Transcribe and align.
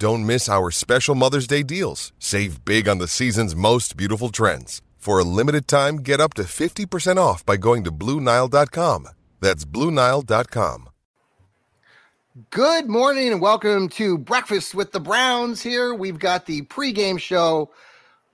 Don't 0.00 0.24
miss 0.24 0.48
our 0.48 0.70
special 0.70 1.14
Mother's 1.14 1.46
Day 1.46 1.62
deals. 1.62 2.14
Save 2.18 2.64
big 2.64 2.88
on 2.88 2.96
the 2.96 3.06
season's 3.06 3.54
most 3.54 3.98
beautiful 3.98 4.30
trends. 4.30 4.80
For 4.96 5.18
a 5.18 5.24
limited 5.24 5.68
time, 5.68 5.96
get 5.96 6.20
up 6.20 6.32
to 6.34 6.44
50% 6.44 7.18
off 7.18 7.44
by 7.44 7.58
going 7.58 7.84
to 7.84 7.92
BlueNile.com. 7.92 9.08
That's 9.40 9.66
BlueNile.com. 9.66 10.88
Good 12.48 12.88
morning 12.88 13.30
and 13.30 13.42
welcome 13.42 13.90
to 13.90 14.16
Breakfast 14.16 14.74
with 14.74 14.92
the 14.92 15.00
Browns 15.00 15.60
here. 15.60 15.92
We've 15.92 16.18
got 16.18 16.46
the 16.46 16.62
pregame 16.62 17.20
show 17.20 17.70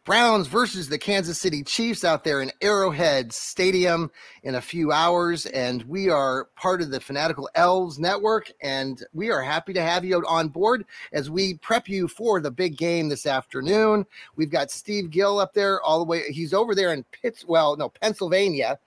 Browns 0.06 0.46
versus 0.46 0.88
the 0.88 0.98
Kansas 0.98 1.36
City 1.36 1.64
Chiefs 1.64 2.04
out 2.04 2.22
there 2.22 2.40
in 2.40 2.52
Arrowhead 2.62 3.32
Stadium 3.32 4.08
in 4.44 4.54
a 4.54 4.60
few 4.60 4.92
hours. 4.92 5.46
And 5.46 5.82
we 5.82 6.08
are 6.08 6.44
part 6.54 6.80
of 6.80 6.92
the 6.92 7.00
Fanatical 7.00 7.50
Elves 7.56 7.98
Network. 7.98 8.52
And 8.62 9.04
we 9.12 9.32
are 9.32 9.42
happy 9.42 9.72
to 9.72 9.82
have 9.82 10.04
you 10.04 10.24
on 10.28 10.46
board 10.46 10.84
as 11.12 11.28
we 11.28 11.54
prep 11.54 11.88
you 11.88 12.06
for 12.06 12.40
the 12.40 12.52
big 12.52 12.76
game 12.76 13.08
this 13.08 13.26
afternoon. 13.26 14.06
We've 14.36 14.48
got 14.48 14.70
Steve 14.70 15.10
Gill 15.10 15.40
up 15.40 15.54
there 15.54 15.82
all 15.82 15.98
the 15.98 16.04
way. 16.04 16.22
He's 16.30 16.54
over 16.54 16.76
there 16.76 16.92
in 16.92 17.04
Pitts, 17.10 17.44
well, 17.44 17.76
no, 17.76 17.88
Pennsylvania. 17.88 18.78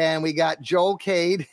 And 0.00 0.22
we 0.22 0.32
got 0.32 0.62
Joel 0.62 0.96
Cade. 0.96 1.46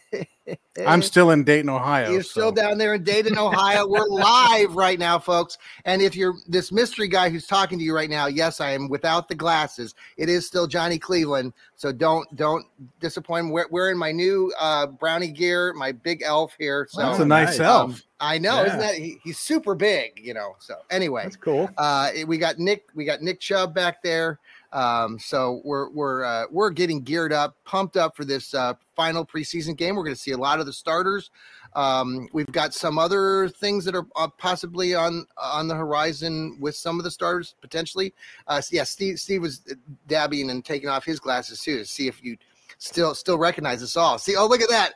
I'm 0.87 1.01
still 1.01 1.31
in 1.31 1.43
Dayton, 1.43 1.69
Ohio. 1.69 2.09
You're 2.13 2.23
so. 2.23 2.29
still 2.29 2.51
down 2.53 2.77
there 2.77 2.93
in 2.93 3.03
Dayton, 3.03 3.37
Ohio. 3.37 3.85
We're 3.85 4.05
live 4.07 4.73
right 4.73 4.97
now, 4.97 5.19
folks. 5.19 5.57
And 5.83 6.01
if 6.01 6.15
you're 6.15 6.33
this 6.47 6.71
mystery 6.71 7.09
guy 7.09 7.29
who's 7.29 7.45
talking 7.45 7.77
to 7.77 7.83
you 7.83 7.93
right 7.93 8.09
now, 8.09 8.27
yes, 8.27 8.61
I 8.61 8.71
am 8.71 8.87
without 8.87 9.27
the 9.27 9.35
glasses. 9.35 9.95
It 10.15 10.29
is 10.29 10.47
still 10.47 10.65
Johnny 10.65 10.97
Cleveland. 10.97 11.51
So 11.75 11.91
don't 11.91 12.25
don't 12.37 12.65
disappoint. 13.01 13.47
Me. 13.47 13.51
We're 13.51 13.67
wearing 13.69 13.97
my 13.97 14.13
new 14.13 14.53
uh, 14.57 14.87
brownie 14.87 15.31
gear, 15.31 15.73
my 15.73 15.91
big 15.91 16.21
elf 16.21 16.55
here. 16.57 16.87
So 16.89 17.01
That's 17.01 17.19
a 17.19 17.25
nice 17.25 17.59
elf. 17.59 17.91
um, 17.91 18.01
I 18.21 18.37
know, 18.37 18.61
Yeah. 18.61 18.67
isn't 18.67 18.79
that 18.79 18.95
he, 18.95 19.17
he's 19.25 19.39
super 19.39 19.75
big, 19.75 20.21
you 20.23 20.33
know. 20.33 20.55
So 20.59 20.75
anyway, 20.89 21.23
That's 21.23 21.35
cool. 21.35 21.69
uh, 21.77 22.11
we 22.25 22.37
got 22.37 22.59
Nick, 22.59 22.85
we 22.95 23.03
got 23.03 23.21
Nick 23.21 23.41
Chubb 23.41 23.75
back 23.75 24.01
there. 24.01 24.39
Um, 24.73 25.17
so 25.17 25.61
we're 25.63 25.89
we're 25.89 26.23
uh, 26.23 26.45
we're 26.51 26.69
getting 26.69 27.01
geared 27.01 27.31
up, 27.31 27.55
pumped 27.63 27.95
up 27.95 28.15
for 28.15 28.25
this 28.25 28.53
uh, 28.53 28.73
final 28.95 29.25
preseason 29.25 29.77
game. 29.77 29.95
We're 29.95 30.03
going 30.03 30.15
to 30.15 30.21
see 30.21 30.31
a 30.31 30.37
lot 30.37 30.59
of 30.59 30.65
the 30.65 30.73
starters. 30.73 31.31
Um, 31.73 32.27
we've 32.33 32.51
got 32.51 32.73
some 32.73 32.97
other 32.97 33.49
things 33.49 33.85
that 33.85 33.95
are 33.95 34.05
uh, 34.15 34.27
possibly 34.37 34.93
on 34.95 35.25
on 35.37 35.67
the 35.67 35.75
horizon 35.75 36.57
with 36.59 36.75
some 36.75 36.99
of 36.99 37.03
the 37.03 37.11
starters 37.11 37.55
potentially. 37.61 38.13
Uh, 38.47 38.61
yeah, 38.71 38.83
Steve 38.83 39.19
Steve 39.19 39.41
was 39.41 39.61
dabbing 40.07 40.49
and 40.49 40.65
taking 40.65 40.89
off 40.89 41.05
his 41.05 41.19
glasses 41.19 41.61
too 41.61 41.77
to 41.77 41.85
see 41.85 42.07
if 42.07 42.23
you 42.23 42.37
still 42.77 43.15
still 43.15 43.37
recognize 43.37 43.81
us 43.81 43.95
all. 43.95 44.17
See, 44.17 44.35
oh 44.35 44.47
look 44.47 44.61
at 44.61 44.69
that. 44.69 44.93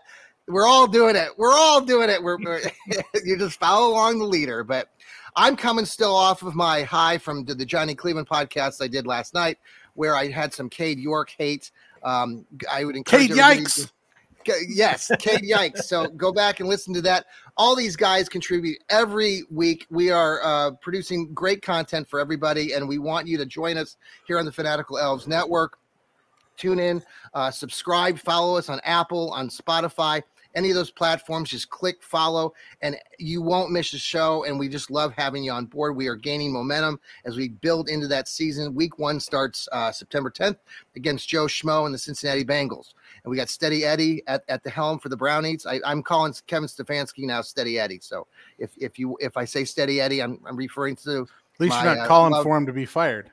We're 0.48 0.66
all 0.66 0.88
doing 0.88 1.16
it. 1.16 1.30
We're 1.38 1.54
all 1.54 1.82
doing 1.82 2.10
it. 2.10 2.22
We're, 2.22 2.38
we're 2.38 2.62
you 3.24 3.38
just 3.38 3.60
follow 3.60 3.92
along 3.92 4.20
the 4.20 4.26
leader, 4.26 4.64
but 4.64 4.90
I'm 5.36 5.56
coming 5.56 5.86
still 5.86 6.16
off 6.16 6.44
of 6.44 6.56
my 6.56 6.84
high 6.84 7.18
from 7.18 7.46
the, 7.46 7.66
Johnny 7.66 7.96
Cleveland 7.96 8.28
podcast 8.28 8.82
I 8.82 8.88
did 8.88 9.06
last 9.08 9.34
night, 9.34 9.58
where 9.94 10.16
I 10.16 10.30
had 10.30 10.54
some 10.54 10.70
Cade 10.70 11.00
York 11.00 11.34
hate. 11.38 11.72
Um, 12.04 12.46
I 12.70 12.84
would 12.84 12.96
encourage 12.96 13.30
Cade 13.30 13.38
Yikes. 13.38 13.76
to- 13.86 13.92
yes, 14.68 15.12
Cade 15.20 15.42
Yikes. 15.42 15.84
So 15.84 16.08
go 16.08 16.32
back 16.32 16.60
and 16.60 16.68
listen 16.68 16.94
to 16.96 17.02
that. 17.04 17.26
All 17.58 17.76
these 17.76 17.96
guys 17.96 18.28
contribute 18.28 18.80
every 18.90 19.44
week. 19.50 19.86
We 19.90 20.10
are 20.10 20.42
uh, 20.44 20.72
producing 20.82 21.34
great 21.34 21.62
content 21.62 22.10
for 22.10 22.20
everybody, 22.20 22.74
and 22.74 22.88
we 22.88 22.98
want 22.98 23.28
you 23.28 23.38
to 23.38 23.46
join 23.46 23.78
us 23.78 23.98
here 24.26 24.40
on 24.40 24.46
the 24.46 24.52
Fanatical 24.52 24.98
Elves 24.98 25.28
Network. 25.28 25.78
Tune 26.58 26.80
in, 26.80 27.04
uh, 27.34 27.50
subscribe, 27.50 28.20
follow 28.20 28.58
us 28.58 28.70
on 28.70 28.80
Apple, 28.84 29.32
on 29.32 29.50
Spotify, 29.50 30.22
any 30.56 30.70
of 30.70 30.76
those 30.76 30.92
platforms. 30.92 31.50
Just 31.50 31.70
click 31.70 32.02
follow, 32.02 32.54
and 32.82 32.98
you 33.20 33.42
won't 33.42 33.72
miss 33.72 33.94
a 33.94 33.98
show. 33.98 34.44
And 34.46 34.60
we 34.60 34.68
just 34.70 34.92
love 34.92 35.14
having 35.16 35.44
you 35.44 35.52
on 35.52 35.66
board. 35.66 35.96
We 35.96 36.08
are 36.08 36.16
gaining 36.16 36.52
momentum 36.52 37.00
as 37.26 37.38
we 37.38 37.50
build 37.50 37.90
into 37.90 38.08
that 38.08 38.28
season. 38.28 38.74
Week 38.74 39.00
one 39.00 39.20
starts 39.20 39.68
uh, 39.72 39.92
September 39.92 40.30
10th 40.30 40.58
against 40.96 41.28
Joe 41.30 41.46
Schmo 41.46 41.86
and 41.86 41.94
the 41.94 41.98
Cincinnati 42.00 42.44
Bengals. 42.44 42.94
And 43.24 43.32
we 43.32 43.38
got 43.38 43.50
Steady 43.50 43.86
Eddie 43.86 44.24
at, 44.28 44.44
at 44.48 44.64
the 44.64 44.70
helm 44.70 45.00
for 45.00 45.10
the 45.10 45.18
Brownies. 45.18 45.66
I, 45.66 45.80
I'm 45.86 46.04
calling 46.04 46.34
Kevin 46.48 46.68
Stefanski 46.68 47.26
now 47.26 47.42
Steady 47.42 47.80
Eddie. 47.80 48.00
So 48.02 48.28
if 48.58 48.72
if 48.78 48.98
you 48.98 49.18
if 49.20 49.38
I 49.38 49.46
say 49.46 49.66
Steady 49.66 50.02
Eddie, 50.02 50.22
I'm, 50.22 50.40
I'm 50.46 50.56
referring 50.56 50.96
to 50.98 51.22
At 51.22 51.60
least 51.60 51.76
my, 51.76 51.84
you're 51.84 51.96
not 51.96 52.06
uh, 52.06 52.08
calling 52.08 52.34
love- 52.34 52.44
for 52.44 52.58
him 52.58 52.66
to 52.66 52.74
be 52.74 52.86
fired. 52.86 53.32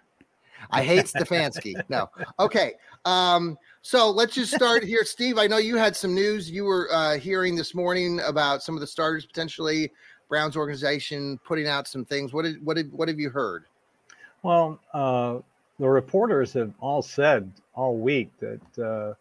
I 0.71 0.83
hate 0.83 1.07
Stefanski. 1.07 1.75
No. 1.89 2.11
Okay. 2.39 2.75
Um, 3.05 3.57
so 3.83 4.11
let's 4.11 4.35
just 4.35 4.53
start 4.53 4.85
here. 4.85 5.05
Steve, 5.05 5.39
I 5.39 5.47
know 5.47 5.57
you 5.57 5.77
had 5.77 5.97
some 5.97 6.15
news 6.15 6.51
you 6.51 6.65
were 6.65 6.89
uh, 6.93 7.19
hearing 7.19 7.57
this 7.57 7.75
morning 7.75 8.21
about 8.27 8.63
some 8.63 8.75
of 8.75 8.81
the 8.81 8.87
starters 8.87 9.25
potentially 9.25 9.91
Browns 10.29 10.57
organization 10.57 11.39
putting 11.45 11.67
out 11.67 11.89
some 11.89 12.05
things. 12.05 12.33
What 12.33 12.45
did 12.45 12.65
what 12.65 12.77
did 12.77 12.93
what 12.93 13.09
have 13.09 13.19
you 13.19 13.31
heard? 13.31 13.65
Well, 14.43 14.79
uh, 14.93 15.39
the 15.79 15.89
reporters 15.89 16.53
have 16.53 16.73
all 16.81 17.03
said 17.03 17.51
all 17.75 17.97
week 17.97 18.31
that 18.41 18.85
uh, 18.85 19.15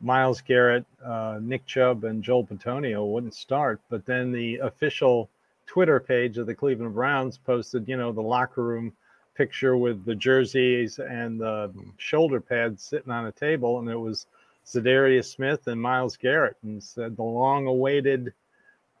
Myles 0.00 0.40
Garrett, 0.40 0.84
uh, 1.04 1.38
Nick 1.40 1.66
Chubb, 1.66 2.04
and 2.04 2.22
Joel 2.22 2.46
Bitonio 2.46 3.10
wouldn't 3.10 3.34
start. 3.34 3.80
But 3.90 4.06
then 4.06 4.32
the 4.32 4.56
official 4.58 5.28
Twitter 5.66 6.00
page 6.00 6.38
of 6.38 6.46
the 6.46 6.54
Cleveland 6.54 6.94
Browns 6.94 7.38
posted, 7.38 7.88
you 7.88 7.96
know, 7.96 8.12
the 8.12 8.20
locker 8.20 8.62
room 8.62 8.92
picture 9.40 9.74
with 9.74 10.04
the 10.04 10.14
jerseys 10.14 10.98
and 10.98 11.40
the 11.40 11.72
shoulder 11.96 12.42
pads 12.42 12.84
sitting 12.84 13.10
on 13.10 13.24
a 13.24 13.32
table, 13.32 13.78
and 13.78 13.88
it 13.88 13.96
was 13.96 14.26
Za'Darius 14.66 15.32
Smith 15.32 15.66
and 15.66 15.80
Myles 15.80 16.14
Garrett, 16.18 16.58
and 16.62 16.82
said 16.82 17.16
the 17.16 17.22
long-awaited 17.22 18.34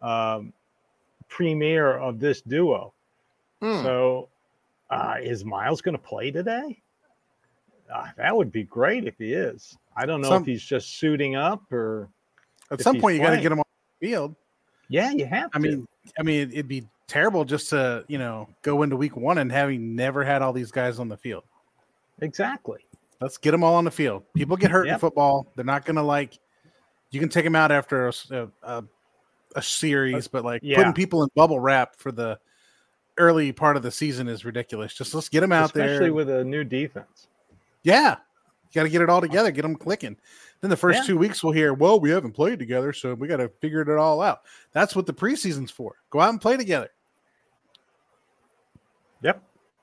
um, 0.00 0.54
premiere 1.28 1.98
of 1.98 2.20
this 2.20 2.40
duo. 2.40 2.94
Hmm. 3.60 3.82
So, 3.82 4.28
uh, 4.88 5.16
is 5.20 5.44
Myles 5.44 5.82
going 5.82 5.98
to 5.98 6.02
play 6.02 6.30
today? 6.30 6.80
Uh, 7.94 8.06
that 8.16 8.34
would 8.34 8.50
be 8.50 8.62
great 8.62 9.06
if 9.06 9.18
he 9.18 9.34
is. 9.34 9.76
I 9.94 10.06
don't 10.06 10.22
know 10.22 10.30
Some- 10.30 10.42
if 10.44 10.46
he's 10.46 10.64
just 10.64 10.96
suiting 10.96 11.36
up 11.36 11.70
or. 11.70 12.08
At 12.70 12.80
some 12.80 12.98
point, 12.98 13.16
you 13.16 13.22
got 13.22 13.34
to 13.34 13.42
get 13.42 13.52
him 13.52 13.58
on 13.58 13.64
the 14.00 14.06
field. 14.06 14.34
Yeah, 14.88 15.10
you 15.10 15.26
have. 15.26 15.50
I 15.52 15.58
to. 15.58 15.62
mean, 15.62 15.88
I 16.18 16.22
mean, 16.22 16.50
it'd 16.50 16.66
be 16.66 16.86
terrible 17.10 17.44
just 17.44 17.70
to 17.70 18.04
you 18.08 18.18
know 18.18 18.48
go 18.62 18.82
into 18.82 18.96
week 18.96 19.16
one 19.16 19.38
and 19.38 19.50
having 19.50 19.96
never 19.96 20.24
had 20.24 20.40
all 20.42 20.52
these 20.52 20.70
guys 20.70 20.98
on 20.98 21.08
the 21.08 21.16
field. 21.16 21.42
Exactly. 22.20 22.78
Let's 23.20 23.36
get 23.36 23.50
them 23.50 23.64
all 23.64 23.74
on 23.74 23.84
the 23.84 23.90
field. 23.90 24.22
People 24.34 24.56
get 24.56 24.70
hurt 24.70 24.86
in 24.88 24.98
football. 24.98 25.46
They're 25.56 25.64
not 25.64 25.84
gonna 25.84 26.02
like. 26.02 26.38
You 27.10 27.20
can 27.20 27.28
take 27.28 27.44
them 27.44 27.56
out 27.56 27.72
after 27.72 28.12
a 28.62 29.62
series, 29.62 30.28
but 30.28 30.44
like 30.44 30.62
yeah. 30.62 30.76
putting 30.76 30.92
people 30.92 31.24
in 31.24 31.28
bubble 31.34 31.58
wrap 31.58 31.96
for 31.96 32.12
the 32.12 32.38
early 33.18 33.52
part 33.52 33.76
of 33.76 33.82
the 33.82 33.90
season 33.90 34.28
is 34.28 34.44
ridiculous. 34.44 34.94
Just 34.94 35.12
let's 35.14 35.28
get 35.28 35.40
them 35.40 35.52
out 35.52 35.66
Especially 35.66 35.86
there. 35.86 35.94
Especially 35.94 36.10
with 36.12 36.30
a 36.30 36.44
new 36.44 36.64
defense. 36.64 37.26
yeah, 37.82 38.16
you 38.70 38.74
got 38.74 38.84
to 38.84 38.88
get 38.88 39.02
it 39.02 39.10
all 39.10 39.20
together, 39.20 39.50
get 39.50 39.62
them 39.62 39.74
clicking. 39.74 40.16
Then 40.60 40.70
the 40.70 40.76
first 40.76 41.00
Yeah. 41.00 41.06
two 41.06 41.18
weeks 41.18 41.42
we'll 41.42 41.52
hear, 41.52 41.74
well, 41.74 41.98
we 41.98 42.10
haven't 42.10 42.32
played 42.32 42.58
together, 42.58 42.92
so 42.92 43.14
we 43.14 43.26
got 43.26 43.38
to 43.38 43.48
figure 43.60 43.80
it 43.80 43.98
all 43.98 44.20
out. 44.22 44.42
That's 44.72 44.94
what 44.94 45.06
the 45.06 45.12
preseason's 45.12 45.70
for. 45.70 45.96
Go 46.10 46.20
out 46.20 46.30
and 46.30 46.40
play 46.40 46.56
together. 46.56 46.90
Yep. 49.22 49.42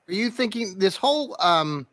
Are 0.10 0.14
you 0.14 0.30
thinking 0.30 0.80
this 0.80 0.96
whole 0.96 1.36
um 1.40 1.88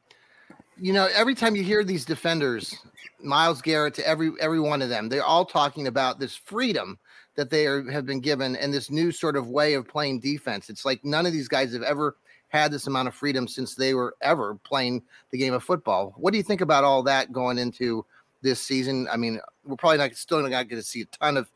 you 0.77 0.93
know, 0.93 1.09
every 1.15 1.35
time 1.35 1.55
you 1.55 1.63
hear 1.63 1.85
these 1.85 2.05
defenders, 2.05 2.77
Myles 3.23 3.63
Garrett 3.63 3.95
to 3.95 4.07
every 4.07 4.33
every 4.41 4.61
one 4.61 4.83
of 4.83 4.89
them, 4.89 5.09
they're 5.09 5.25
all 5.25 5.45
talking 5.45 5.87
about 5.87 6.19
this 6.19 6.35
freedom 6.35 6.99
that 7.37 7.51
they 7.51 7.67
are 7.67 7.89
have 7.91 8.07
been 8.07 8.21
given 8.21 8.57
and 8.57 8.73
this 8.73 8.91
new 8.91 9.13
sort 9.13 9.37
of 9.37 9.49
way 9.49 9.75
of 9.75 9.89
playing 9.89 10.21
defense. 10.21 10.69
It's 10.69 10.85
like 10.85 11.05
none 11.05 11.27
of 11.27 11.33
these 11.33 11.49
guys 11.49 11.73
have 11.73 11.83
ever 11.83 12.17
had 12.49 12.71
this 12.71 12.87
amount 12.87 13.09
of 13.09 13.15
freedom 13.15 13.49
since 13.49 13.75
they 13.75 13.95
were 13.95 14.15
ever 14.21 14.55
playing 14.65 15.03
the 15.31 15.39
game 15.39 15.55
of 15.55 15.63
football. 15.65 16.15
What 16.17 16.33
do 16.33 16.37
you 16.37 16.45
think 16.45 16.61
about 16.61 16.85
all 16.85 17.03
that 17.05 17.33
going 17.33 17.59
into 17.59 18.05
this 18.43 18.61
season? 18.61 19.09
I 19.11 19.17
mean, 19.17 19.41
we're 19.65 19.77
probably 19.77 19.99
not 19.99 20.15
still 20.15 20.41
not 20.41 20.51
going 20.51 20.69
to 20.69 20.83
see 20.83 21.03
a 21.03 21.07
ton 21.07 21.37
of 21.37 21.51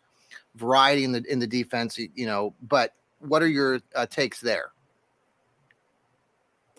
variety 0.57 1.05
in 1.05 1.13
the 1.13 1.25
in 1.31 1.39
the 1.39 1.47
defense, 1.47 1.99
you 1.99 2.27
know, 2.27 2.55
but 2.63 2.95
what 3.21 3.43
are 3.43 3.49
your 3.49 3.81
uh, 3.95 4.07
takes 4.07 4.41
there? 4.41 4.71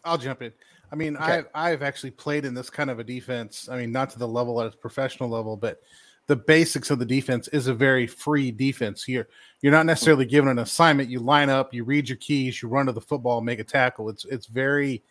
I'll 0.03 0.17
jump 0.17 0.41
in. 0.41 0.51
I 0.91 0.95
mean, 0.95 1.15
Okay. 1.17 1.25
I've 1.25 1.47
I've 1.53 1.81
actually 1.83 2.11
played 2.11 2.45
in 2.45 2.53
this 2.53 2.69
kind 2.69 2.89
of 2.89 2.99
a 2.99 3.03
defense. 3.03 3.69
I 3.71 3.77
mean, 3.77 3.91
not 3.91 4.09
to 4.11 4.19
the 4.19 4.27
level 4.27 4.59
at 4.61 4.67
its 4.67 4.75
professional 4.75 5.29
level, 5.29 5.55
but 5.55 5.81
the 6.27 6.35
basics 6.35 6.91
of 6.91 6.99
the 6.99 7.05
defense 7.05 7.47
is 7.49 7.67
a 7.67 7.73
very 7.73 8.05
free 8.05 8.51
defense 8.51 9.03
here. 9.03 9.27
You're 9.61 9.71
not 9.71 9.85
necessarily 9.87 10.25
given 10.25 10.49
an 10.49 10.59
assignment. 10.59 11.09
You 11.09 11.19
line 11.19 11.49
up, 11.49 11.73
you 11.73 11.83
read 11.83 12.07
your 12.07 12.17
keys, 12.17 12.61
you 12.61 12.69
run 12.69 12.85
to 12.85 12.91
the 12.91 13.01
football, 13.01 13.41
make 13.41 13.59
a 13.59 13.63
tackle. 13.63 14.09
It's 14.09 14.25
it's 14.25 14.45
very, 14.47 15.03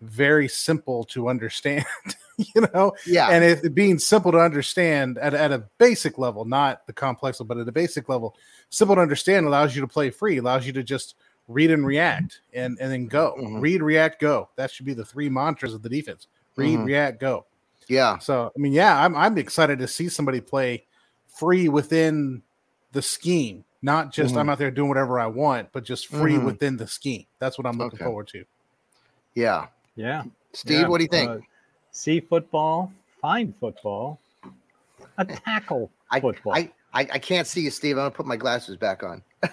very 0.00 0.48
simple 0.48 1.04
to 1.04 1.28
understand. 1.28 1.84
you 2.54 2.62
know, 2.74 2.92
Yeah. 3.06 3.28
and 3.30 3.44
it, 3.44 3.64
it 3.64 3.74
being 3.74 3.98
simple 3.98 4.32
to 4.32 4.38
understand 4.38 5.18
at, 5.18 5.34
at 5.34 5.52
a 5.52 5.64
basic 5.78 6.16
level, 6.18 6.44
not 6.44 6.86
the 6.86 6.92
complex 6.92 7.38
level, 7.40 7.54
but 7.54 7.60
at 7.60 7.68
a 7.68 7.72
basic 7.72 8.08
level, 8.08 8.36
simple 8.70 8.94
to 8.96 9.02
understand 9.02 9.46
allows 9.46 9.74
you 9.74 9.80
to 9.82 9.88
play 9.88 10.10
free, 10.10 10.38
allows 10.38 10.66
you 10.66 10.72
to 10.72 10.82
just 10.82 11.14
read 11.48 11.70
and 11.70 11.84
react 11.86 12.40
and, 12.54 12.78
and 12.80 12.90
then 12.90 13.06
go. 13.06 13.34
Mhm. 13.38 13.60
Read, 13.60 13.82
react, 13.82 14.20
go. 14.20 14.48
That 14.56 14.70
should 14.70 14.86
be 14.86 14.94
the 14.94 15.04
three 15.04 15.28
mantras 15.28 15.74
of 15.74 15.82
the 15.82 15.88
defense. 15.88 16.28
Read, 16.56 16.78
Mhm. 16.78 16.86
react, 16.86 17.20
go. 17.20 17.46
yeah. 17.88 18.18
So 18.18 18.52
I 18.54 18.58
mean, 18.58 18.72
yeah, 18.72 19.04
I'm 19.04 19.14
I'm 19.16 19.36
excited 19.38 19.78
to 19.80 19.88
see 19.88 20.08
somebody 20.08 20.40
play 20.40 20.84
free 21.28 21.68
within 21.68 22.42
the 22.92 23.02
scheme, 23.02 23.64
not 23.82 24.12
just 24.12 24.34
Mhm. 24.34 24.38
I'm 24.38 24.48
out 24.50 24.58
there 24.58 24.70
doing 24.70 24.88
whatever 24.88 25.18
I 25.18 25.26
want, 25.26 25.72
but 25.72 25.82
just 25.84 26.06
free 26.06 26.34
Mhm. 26.34 26.44
within 26.44 26.76
the 26.76 26.86
scheme. 26.86 27.26
That's 27.38 27.58
what 27.58 27.66
I'm 27.66 27.76
looking 27.78 27.96
Okay. 27.98 28.04
forward 28.04 28.28
to. 28.28 28.44
Yeah. 29.34 29.66
Yeah. 29.96 30.24
Steve, 30.52 30.80
Yeah, 30.82 30.88
what 30.88 30.98
do 30.98 31.04
you 31.04 31.08
think? 31.08 31.30
uh, 31.30 31.38
see 31.90 32.20
football, 32.20 32.92
find 33.20 33.54
football, 33.58 34.20
a 35.18 35.24
tackle 35.24 35.90
I, 36.10 36.20
football. 36.20 36.54
I, 36.54 36.70
I 36.94 37.00
I 37.00 37.18
can't 37.18 37.46
see 37.46 37.62
you, 37.62 37.70
Steve. 37.70 37.96
I'm 37.96 38.04
gonna 38.04 38.10
put 38.10 38.26
my 38.26 38.36
glasses 38.36 38.76
back 38.76 39.02
on. 39.02 39.22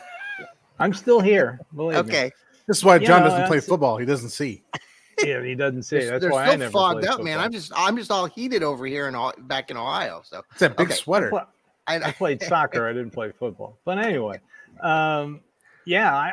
I'm 0.79 0.93
still 0.93 1.19
here. 1.19 1.59
Believe 1.75 2.05
me. 2.05 2.11
Okay. 2.13 2.31
This 2.67 2.77
is 2.77 2.85
why 2.85 2.97
Yeah, 2.97 3.07
John 3.07 3.23
no, 3.23 3.29
doesn't 3.29 3.47
play 3.47 3.59
football. 3.59 3.97
He 3.97 4.05
doesn't 4.05 4.29
see. 4.29 4.63
Yeah, 5.21 5.43
he 5.43 5.53
doesn't 5.53 5.83
see. 5.83 5.97
They're, 5.97 6.11
That's 6.11 6.21
they're 6.21 6.31
why 6.31 6.43
I 6.43 6.45
still 6.45 6.59
never 6.59 6.71
fogged 6.71 7.01
played 7.01 7.09
up, 7.09 7.17
man. 7.17 7.25
football. 7.25 7.45
I'm 7.45 7.51
just 7.51 7.71
I'm 7.75 7.97
just 7.97 8.09
all 8.09 8.25
heated 8.25 8.63
over 8.63 8.85
here 8.85 9.07
and 9.07 9.17
all 9.17 9.33
back 9.37 9.69
in 9.69 9.75
Ohio. 9.75 10.21
So 10.23 10.43
It's 10.51 10.61
that 10.61 10.77
big 10.77 10.87
Okay. 10.87 10.95
sweater. 10.95 11.29
Well, 11.33 11.49
I 11.87 11.95
I, 11.97 12.11
played 12.13 12.41
soccer. 12.41 12.87
I 12.87 12.93
didn't 12.93 13.11
play 13.11 13.33
football. 13.37 13.77
But 13.83 13.97
anyway, 13.97 14.39
um, 14.79 15.41
yeah, 15.83 16.15
I, 16.15 16.27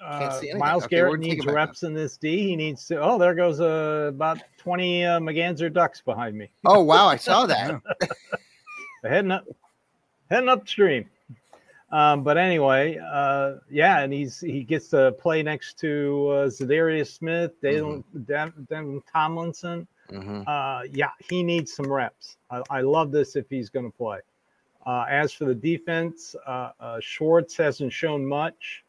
I 0.00 0.18
Can't 0.18 0.32
uh, 0.32 0.40
see. 0.40 0.52
Myles 0.54 0.82
Okay, 0.84 0.96
Garrett 0.96 1.20
needs 1.20 1.46
reps 1.46 1.84
in 1.84 1.94
this 1.94 2.16
D. 2.16 2.38
He 2.38 2.56
needs 2.56 2.84
to. 2.86 3.00
Oh, 3.00 3.18
there 3.18 3.36
goes 3.36 3.60
uh, 3.60 4.06
about 4.08 4.38
twenty 4.58 5.04
uh, 5.04 5.20
merganser 5.20 5.72
ducks 5.72 6.00
behind 6.00 6.36
me. 6.36 6.50
oh 6.64 6.82
wow, 6.82 7.06
I 7.06 7.16
saw 7.18 7.46
that. 7.46 7.80
Heading 9.04 9.30
up, 9.30 9.44
heading 10.28 10.48
upstream. 10.48 11.08
Um, 11.92 12.22
but 12.22 12.38
anyway, 12.38 12.98
uh, 12.98 13.54
yeah, 13.68 14.00
and 14.00 14.12
he's 14.12 14.40
he 14.40 14.62
gets 14.62 14.88
to 14.88 15.12
play 15.12 15.42
next 15.42 15.78
to 15.80 16.28
uh, 16.30 16.46
Za'Darius 16.48 17.12
Smith, 17.12 17.52
Devin, 17.60 18.04
Devin 18.24 19.02
Tomlinson. 19.12 19.86
Mhm. 20.10 20.44
Uh, 20.46 20.82
yeah, 20.92 21.10
he 21.28 21.42
needs 21.42 21.72
some 21.72 21.90
reps. 21.92 22.36
I, 22.50 22.62
I 22.70 22.80
love 22.80 23.10
this 23.12 23.36
if 23.36 23.48
he's 23.48 23.70
going 23.70 23.90
to 23.90 23.96
play. 23.96 24.18
Uh, 24.86 25.04
as 25.08 25.32
for 25.32 25.44
the 25.44 25.54
defense, 25.54 26.34
uh, 26.46 26.70
uh, 26.80 26.98
Schwartz 27.00 27.56
hasn't 27.56 27.92
shown 27.92 28.24
much, 28.24 28.84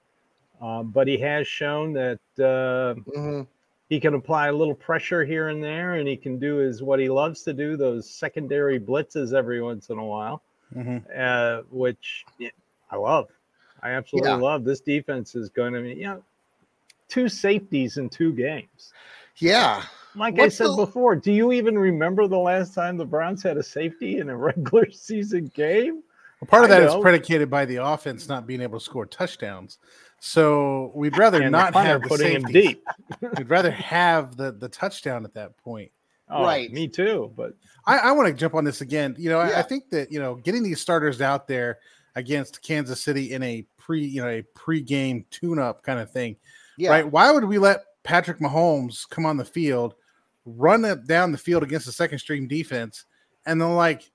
uh, 0.62 0.84
but 0.84 1.08
he 1.08 1.18
has 1.20 1.48
shown 1.48 1.94
that 1.94 2.20
uh, 2.40 2.96
Mhm. 3.18 3.48
he 3.90 4.00
can 4.00 4.14
apply 4.14 4.48
a 4.48 4.54
little 4.54 4.74
pressure 4.76 5.26
here 5.26 5.50
and 5.50 5.64
there, 5.64 5.96
and 5.96 6.08
he 6.08 6.16
can 6.18 6.40
do 6.40 6.58
his 6.58 6.82
what 6.82 7.00
he 7.00 7.10
loves 7.10 7.44
to 7.44 7.54
do 7.54 7.76
those 7.78 8.10
secondary 8.10 8.80
blitzes 8.80 9.34
every 9.34 9.62
once 9.62 9.90
in 9.90 9.98
a 10.00 10.06
while, 10.06 10.42
Mhm. 10.76 11.04
uh, 11.16 11.64
which 11.72 12.26
I 12.92 12.98
love. 12.98 13.30
I 13.82 13.92
absolutely 13.92 14.30
Yeah. 14.30 14.36
love. 14.36 14.64
This 14.64 14.82
defense 14.82 15.36
is 15.36 15.50
going 15.50 15.74
to 15.74 15.82
be, 15.82 15.94
you 15.96 16.04
know, 16.04 16.24
two 17.08 17.28
safeties 17.30 17.98
in 17.98 18.10
two 18.10 18.32
games. 18.34 18.94
Yeah. 19.38 19.84
Like 20.16 20.36
What's 20.38 20.56
I 20.62 20.66
said 20.66 20.72
the- 20.74 20.86
before, 20.86 21.16
do 21.16 21.32
you 21.32 21.52
even 21.54 21.78
remember 21.78 22.28
the 22.28 22.38
last 22.38 22.74
time 22.74 22.98
the 22.98 23.06
Browns 23.06 23.42
had 23.42 23.58
a 23.58 23.64
safety 23.64 24.18
in 24.20 24.30
a 24.30 24.36
regular 24.38 24.92
season 24.92 25.52
game? 25.56 26.04
Well, 26.42 26.48
part 26.48 26.64
of 26.66 26.72
I 26.72 26.76
that 26.80 26.84
is 26.84 26.94
know. 26.94 27.02
predicated 27.02 27.50
by 27.50 27.66
the 27.66 27.78
offense 27.78 28.28
not 28.28 28.46
being 28.46 28.62
able 28.62 28.78
to 28.80 28.84
score 28.84 29.06
touchdowns. 29.06 29.78
So 30.20 30.92
we'd 30.94 31.18
rather 31.18 31.42
And 31.42 31.52
not 31.52 31.68
the 31.68 31.74
punter 31.74 31.90
have 31.90 32.02
the 32.04 32.08
putting 32.08 32.32
him 32.36 32.44
deep. 32.44 32.84
We'd 33.38 33.50
rather 33.50 33.72
have 33.72 34.38
the 34.38 34.52
the 34.52 34.70
touchdown 34.70 35.26
at 35.26 35.34
that 35.34 35.58
point. 35.58 35.92
Oh, 36.30 36.44
Right. 36.44 36.72
Me 36.72 36.88
too. 36.88 37.32
But 37.36 37.54
I, 37.88 37.98
I 37.98 38.12
want 38.12 38.28
to 38.28 38.34
jump 38.34 38.54
on 38.54 38.64
this 38.64 38.82
again. 38.82 39.16
You 39.18 39.30
know, 39.32 39.40
I, 39.40 39.60
I 39.60 39.62
think 39.64 39.90
that 39.90 40.12
you 40.12 40.20
know 40.20 40.36
getting 40.36 40.62
these 40.62 40.80
starters 40.80 41.22
out 41.22 41.48
there 41.48 41.80
against 42.16 42.62
Kansas 42.62 43.02
City 43.02 43.34
in 43.34 43.42
a 43.44 43.66
pre 43.78 44.04
you 44.06 44.22
know 44.22 44.28
a 44.30 44.42
pre-game 44.56 45.26
tune-up 45.32 45.84
kind 45.84 46.00
of 46.00 46.12
thing, 46.12 46.36
Yeah. 46.78 46.92
right? 46.92 47.10
Why 47.10 47.32
would 47.32 47.46
we 47.46 47.58
let 47.58 47.84
Patrick 48.04 48.40
Mahomes 48.40 49.08
come 49.10 49.26
on 49.26 49.38
the 49.38 49.46
field, 49.46 49.96
run 50.46 50.84
it 50.86 51.08
down 51.08 51.32
the 51.32 51.38
field 51.38 51.64
against 51.64 51.86
the 51.86 51.92
second 51.92 52.20
string 52.20 52.48
defense, 52.48 53.06
and 53.46 53.62
then 53.62 53.76
like 53.76 54.12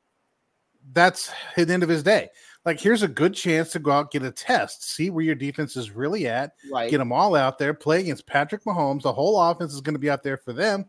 that's 0.93 1.31
the 1.57 1.73
end 1.73 1.83
of 1.83 1.89
his 1.89 2.03
day? 2.03 2.29
Like, 2.65 2.81
here's 2.81 3.05
a 3.05 3.09
good 3.09 3.33
chance 3.33 3.71
to 3.73 3.79
go 3.79 3.93
out 3.93 4.11
get 4.11 4.25
a 4.25 4.31
test, 4.33 4.83
see 4.91 5.09
where 5.09 5.25
your 5.25 5.37
defense 5.37 5.77
is 5.77 5.93
really 5.93 6.27
at, 6.27 6.53
Right. 6.71 6.91
get 6.91 6.99
them 6.99 7.13
all 7.13 7.37
out 7.37 7.59
there, 7.59 7.73
play 7.73 8.01
against 8.01 8.27
Patrick 8.27 8.65
Mahomes. 8.65 9.03
The 9.03 9.13
whole 9.13 9.41
offense 9.41 9.73
is 9.73 9.81
going 9.81 9.95
to 9.95 10.01
be 10.01 10.11
out 10.11 10.25
there 10.25 10.37
for 10.37 10.53
them. 10.53 10.85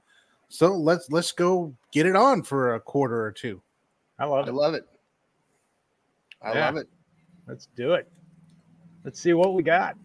So 0.50 0.74
let's 0.74 1.10
let's 1.12 1.32
go 1.32 1.76
get 1.92 2.06
it 2.06 2.16
on 2.16 2.42
for 2.42 2.74
a 2.76 2.80
quarter 2.80 3.24
or 3.24 3.32
two. 3.32 3.62
I 4.18 4.26
love 4.26 4.48
it. 4.48 4.50
I 4.50 4.54
it. 4.54 4.56
love 4.56 4.74
it. 4.74 4.88
I 6.42 6.54
Yeah. 6.54 6.66
love 6.66 6.78
it. 6.78 6.90
Let's 7.48 7.68
do 7.76 7.94
it. 7.94 8.10
Let's 9.04 9.22
see 9.22 9.34
what 9.34 9.54
we 9.54 9.64
got. 9.64 9.96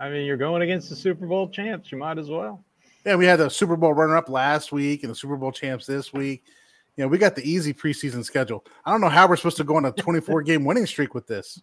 I 0.00 0.10
mean, 0.10 0.26
you're 0.26 0.36
going 0.36 0.62
against 0.62 0.90
the 0.90 0.96
Super 0.96 1.26
Bowl 1.26 1.48
champs. 1.48 1.92
You 1.92 1.98
might 1.98 2.18
as 2.18 2.28
well. 2.28 2.64
Yeah, 3.06 3.16
we 3.16 3.24
had 3.24 3.38
the 3.38 3.48
Super 3.48 3.76
Bowl 3.76 3.94
runner 3.94 4.16
up 4.16 4.28
last 4.28 4.72
week 4.72 5.04
and 5.04 5.10
the 5.10 5.14
Super 5.14 5.36
Bowl 5.36 5.52
champs 5.52 5.86
this 5.86 6.12
week. 6.12 6.42
You 6.96 7.04
know, 7.04 7.08
we 7.08 7.18
got 7.18 7.36
the 7.36 7.48
easy 7.48 7.72
preseason 7.72 8.24
schedule. 8.24 8.64
I 8.84 8.90
don't 8.90 9.00
know 9.00 9.08
how 9.08 9.28
we're 9.28 9.36
supposed 9.36 9.56
to 9.58 9.64
go 9.64 9.76
on 9.76 9.84
a 9.84 9.92
24 9.96 10.42
game 10.42 10.64
winning 10.64 10.86
streak 10.86 11.14
with 11.14 11.26
this. 11.26 11.60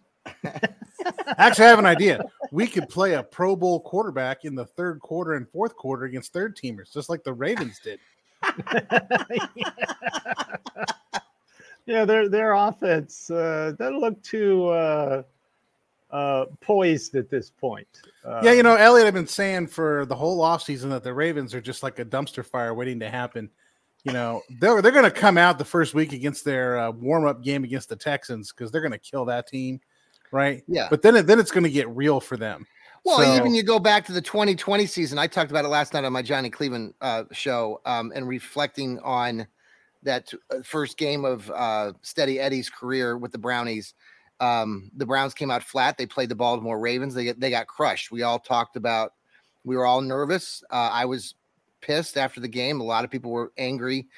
Actually, 1.36 1.66
I 1.66 1.68
have 1.68 1.78
an 1.78 1.86
idea. 1.86 2.24
We 2.50 2.66
could 2.66 2.88
play 2.88 3.14
a 3.14 3.22
Pro 3.22 3.56
Bowl 3.56 3.80
quarterback 3.80 4.44
in 4.44 4.54
the 4.54 4.66
third 4.66 5.00
quarter 5.00 5.34
and 5.34 5.48
fourth 5.48 5.76
quarter 5.76 6.04
against 6.04 6.32
third 6.32 6.56
teamers, 6.56 6.92
just 6.92 7.08
like 7.08 7.24
the 7.24 7.32
Ravens 7.32 7.80
did. 7.82 8.00
yeah, 11.90 12.04
their 12.04 12.28
their 12.28 12.52
offense 12.52 13.30
uh, 13.30 13.72
doesn't 13.76 13.98
look 13.98 14.22
too 14.22 14.68
uh, 14.68 15.22
uh, 16.12 16.44
poised 16.60 17.16
at 17.16 17.28
this 17.28 17.50
point. 17.50 17.88
Uh, 18.24 18.40
yeah, 18.44 18.52
you 18.52 18.62
know, 18.62 18.76
Elliot, 18.76 19.08
I've 19.08 19.14
been 19.14 19.26
saying 19.26 19.66
for 19.66 20.06
the 20.06 20.14
whole 20.14 20.40
offseason 20.40 20.90
that 20.90 21.02
the 21.02 21.12
Ravens 21.12 21.52
are 21.52 21.60
just 21.60 21.82
like 21.82 21.98
a 21.98 22.04
dumpster 22.04 22.46
fire 22.46 22.74
waiting 22.74 23.00
to 23.00 23.10
happen. 23.10 23.50
You 24.04 24.12
know, 24.12 24.42
they're 24.60 24.80
they're 24.80 24.92
going 24.92 25.04
to 25.04 25.10
come 25.10 25.36
out 25.36 25.58
the 25.58 25.64
first 25.64 25.92
week 25.92 26.12
against 26.12 26.44
their 26.44 26.78
uh, 26.78 26.90
warm 26.92 27.26
up 27.26 27.42
game 27.42 27.64
against 27.64 27.88
the 27.88 27.96
Texans 27.96 28.52
because 28.52 28.70
they're 28.70 28.80
going 28.80 28.92
to 28.92 28.98
kill 28.98 29.24
that 29.24 29.48
team, 29.48 29.80
right? 30.30 30.62
Yeah. 30.68 30.86
But 30.90 31.02
then 31.02 31.26
then 31.26 31.40
it's 31.40 31.50
going 31.50 31.64
to 31.64 31.70
get 31.70 31.88
real 31.88 32.20
for 32.20 32.36
them. 32.36 32.68
Well, 33.04 33.18
So- 33.18 33.34
even 33.34 33.52
you 33.52 33.64
go 33.64 33.80
back 33.80 34.04
to 34.06 34.12
the 34.12 34.22
2020 34.22 34.86
season. 34.86 35.18
I 35.18 35.26
talked 35.26 35.50
about 35.50 35.64
it 35.64 35.68
last 35.68 35.92
night 35.92 36.04
on 36.04 36.12
my 36.12 36.22
Johnny 36.22 36.50
Cleveland 36.50 36.94
uh, 37.00 37.24
show, 37.32 37.80
um, 37.84 38.12
and 38.14 38.28
reflecting 38.28 39.00
on 39.00 39.48
that 40.02 40.32
uh, 40.50 40.62
first 40.62 40.96
game 40.96 41.24
of 41.24 41.50
uh, 41.50 41.92
Steady 42.02 42.40
Eddie's 42.40 42.70
career 42.70 43.18
with 43.18 43.32
the 43.32 43.38
Brownies. 43.38 43.94
um, 44.40 44.90
the 44.96 45.06
Browns 45.06 45.34
came 45.34 45.50
out 45.50 45.62
flat. 45.62 45.98
They 45.98 46.06
played 46.06 46.30
the 46.30 46.34
Baltimore 46.34 46.78
Ravens. 46.78 47.14
They 47.14 47.32
they 47.32 47.50
got 47.50 47.66
crushed. 47.66 48.10
We 48.10 48.22
all 48.22 48.38
talked 48.38 48.76
about. 48.76 49.12
We 49.64 49.76
were 49.76 49.86
all 49.86 50.00
nervous. 50.00 50.64
Uh, 50.70 50.88
I 50.90 51.04
was 51.04 51.34
pissed 51.82 52.16
after 52.16 52.40
the 52.40 52.48
game. 52.48 52.80
A 52.80 52.84
lot 52.84 53.04
of 53.04 53.10
people 53.10 53.30
were 53.30 53.52
angry, 53.58 54.08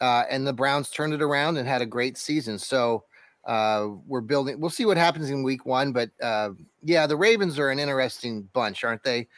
uh, 0.00 0.24
and 0.30 0.46
the 0.46 0.52
Browns 0.52 0.90
turned 0.90 1.14
it 1.14 1.22
around 1.22 1.56
and 1.56 1.66
had 1.66 1.80
a 1.82 1.86
great 1.86 2.18
season. 2.18 2.58
So 2.58 3.04
uh, 3.46 3.88
we're 4.06 4.20
building. 4.20 4.60
We'll 4.60 4.68
see 4.68 4.84
what 4.84 4.98
happens 4.98 5.30
in 5.30 5.42
Week 5.42 5.64
One, 5.64 5.92
but 5.92 6.10
uh, 6.22 6.50
yeah, 6.82 7.06
the 7.06 7.16
Ravens 7.16 7.58
are 7.58 7.70
an 7.70 7.78
interesting 7.78 8.42
bunch, 8.52 8.84
aren't 8.84 9.02
they? 9.02 9.28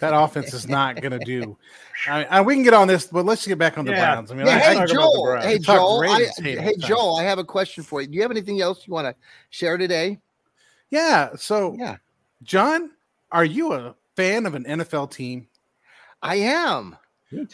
That 0.00 0.14
offense 0.14 0.54
is 0.54 0.68
not 0.68 1.00
going 1.00 1.18
to 1.18 1.24
do. 1.24 1.56
I, 2.08 2.24
I, 2.24 2.40
we 2.40 2.54
can 2.54 2.62
get 2.62 2.74
on 2.74 2.88
this, 2.88 3.06
but 3.06 3.24
let's 3.24 3.46
get 3.46 3.58
back 3.58 3.78
on 3.78 3.84
the 3.84 3.92
yeah. 3.92 4.12
Browns. 4.12 4.30
I 4.30 4.34
mean, 4.34 4.46
yeah, 4.46 4.56
I, 4.56 4.58
hey, 4.58 4.86
Joel, 4.86 5.40
hey 5.40 5.58
Joel, 5.58 6.04
I, 6.04 6.30
hey 6.40 6.74
Joel, 6.78 7.16
I 7.16 7.24
have 7.24 7.38
a 7.38 7.44
question 7.44 7.82
for 7.84 8.00
you. 8.00 8.08
Do 8.08 8.14
you 8.14 8.22
have 8.22 8.30
anything 8.30 8.60
else 8.60 8.86
you 8.86 8.92
want 8.92 9.06
to 9.06 9.14
share 9.50 9.76
today? 9.76 10.18
Yeah. 10.90 11.30
So, 11.36 11.74
yeah, 11.78 11.96
John, 12.42 12.90
are 13.30 13.44
you 13.44 13.72
a 13.72 13.94
fan 14.16 14.46
of 14.46 14.54
an 14.54 14.64
NFL 14.64 15.10
team? 15.10 15.48
I 16.22 16.36
am. 16.36 16.96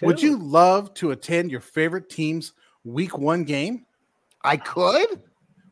Would 0.02 0.20
you 0.20 0.36
love 0.36 0.92
to 0.94 1.12
attend 1.12 1.50
your 1.50 1.60
favorite 1.60 2.10
team's 2.10 2.52
Week 2.84 3.16
One 3.16 3.44
game? 3.44 3.86
I 4.42 4.56
could. 4.56 5.22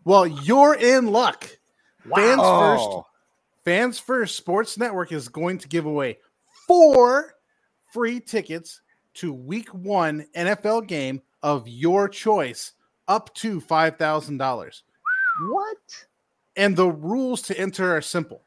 Well, 0.04 0.26
you're 0.26 0.74
in 0.74 1.08
luck. 1.08 1.48
Wow. 2.08 2.16
Fans 2.16 2.40
first. 2.40 3.06
Fans 3.64 3.98
First 3.98 4.36
Sports 4.36 4.78
Network 4.78 5.10
is 5.10 5.28
going 5.28 5.58
to 5.58 5.66
give 5.66 5.86
away 5.86 6.18
four 6.66 7.34
free 7.92 8.20
tickets 8.20 8.80
to 9.14 9.32
week 9.32 9.68
one 9.70 10.26
NFL 10.36 10.86
game 10.86 11.22
of 11.42 11.66
your 11.68 12.08
choice, 12.08 12.72
up 13.08 13.34
to 13.34 13.60
$5,000. 13.60 14.82
What? 15.48 15.76
And 16.56 16.76
the 16.76 16.90
rules 16.90 17.42
to 17.42 17.56
enter 17.58 17.96
are 17.96 18.00
simple 18.00 18.42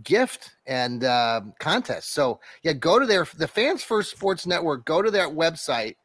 gift 0.03 0.51
and 0.65 1.03
uh, 1.03 1.41
contest. 1.59 2.13
So, 2.13 2.39
yeah, 2.63 2.73
go 2.73 2.99
to 2.99 3.05
their, 3.05 3.27
the 3.37 3.47
Fans 3.47 3.83
First 3.83 4.11
Sports 4.11 4.45
Network, 4.45 4.85
go 4.85 5.01
to 5.01 5.11
their 5.11 5.29
website 5.29 5.95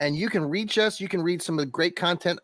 and 0.00 0.16
you 0.16 0.28
can 0.28 0.44
reach 0.44 0.78
us. 0.78 1.00
You 1.00 1.08
can 1.08 1.22
read 1.22 1.42
some 1.42 1.58
of 1.58 1.64
the 1.64 1.70
great 1.70 1.96
content 1.96 2.38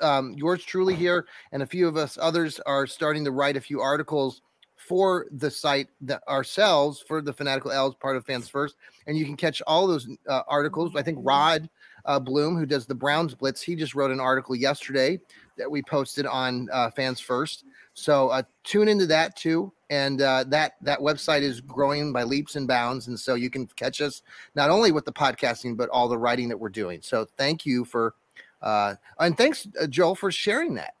um, 0.00 0.34
yours 0.36 0.64
truly 0.64 0.94
here 0.94 1.26
and 1.52 1.62
a 1.62 1.66
few 1.66 1.88
of 1.88 1.96
us 1.96 2.18
others 2.20 2.60
are 2.66 2.86
starting 2.86 3.24
to 3.24 3.30
write 3.30 3.56
a 3.56 3.60
few 3.60 3.80
articles 3.80 4.42
for 4.76 5.26
the 5.32 5.50
site 5.50 5.88
that 6.02 6.22
ourselves 6.28 7.02
for 7.06 7.20
the 7.20 7.32
fanatical 7.32 7.72
elves 7.72 7.96
part 7.98 8.16
of 8.16 8.24
fans 8.24 8.48
first 8.48 8.76
and 9.06 9.16
you 9.16 9.24
can 9.24 9.36
catch 9.36 9.62
all 9.66 9.86
those 9.86 10.08
uh, 10.28 10.42
articles. 10.46 10.94
I 10.94 11.02
think 11.02 11.18
rod 11.22 11.68
uh, 12.04 12.20
bloom 12.20 12.56
who 12.56 12.66
does 12.66 12.86
the 12.86 12.94
browns 12.94 13.34
blitz 13.34 13.62
he 13.62 13.74
just 13.74 13.94
wrote 13.94 14.10
an 14.10 14.20
article 14.20 14.54
yesterday 14.54 15.18
that 15.56 15.70
we 15.70 15.82
posted 15.82 16.26
on 16.26 16.68
uh, 16.72 16.90
fans 16.90 17.18
first. 17.18 17.64
So 17.94 18.28
uh, 18.28 18.42
tune 18.64 18.88
into 18.88 19.06
that 19.06 19.34
too 19.34 19.72
and 19.88 20.20
uh, 20.20 20.44
that 20.48 20.74
that 20.82 21.00
website 21.00 21.42
is 21.42 21.60
growing 21.60 22.12
by 22.12 22.22
leaps 22.22 22.56
and 22.56 22.68
bounds 22.68 23.08
and 23.08 23.18
so 23.18 23.34
you 23.34 23.48
can 23.48 23.66
catch 23.66 24.00
us 24.00 24.22
not 24.54 24.70
only 24.70 24.92
with 24.92 25.06
the 25.06 25.12
podcasting 25.12 25.76
but 25.76 25.88
all 25.88 26.08
the 26.08 26.18
writing 26.18 26.48
that 26.48 26.58
we're 26.58 26.68
doing. 26.68 27.00
So 27.02 27.26
thank 27.36 27.64
you 27.64 27.84
for 27.84 28.14
uh, 28.62 28.94
and 29.18 29.36
thanks, 29.36 29.66
uh, 29.80 29.86
Joel, 29.86 30.14
for 30.14 30.30
sharing 30.30 30.74
that. 30.74 30.94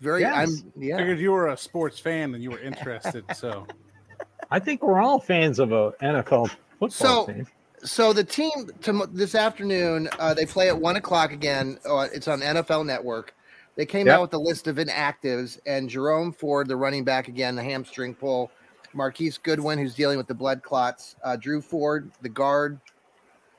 Very, 0.00 0.20
yes. 0.20 0.34
I'm 0.34 0.72
yeah. 0.76 0.98
Figured 0.98 1.18
you 1.18 1.32
were 1.32 1.48
a 1.48 1.56
sports 1.56 1.98
fan 1.98 2.34
and 2.34 2.42
you 2.42 2.50
were 2.50 2.60
interested. 2.60 3.24
so, 3.34 3.66
I 4.50 4.58
think 4.58 4.82
we're 4.82 5.00
all 5.00 5.18
fans 5.18 5.58
of 5.58 5.72
a 5.72 5.92
NFL 6.02 6.50
football 6.78 6.90
so, 6.90 7.26
team. 7.26 7.46
So 7.82 8.12
the 8.12 8.24
team 8.24 8.50
to, 8.82 9.08
this 9.12 9.34
afternoon, 9.34 10.08
uh, 10.18 10.34
they 10.34 10.46
play 10.46 10.68
at 10.68 10.78
one 10.78 10.96
o'clock 10.96 11.32
again. 11.32 11.78
Uh, 11.88 12.08
it's 12.12 12.28
on 12.28 12.40
NFL 12.40 12.84
Network. 12.84 13.34
They 13.76 13.86
came 13.86 14.06
yep. 14.06 14.16
out 14.16 14.22
with 14.22 14.34
a 14.34 14.38
list 14.38 14.68
of 14.68 14.76
inactives, 14.76 15.58
and 15.66 15.88
Jerome 15.88 16.32
Ford, 16.32 16.66
the 16.66 16.76
running 16.76 17.04
back 17.04 17.28
again, 17.28 17.56
the 17.56 17.62
hamstring 17.62 18.14
pull. 18.14 18.50
Marquise 18.94 19.36
Goodwin, 19.36 19.78
who's 19.78 19.94
dealing 19.94 20.16
with 20.16 20.26
the 20.26 20.34
blood 20.34 20.62
clots. 20.62 21.16
Uh, 21.22 21.36
Drew 21.36 21.60
Forbes, 21.60 22.16
the 22.22 22.28
guard. 22.30 22.80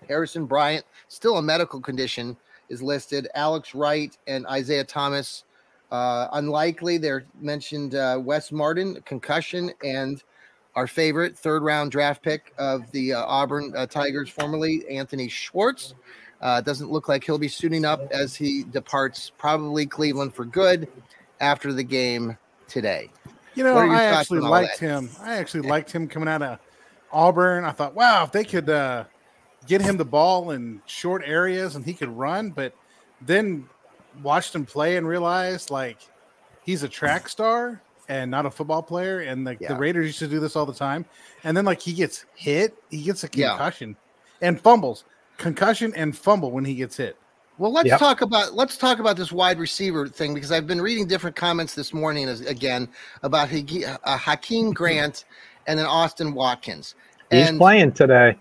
Harrison 0.08 0.46
Bryant, 0.46 0.86
still 1.08 1.38
a 1.38 1.42
medical 1.42 1.82
condition 1.82 2.38
is 2.70 2.82
listed. 2.82 3.28
Alex 3.36 3.74
Wright 3.74 4.16
and 4.28 4.46
Isaiah 4.48 4.84
Thomas, 4.84 5.44
uh, 5.92 6.28
unlikely. 6.34 6.98
They're 6.98 7.26
mentioned 7.40 7.96
uh, 7.96 8.20
Wes 8.22 8.52
Martin, 8.52 9.02
concussion, 9.06 9.72
and 9.84 10.22
our 10.76 10.88
favorite 10.88 11.38
third 11.38 11.64
round 11.64 11.92
draft 11.92 12.22
pick 12.22 12.54
of 12.58 12.90
the 12.92 13.14
uh, 13.14 13.26
Auburn 13.26 13.74
uh, 13.76 13.88
Tigers, 13.88 14.30
formerly 14.30 14.88
Anthony 14.90 15.28
Schwartz. 15.28 15.96
Uh, 16.40 16.62
doesn't 16.62 16.92
look 16.92 17.10
like 17.10 17.24
he'll 17.24 17.40
be 17.40 17.48
suiting 17.48 17.84
up 17.84 18.08
as 18.12 18.36
he 18.36 18.64
departs 18.64 19.32
probably 19.40 19.88
Cleveland 19.88 20.36
for 20.36 20.46
good 20.46 20.88
after 21.42 21.74
the 21.74 21.84
game 21.84 22.38
today. 22.68 23.10
You 23.56 23.64
know, 23.64 23.76
I 23.76 24.04
actually 24.04 24.42
liked 24.42 24.78
him. 24.78 25.10
I 25.20 25.38
actually 25.38 25.68
liked 25.68 25.92
him 25.92 26.08
coming 26.08 26.30
out 26.30 26.44
of 26.44 26.60
Auburn. 27.12 27.64
I 27.64 27.72
thought, 27.72 27.96
wow, 27.96 28.24
if 28.24 28.32
they 28.32 28.44
could 28.44 28.70
uh, 28.70 29.06
get 29.68 29.82
him 29.82 29.98
the 29.98 30.06
ball 30.06 30.52
in 30.52 30.82
short 30.86 31.22
areas 31.26 31.76
and 31.76 31.86
he 31.86 31.94
could 31.94 32.10
run, 32.10 32.52
but 32.52 32.74
then 33.22 33.68
watched 34.24 34.56
him 34.56 34.66
play 34.66 34.98
and 34.98 35.08
realized 35.08 35.70
like 35.70 36.00
he's 36.64 36.84
a 36.84 36.90
track 36.90 37.30
star 37.30 37.82
and 38.10 38.32
not 38.32 38.46
a 38.46 38.52
football 38.52 38.82
player. 38.82 39.20
And 39.22 39.46
the, 39.46 39.58
yeah. 39.60 39.70
the 39.70 39.76
Raiders 39.76 40.06
used 40.08 40.20
to 40.20 40.28
do 40.28 40.40
this 40.40 40.56
all 40.56 40.66
the 40.66 40.74
time. 40.74 41.06
And 41.44 41.56
then 41.56 41.66
like 41.66 41.82
he 41.82 41.94
gets 41.94 42.26
hit, 42.36 42.76
he 42.90 43.04
gets 43.04 43.24
a 43.24 43.30
concussion 43.30 43.96
yeah. 44.42 44.48
and 44.48 44.62
fumbles, 44.62 45.04
concussion 45.38 45.94
and 45.96 46.18
fumble 46.18 46.52
when 46.52 46.66
he 46.66 46.76
gets 46.76 46.98
hit. 46.98 47.18
Well, 47.60 47.74
let's 47.74 47.88
yep. 47.88 47.98
talk 47.98 48.22
about 48.22 48.54
let's 48.54 48.78
talk 48.78 49.00
about 49.00 49.18
this 49.18 49.32
wide 49.32 49.58
receiver 49.58 50.08
thing 50.08 50.36
because 50.36 50.52
I've 50.52 50.68
been 50.68 50.80
reading 50.80 51.08
different 51.08 51.36
comments 51.36 51.74
this 51.74 51.92
morning 51.92 52.30
as, 52.30 52.42
again 52.42 52.88
about 53.24 53.50
uh, 53.50 53.54
Jakeem 53.56 54.74
Grant 54.76 55.26
and 55.66 55.80
then 55.80 55.88
Austin 55.88 56.36
Watkins. 56.36 56.94
He's 57.32 57.48
and, 57.48 57.58
playing 57.58 57.94
today. 57.94 58.38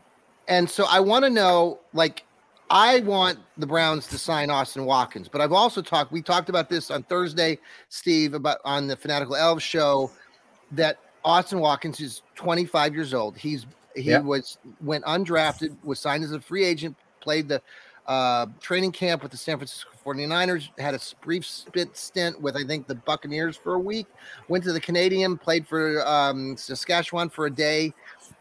And 0.49 0.69
so 0.69 0.87
I 0.89 1.01
want 1.01 1.25
to 1.25 1.31
know, 1.31 1.81
like, 1.93 2.25
I 2.71 3.01
want 3.01 3.39
the 3.59 3.67
Browns 3.67 4.07
to 4.09 4.19
sign 4.19 4.51
Austin 4.51 4.85
Watkins, 4.85 5.29
but 5.29 5.41
I've 5.41 5.53
also 5.53 5.81
talked. 5.83 6.11
We 6.11 6.21
talked 6.21 6.49
about 6.49 6.69
this 6.69 6.91
on 6.91 7.05
Thursday, 7.05 7.59
Steve, 7.89 8.35
about 8.35 8.59
on 8.65 8.89
the 8.89 8.97
Fanatical 8.97 9.37
Elves 9.37 9.63
show, 9.63 10.11
that 10.73 10.99
Austin 11.25 11.61
Watkins 11.61 12.01
is 12.01 12.23
25 12.35 12.95
years 12.95 13.15
old. 13.15 13.37
He's 13.37 13.67
he 13.95 14.17
was 14.19 14.59
went 14.81 15.05
undrafted, 15.05 15.77
was 15.85 16.01
signed 16.01 16.25
as 16.25 16.33
a 16.33 16.41
free 16.41 16.65
agent, 16.65 16.97
played 17.21 17.49
the 17.49 17.63
uh, 18.07 18.47
training 18.61 18.93
camp 18.93 19.23
with 19.23 19.33
the 19.33 19.37
San 19.37 19.57
Francisco 19.57 19.91
49ers, 20.05 20.69
had 20.79 20.95
a 20.95 21.01
brief 21.21 21.45
spit 21.45 21.97
stint 21.97 22.41
with, 22.41 22.57
I 22.57 22.65
think, 22.65 22.87
the 22.87 22.95
Buccaneers 22.95 23.57
for 23.57 23.75
a 23.75 23.79
week, 23.79 24.07
went 24.49 24.63
to 24.65 24.73
the 24.73 24.81
Canadian, 24.81 25.37
played 25.37 25.67
for 25.67 26.07
um, 26.07 26.57
Saskatchewan 26.57 27.29
for 27.29 27.47
a 27.47 27.51
day, 27.51 27.93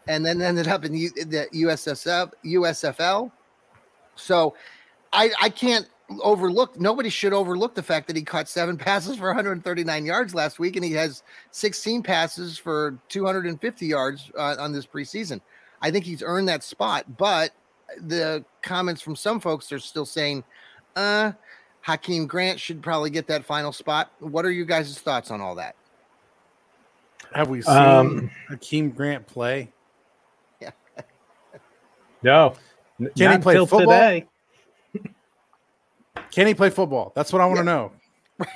and 0.06 0.24
then 0.24 0.40
ended 0.40 0.68
up 0.68 0.84
in 0.84 0.94
U- 0.94 1.10
the 1.10 1.48
USSF, 1.52 2.32
USFL. 2.44 3.30
So 4.14 4.54
I, 5.12 5.30
I 5.40 5.48
can't 5.48 5.88
overlook, 6.22 6.78
nobody 6.78 7.08
should 7.10 7.32
overlook 7.32 7.74
the 7.74 7.82
fact 7.82 8.06
that 8.06 8.16
he 8.16 8.22
caught 8.22 8.48
seven 8.48 8.76
passes 8.78 9.16
for 9.16 9.26
139 9.26 10.06
yards 10.06 10.34
last 10.34 10.58
week, 10.58 10.76
and 10.76 10.84
he 10.84 10.92
has 10.92 11.22
16 11.50 12.02
passes 12.02 12.56
for 12.58 12.98
250 13.08 13.86
yards 13.86 14.30
uh, 14.38 14.56
on 14.58 14.72
this 14.72 14.86
preseason. 14.86 15.40
I 15.82 15.90
think 15.90 16.04
he's 16.04 16.22
earned 16.22 16.48
that 16.48 16.62
spot, 16.62 17.16
but 17.16 17.50
the 18.00 18.44
comments 18.62 19.02
from 19.02 19.16
some 19.16 19.40
folks 19.40 19.70
are 19.72 19.78
still 19.78 20.06
saying, 20.06 20.42
uh, 20.96 21.32
Jakeem 21.86 22.26
Grant 22.26 22.58
should 22.58 22.82
probably 22.82 23.10
get 23.10 23.28
that 23.28 23.44
final 23.44 23.70
spot. 23.72 24.10
What 24.18 24.44
are 24.44 24.50
you 24.50 24.64
guys' 24.64 24.98
thoughts 24.98 25.30
on 25.30 25.40
all 25.40 25.54
that? 25.56 25.76
Have 27.34 27.48
we 27.48 27.62
seen 27.62 27.76
Um, 27.76 28.30
Jakeem 28.50 28.94
Grant 28.94 29.26
play? 29.26 29.72
No. 32.22 32.54
n- 33.00 33.10
Can 33.16 33.32
he 33.32 33.38
play 33.38 33.56
football? 33.56 33.80
Today. 33.80 34.26
Can 36.30 36.46
he 36.46 36.54
play 36.54 36.70
football? 36.70 37.12
That's 37.14 37.32
what 37.32 37.40
I 37.42 37.46
want 37.46 37.58
to 37.58 37.64
know. 37.64 37.92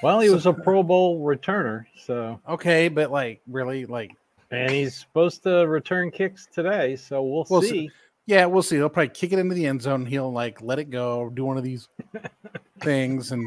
Well, 0.02 0.20
he 0.20 0.28
was 0.28 0.44
a 0.46 0.52
Pro 0.52 0.82
Bowl 0.82 1.24
returner, 1.24 1.86
so 1.96 2.38
Okay, 2.48 2.88
but 2.88 3.10
like 3.10 3.40
really, 3.46 3.86
like 3.86 4.10
and 4.50 4.70
he's 4.70 4.94
supposed 4.96 5.42
to 5.44 5.66
return 5.66 6.10
kicks 6.10 6.46
today, 6.52 6.96
so 6.96 7.22
we'll, 7.22 7.46
We'll 7.48 7.62
see. 7.62 7.68
see. 7.68 7.90
yeah, 8.26 8.44
we'll 8.46 8.62
see. 8.62 8.76
He'll 8.76 8.88
probably 8.90 9.08
kick 9.10 9.32
it 9.32 9.38
into 9.38 9.54
the 9.54 9.64
end 9.66 9.80
zone. 9.80 10.04
He'll 10.04 10.30
like 10.32 10.60
let 10.60 10.78
it 10.78 10.90
go, 10.90 11.30
do 11.30 11.44
one 11.46 11.56
of 11.56 11.64
these 11.64 11.88
things, 12.80 13.32
and 13.32 13.46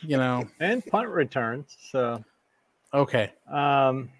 you 0.00 0.16
know, 0.16 0.48
And 0.58 0.84
punt 0.86 1.08
returns. 1.08 1.76
So 1.90 2.24
okay, 2.92 3.32
um 3.50 4.10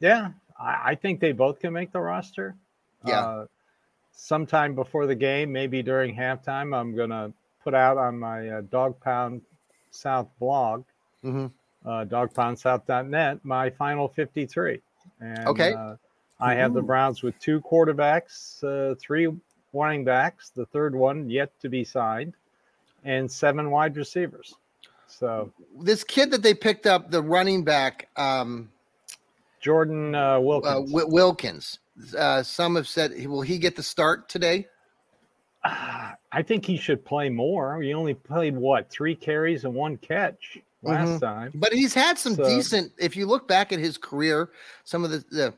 yeah, 0.00 0.30
I, 0.58 0.90
I 0.92 0.94
think 0.94 1.20
they 1.20 1.32
both 1.32 1.58
can 1.58 1.72
make 1.74 1.92
the 1.92 2.00
roster. 2.00 2.54
Yeah. 3.04 3.20
Uh, 3.20 3.46
sometime 4.16 4.74
before 4.74 5.06
the 5.06 5.14
game, 5.14 5.52
maybe 5.52 5.82
during 5.82 6.16
halftime, 6.16 6.74
I'm 6.76 6.96
gonna 6.96 7.32
put 7.62 7.74
out 7.74 7.96
on 7.98 8.18
my 8.18 8.48
uh, 8.48 8.60
Dog 8.62 8.98
Pound 9.00 9.42
South 9.90 10.28
blog, 10.40 10.84
Mhm. 11.22 11.52
uh, 11.84 12.04
dogpoundsouth.net, 12.06 13.44
my 13.44 13.70
final 13.70 14.08
53. 14.08 14.80
And, 15.20 15.46
Okay. 15.46 15.72
Uh, 15.74 15.96
I 16.40 16.54
have 16.54 16.74
the 16.74 16.82
Browns 16.82 17.22
with 17.22 17.38
two 17.38 17.60
quarterbacks, 17.62 18.62
uh, 18.62 18.94
three 18.96 19.28
running 19.72 20.04
backs, 20.04 20.50
the 20.50 20.66
third 20.66 20.94
one 20.94 21.30
yet 21.30 21.50
to 21.60 21.68
be 21.70 21.82
signed, 21.84 22.34
and 23.04 23.30
seven 23.30 23.70
wide 23.70 23.96
receivers. 23.96 24.54
So 25.06 25.50
This 25.80 26.04
kid 26.04 26.30
that 26.32 26.42
they 26.42 26.52
picked 26.54 26.86
up, 26.86 27.10
the 27.10 27.22
running 27.22 27.64
back, 27.64 28.08
um, 28.16 28.70
Jordan 29.60 30.14
uh, 30.14 30.36
uh, 30.36 30.40
Wilkins. 30.40 30.92
Wilkins. 30.92 31.78
Uh, 32.16 32.42
some 32.42 32.76
have 32.76 32.86
said, 32.88 33.12
will 33.26 33.40
he 33.42 33.58
get 33.58 33.76
the 33.76 33.82
start 33.82 34.28
today? 34.28 34.66
I 35.64 36.42
think 36.44 36.64
he 36.64 36.76
should 36.76 37.04
play 37.04 37.28
more. 37.28 37.80
He 37.80 37.94
only 37.94 38.14
played 38.14 38.56
what 38.56 38.90
three 38.90 39.14
carries 39.14 39.64
and 39.64 39.74
one 39.74 39.96
catch 39.96 40.58
last 40.82 41.08
Mhm. 41.08 41.20
time. 41.20 41.52
But 41.54 41.72
he's 41.72 41.94
had 41.94 42.18
some 42.18 42.34
So- 42.34 42.44
decent. 42.44 42.92
If 42.98 43.16
you 43.16 43.26
look 43.26 43.48
back 43.48 43.72
at 43.72 43.78
his 43.78 43.96
career, 43.98 44.50
some 44.84 45.04
of 45.04 45.10
the, 45.10 45.24
the 45.30 45.54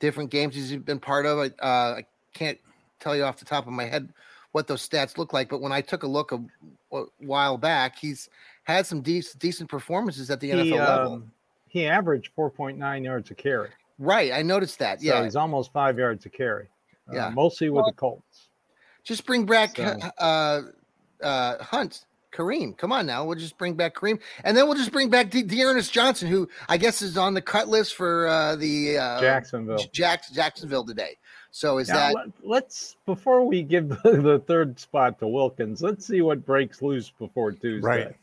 different 0.00 0.30
games 0.30 0.54
he's 0.54 0.76
been 0.76 0.98
part 0.98 1.26
of, 1.26 1.38
I, 1.38 1.46
uh, 1.64 1.94
I 1.98 2.06
can't 2.34 2.58
tell 3.00 3.16
you 3.16 3.22
off 3.24 3.38
the 3.38 3.44
top 3.44 3.66
of 3.66 3.72
my 3.72 3.84
head 3.84 4.08
what 4.50 4.66
those 4.66 4.86
stats 4.86 5.16
look 5.16 5.32
like. 5.32 5.48
But 5.48 5.60
when 5.60 5.72
I 5.72 5.80
took 5.80 6.02
a 6.02 6.06
look 6.08 6.32
a, 6.32 6.40
a 6.92 7.04
while 7.18 7.56
back, 7.56 7.98
he's 7.98 8.28
had 8.64 8.86
some 8.86 9.00
decent 9.00 9.40
decent 9.40 9.70
performances 9.70 10.30
at 10.30 10.40
the 10.40 10.50
NFL 10.50 10.64
He, 10.64 10.72
level. 10.78 11.12
um, 11.14 11.32
he 11.68 11.86
averaged 11.86 12.30
4.9 12.36 13.04
yards 13.04 13.30
a 13.30 13.34
carry. 13.34 13.70
Right, 13.98 14.32
I 14.32 14.42
noticed 14.42 14.78
that. 14.80 15.00
So 15.00 15.06
Yeah, 15.06 15.24
he's 15.24 15.36
almost 15.36 15.72
five 15.72 15.98
yards 15.98 16.26
a 16.26 16.28
carry. 16.30 16.68
Uh, 17.10 17.14
Yeah. 17.14 17.30
mostly 17.30 17.70
with 17.70 17.84
the 17.86 17.92
Colts. 17.92 18.48
just 19.04 19.26
bring 19.26 19.46
back 19.46 19.76
So- 19.76 19.98
uh, 20.18 20.62
uh, 21.22 21.62
Hunt. 21.64 22.06
Kareem, 22.32 22.74
come 22.78 22.92
on 22.92 23.04
now. 23.04 23.26
We'll 23.26 23.36
just 23.38 23.58
bring 23.58 23.74
back 23.74 23.94
Kareem, 23.94 24.18
and 24.42 24.56
then 24.56 24.66
we'll 24.66 24.76
just 24.78 24.90
bring 24.90 25.10
back 25.10 25.28
De- 25.28 25.42
D'Ernest 25.42 25.92
Johnson, 25.92 26.28
who 26.28 26.48
I 26.66 26.78
guess 26.78 27.02
is 27.02 27.18
on 27.18 27.34
the 27.34 27.42
cut 27.42 27.68
list 27.68 27.94
for 27.94 28.26
uh, 28.26 28.56
the 28.56 28.96
uh, 28.96 29.20
Jacksonville. 29.20 29.76
J- 29.76 29.90
Jacks- 29.92 30.30
Jacksonville 30.30 30.86
today. 30.86 31.18
So 31.50 31.76
is 31.76 31.90
Now, 31.90 31.96
that 31.96 32.14
let, 32.14 32.26
let's 32.42 32.96
before 33.04 33.44
we 33.46 33.62
give 33.62 33.90
the, 33.90 33.96
the 34.22 34.38
third 34.46 34.80
spot 34.80 35.18
to 35.18 35.28
Wilkins, 35.28 35.82
let's 35.82 36.06
see 36.06 36.22
what 36.22 36.46
breaks 36.46 36.80
loose 36.80 37.10
before 37.10 37.52
Tuesday. 37.52 37.86
Right. 37.86 38.16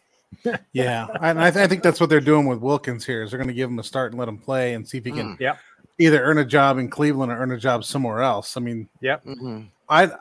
Yeah, 0.73 1.07
and 1.21 1.39
I, 1.39 1.51
th- 1.51 1.63
I 1.63 1.67
think 1.67 1.83
that's 1.83 1.99
what 1.99 2.09
they're 2.09 2.19
doing 2.21 2.45
with 2.47 2.59
Wilkins 2.59 3.05
here. 3.05 3.23
Is 3.23 3.31
they're 3.31 3.37
going 3.37 3.47
to 3.49 3.53
give 3.53 3.69
him 3.69 3.79
a 3.79 3.83
start 3.83 4.11
and 4.11 4.19
let 4.19 4.27
him 4.29 4.37
play 4.37 4.73
and 4.73 4.87
see 4.87 4.97
if 4.99 5.05
he 5.05 5.11
can 5.11 5.35
Mm. 5.35 5.39
Yep. 5.39 5.57
either 5.99 6.23
earn 6.23 6.37
a 6.37 6.45
job 6.45 6.77
in 6.77 6.89
Cleveland 6.89 7.31
or 7.31 7.37
earn 7.37 7.51
a 7.51 7.57
job 7.57 7.83
somewhere 7.83 8.21
else. 8.21 8.55
I 8.55 8.59
mean, 8.61 8.87
Yep. 9.01 9.25
Mhm. 9.25 9.67
I 9.89 10.11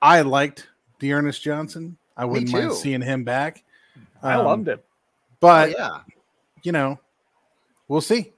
I 0.00 0.20
liked 0.22 0.68
D'Ernest 1.00 1.42
Johnson. 1.42 1.96
I 2.16 2.24
wouldn't 2.24 2.52
mind 2.52 2.72
seeing 2.74 3.02
him 3.02 3.24
back. 3.24 3.64
I 4.22 4.34
Um, 4.34 4.46
loved 4.46 4.68
it. 4.68 4.84
but 5.40 5.70
oh, 5.70 5.72
yeah, 5.78 6.00
you 6.62 6.72
know, 6.72 6.98
we'll 7.88 8.00
see. 8.00 8.32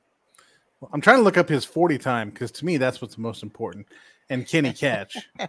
I'm 0.92 1.00
trying 1.00 1.16
to 1.18 1.22
look 1.22 1.36
up 1.36 1.48
his 1.48 1.64
40 1.64 1.98
time 1.98 2.30
because 2.30 2.50
to 2.52 2.64
me 2.64 2.76
that's 2.76 3.02
what's 3.02 3.18
most 3.18 3.42
important. 3.42 3.86
And 4.30 4.46
can 4.46 4.64
he 4.64 4.72
catch? 4.72 5.16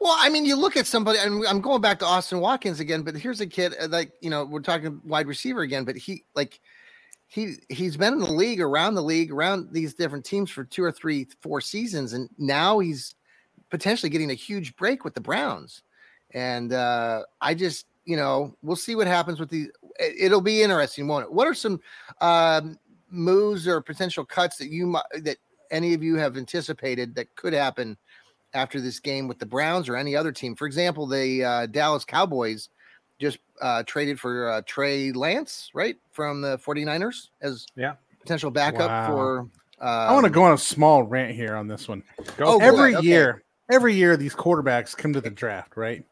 Well, 0.00 0.14
I 0.18 0.28
mean, 0.28 0.44
you 0.44 0.56
look 0.56 0.76
at 0.76 0.86
somebody, 0.86 1.18
and 1.18 1.46
I'm 1.46 1.60
going 1.60 1.80
back 1.80 1.98
to 2.00 2.04
Austin 2.06 2.40
Watkins 2.40 2.80
again, 2.80 3.02
but 3.02 3.14
here's 3.16 3.40
a 3.40 3.46
kid 3.46 3.74
uh, 3.80 3.88
like 3.88 4.12
you 4.20 4.30
know 4.30 4.44
we're 4.44 4.60
talking 4.60 5.00
wide 5.04 5.26
receiver 5.26 5.60
again, 5.62 5.84
but 5.84 5.96
he 5.96 6.24
like 6.34 6.60
he 7.28 7.54
he's 7.68 7.96
been 7.96 8.14
in 8.14 8.18
the 8.20 8.32
league, 8.32 8.60
around 8.60 8.94
the 8.94 9.02
league, 9.02 9.32
around 9.32 9.68
these 9.72 9.94
different 9.94 10.24
teams 10.24 10.50
for 10.50 10.64
two 10.64 10.82
or 10.82 10.92
three, 10.92 11.28
four 11.40 11.60
seasons, 11.60 12.12
and 12.14 12.28
now 12.38 12.78
he's 12.80 13.14
potentially 13.70 14.10
getting 14.10 14.30
a 14.30 14.34
huge 14.34 14.74
break 14.76 15.04
with 15.04 15.14
the 15.14 15.20
Browns. 15.20 15.82
And 16.34 16.72
uh, 16.72 17.22
I 17.40 17.54
just, 17.54 17.86
you 18.04 18.16
know, 18.16 18.56
we'll 18.62 18.76
see 18.76 18.94
what 18.96 19.06
happens 19.06 19.38
with 19.38 19.50
the. 19.50 19.70
it- 20.00 20.14
It'll 20.26 20.40
be 20.40 20.62
interesting, 20.62 21.06
won't 21.06 21.24
it? 21.26 21.32
What 21.32 21.46
are 21.46 21.54
some 21.54 21.80
um, 22.20 22.78
moves 23.10 23.68
or 23.68 23.80
potential 23.80 24.24
cuts 24.24 24.56
that 24.58 24.68
you 24.68 24.96
that 25.20 25.36
any 25.70 25.94
of 25.94 26.02
you 26.02 26.16
have 26.16 26.36
anticipated 26.36 27.14
that 27.14 27.34
could 27.36 27.52
happen 27.54 27.96
after 28.54 28.80
this 28.80 29.00
game 29.00 29.28
with 29.28 29.38
the 29.38 29.46
Browns 29.46 29.88
or 29.88 29.96
any 29.96 30.14
other 30.16 30.32
team? 30.32 30.54
For 30.54 30.66
example, 30.66 31.06
the 31.06 31.44
uh, 31.44 31.66
Dallas 31.66 32.04
Cowboys 32.04 32.68
just 33.20 33.38
uh, 33.60 33.82
traded 33.84 34.18
for 34.18 34.48
uh, 34.50 34.62
Trey 34.66 35.12
Lance, 35.12 35.70
right, 35.74 35.96
from 36.10 36.40
the 36.40 36.58
49ers 36.58 37.28
as 37.40 37.66
Yeah. 37.76 37.94
potential 38.20 38.50
backup 38.50 38.90
Wow. 38.90 39.06
for. 39.06 39.38
Um, 39.38 39.50
I 39.80 40.12
want 40.12 40.24
to 40.24 40.30
go 40.30 40.42
on 40.44 40.52
a 40.52 40.58
small 40.58 41.02
rant 41.02 41.34
here 41.34 41.56
on 41.56 41.66
this 41.68 41.88
one. 41.88 42.02
Go 42.36 42.46
Oh, 42.46 42.58
every. 42.60 42.94
Okay. 42.96 43.06
year, 43.06 43.42
every 43.70 43.94
year 43.94 44.16
these 44.16 44.34
quarterbacks 44.34 44.96
come 44.96 45.12
to 45.12 45.20
the 45.20 45.30
draft, 45.30 45.76
right? 45.76 46.04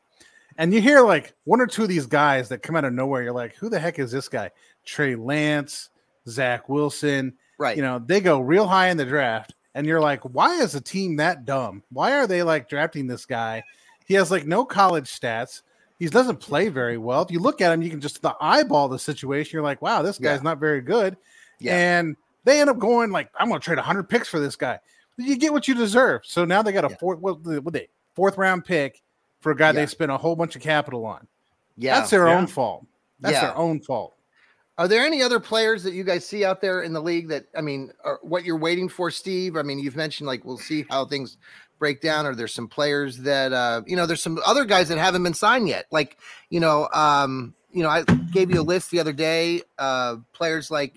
And 0.58 0.74
you 0.74 0.80
hear 0.80 1.00
like 1.02 1.32
one 1.44 1.60
or 1.60 1.66
two 1.66 1.84
of 1.84 1.88
these 1.88 2.06
guys 2.06 2.48
that 2.50 2.62
come 2.62 2.76
out 2.76 2.84
of 2.84 2.92
nowhere. 2.92 3.22
You're 3.22 3.32
like, 3.32 3.54
who 3.56 3.68
the 3.70 3.78
heck 3.78 3.98
is 3.98 4.10
this 4.12 4.28
guy? 4.28 4.50
Trey 4.84 5.14
Lance, 5.14 5.88
Zach 6.28 6.68
Wilson. 6.68 7.34
right. 7.58 7.76
You 7.76 7.82
know, 7.82 7.98
they 7.98 8.20
go 8.20 8.40
real 8.40 8.66
high 8.66 8.88
in 8.88 8.96
the 8.96 9.04
draft, 9.06 9.54
and 9.74 9.86
you're 9.86 10.00
like, 10.00 10.20
why 10.22 10.56
is 10.60 10.74
a 10.74 10.80
team 10.80 11.16
that 11.16 11.44
dumb? 11.44 11.82
Why 11.90 12.12
are 12.16 12.26
they 12.26 12.42
like 12.42 12.68
drafting 12.68 13.06
this 13.06 13.24
guy? 13.26 13.62
He 14.06 14.14
has 14.14 14.30
like 14.30 14.46
no 14.46 14.64
college 14.64 15.08
stats. 15.08 15.62
He 15.98 16.06
doesn't 16.08 16.38
play 16.40 16.68
very 16.68 16.96
well. 16.98 17.22
If 17.22 17.30
you 17.30 17.40
look 17.40 17.60
at 17.60 17.72
him, 17.72 17.82
you 17.82 17.90
can 17.90 18.00
just 18.00 18.22
the 18.22 18.34
eyeball 18.40 18.88
the 18.88 18.98
situation. 18.98 19.50
You're 19.56 19.62
like, 19.62 19.82
wow, 19.82 20.02
this 20.02 20.18
Yeah. 20.18 20.32
guy's 20.32 20.42
not 20.42 20.58
very 20.58 20.80
good. 20.80 21.16
Yeah. 21.58 21.76
And 21.98 22.16
they 22.44 22.60
end 22.60 22.70
up 22.70 22.78
going 22.78 23.10
like, 23.10 23.30
I'm 23.38 23.48
going 23.48 23.60
to 23.60 23.64
trade 23.64 23.76
100 23.76 24.04
picks 24.08 24.28
for 24.28 24.40
this 24.40 24.56
guy. 24.56 24.78
You 25.18 25.36
get 25.36 25.52
what 25.52 25.68
you 25.68 25.74
deserve. 25.74 26.22
So 26.24 26.44
now 26.46 26.62
they 26.62 26.72
got 26.72 26.86
a 26.86 26.88
Yeah. 26.90 26.96
fourth, 26.96 27.18
what, 27.20 27.40
what 27.62 27.72
they 27.74 27.88
fourth 28.14 28.38
round 28.38 28.64
pick 28.64 29.02
for 29.40 29.52
a 29.52 29.56
guy 29.56 29.66
Yeah. 29.68 29.72
they 29.72 29.86
spent 29.86 30.10
a 30.10 30.16
whole 30.16 30.34
bunch 30.34 30.56
of 30.56 30.62
capital 30.62 31.04
on. 31.04 31.26
yeah. 31.76 31.98
That's 31.98 32.10
their 32.10 32.26
Yeah. 32.28 32.38
own 32.38 32.46
fault. 32.46 32.86
That's 33.20 33.34
Yeah. 33.34 33.40
their 33.48 33.56
own 33.56 33.80
fault. 33.80 34.14
Are 34.80 34.88
there 34.88 35.04
any 35.04 35.20
other 35.22 35.38
players 35.38 35.82
that 35.82 35.92
you 35.92 36.04
guys 36.04 36.26
see 36.26 36.42
out 36.42 36.62
there 36.62 36.80
in 36.82 36.94
the 36.94 37.02
league 37.02 37.28
that 37.28 37.44
I 37.54 37.60
mean, 37.60 37.92
are, 38.02 38.18
what 38.22 38.44
you're 38.46 38.56
waiting 38.56 38.88
for, 38.88 39.10
Steve? 39.10 39.56
I 39.56 39.62
mean, 39.62 39.78
you've 39.78 39.94
mentioned 39.94 40.26
like 40.26 40.42
we'll 40.42 40.56
see 40.56 40.86
how 40.88 41.04
things 41.04 41.36
break 41.78 42.00
down. 42.00 42.24
Are 42.24 42.34
there 42.34 42.48
some 42.48 42.66
players 42.66 43.18
that 43.18 43.52
uh, 43.52 43.82
you 43.86 43.94
know? 43.94 44.06
There's 44.06 44.22
some 44.22 44.38
other 44.46 44.64
guys 44.64 44.88
that 44.88 44.96
haven't 44.96 45.22
been 45.22 45.34
signed 45.34 45.68
yet. 45.68 45.84
Like 45.90 46.16
you 46.48 46.60
know, 46.60 46.88
um, 46.94 47.54
you 47.70 47.82
know, 47.82 47.90
I 47.90 48.04
gave 48.32 48.50
you 48.50 48.58
a 48.60 48.62
list 48.62 48.90
the 48.90 49.00
other 49.00 49.12
day. 49.12 49.60
Uh, 49.78 50.16
players 50.32 50.70
like 50.70 50.94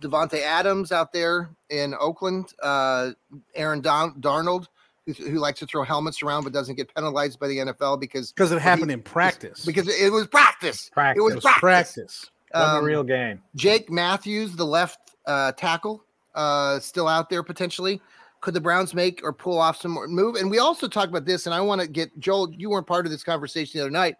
Davante 0.00 0.40
Adams 0.42 0.92
out 0.92 1.12
there 1.12 1.50
in 1.68 1.94
Oakland, 1.98 2.52
uh, 2.62 3.10
Aaron 3.56 3.80
Don- 3.80 4.20
Darnold, 4.20 4.68
who, 5.06 5.12
who 5.14 5.38
likes 5.40 5.58
to 5.58 5.66
throw 5.66 5.82
helmets 5.82 6.22
around 6.22 6.44
but 6.44 6.52
doesn't 6.52 6.76
get 6.76 6.94
penalized 6.94 7.40
by 7.40 7.48
the 7.48 7.58
NFL 7.58 7.98
because 7.98 8.30
Because 8.32 8.52
it 8.52 8.60
happened 8.60 8.90
he- 8.90 8.94
in 8.94 9.02
practice. 9.02 9.64
because 9.66 9.88
it 9.88 10.12
was 10.12 10.28
practice. 10.28 10.86
It 10.86 10.92
Practice. 10.92 11.20
it 11.20 11.24
was 11.34 11.42
practice. 11.42 11.60
practice. 11.60 12.30
Wasn't 12.54 12.76
Um, 12.78 12.82
a 12.82 12.86
real 12.86 13.02
game. 13.04 13.42
Jake 13.54 13.90
Matthews, 13.90 14.56
the 14.56 14.66
left 14.66 14.98
uh, 15.26 15.52
tackle, 15.52 16.04
uh, 16.34 16.78
still 16.80 17.06
out 17.08 17.30
there 17.30 17.42
potentially. 17.42 18.00
Could 18.40 18.54
the 18.54 18.60
Browns 18.60 18.94
make 18.94 19.20
or 19.22 19.32
pull 19.32 19.58
off 19.58 19.76
some 19.80 19.90
more 19.92 20.08
move? 20.08 20.36
And 20.36 20.50
we 20.50 20.58
also 20.58 20.88
talked 20.88 21.08
about 21.08 21.26
this, 21.26 21.44
and 21.46 21.54
I 21.54 21.60
want 21.60 21.80
to 21.82 21.86
get 21.86 22.18
Joel. 22.18 22.50
You 22.52 22.70
weren't 22.70 22.86
part 22.86 23.04
of 23.04 23.12
this 23.12 23.22
conversation 23.22 23.78
the 23.78 23.84
other 23.84 23.90
night, 23.90 24.16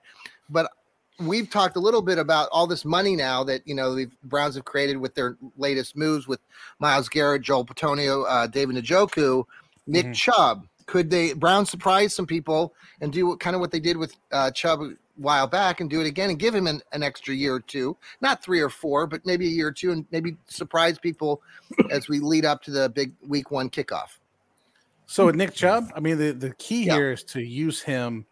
but 0.51 0.71
we've 1.19 1.49
talked 1.49 1.77
a 1.77 1.81
little 1.81 2.03
bit 2.03 2.19
about 2.19 2.49
all 2.53 2.66
this 2.66 2.85
money 2.85 3.16
now 3.16 3.43
that 3.45 3.66
you 3.66 3.75
know 3.75 3.95
the 3.95 4.09
Browns 4.25 4.55
have 4.57 4.64
created 4.66 4.99
with 4.99 5.14
their 5.14 5.37
latest 5.57 5.97
moves 5.97 6.29
with 6.29 6.40
Myles 6.81 7.09
Garrett, 7.09 7.43
Joel 7.43 7.64
Bitonio, 7.64 8.25
uh, 8.29 8.47
David 8.47 8.77
Njoku, 8.77 9.45
Nick 9.87 10.07
Mhm. 10.07 10.14
Chubb. 10.14 10.66
Could 10.87 11.09
they 11.09 11.33
Browns 11.33 11.71
surprise 11.71 12.14
some 12.14 12.27
people 12.27 12.75
and 13.01 13.12
do 13.12 13.35
kind 13.38 13.55
of 13.57 13.61
what 13.61 13.71
they 13.71 13.81
did 13.81 13.97
with 13.97 14.14
uh, 14.33 14.51
Chubb 14.51 14.83
a 14.83 14.93
while 15.20 15.46
back 15.46 15.80
and 15.80 15.90
do 15.90 16.00
it 16.00 16.06
again 16.06 16.30
and 16.30 16.38
give 16.38 16.54
him 16.54 16.66
an, 16.66 16.80
an 16.92 17.02
extra 17.02 17.35
year 17.35 17.54
or 17.54 17.61
two, 17.61 17.96
not 18.20 18.42
three 18.42 18.61
or 18.61 18.70
four, 18.70 19.06
but 19.06 19.24
maybe 19.26 19.46
a 19.46 19.50
year 19.50 19.68
or 19.68 19.72
two, 19.72 19.92
and 19.92 20.06
maybe 20.11 20.37
surprise 20.46 20.98
people 20.98 21.42
as 21.90 22.09
we 22.09 22.18
lead 22.20 22.44
up 22.44 22.62
to 22.62 22.70
the 22.70 22.88
big 22.88 23.12
Week 23.28 23.50
One 23.50 23.68
kickoff. 23.68 24.18
So 25.06 25.26
with 25.26 25.35
Nick 25.35 25.54
Chubb, 25.54 25.90
I 25.94 26.00
mean, 26.00 26.18
the, 26.18 26.33
the 26.33 26.54
key 26.54 26.85
Yeah. 26.85 26.94
here 26.94 27.12
is 27.12 27.24
to 27.24 27.42
use 27.42 27.83
him 27.83 28.24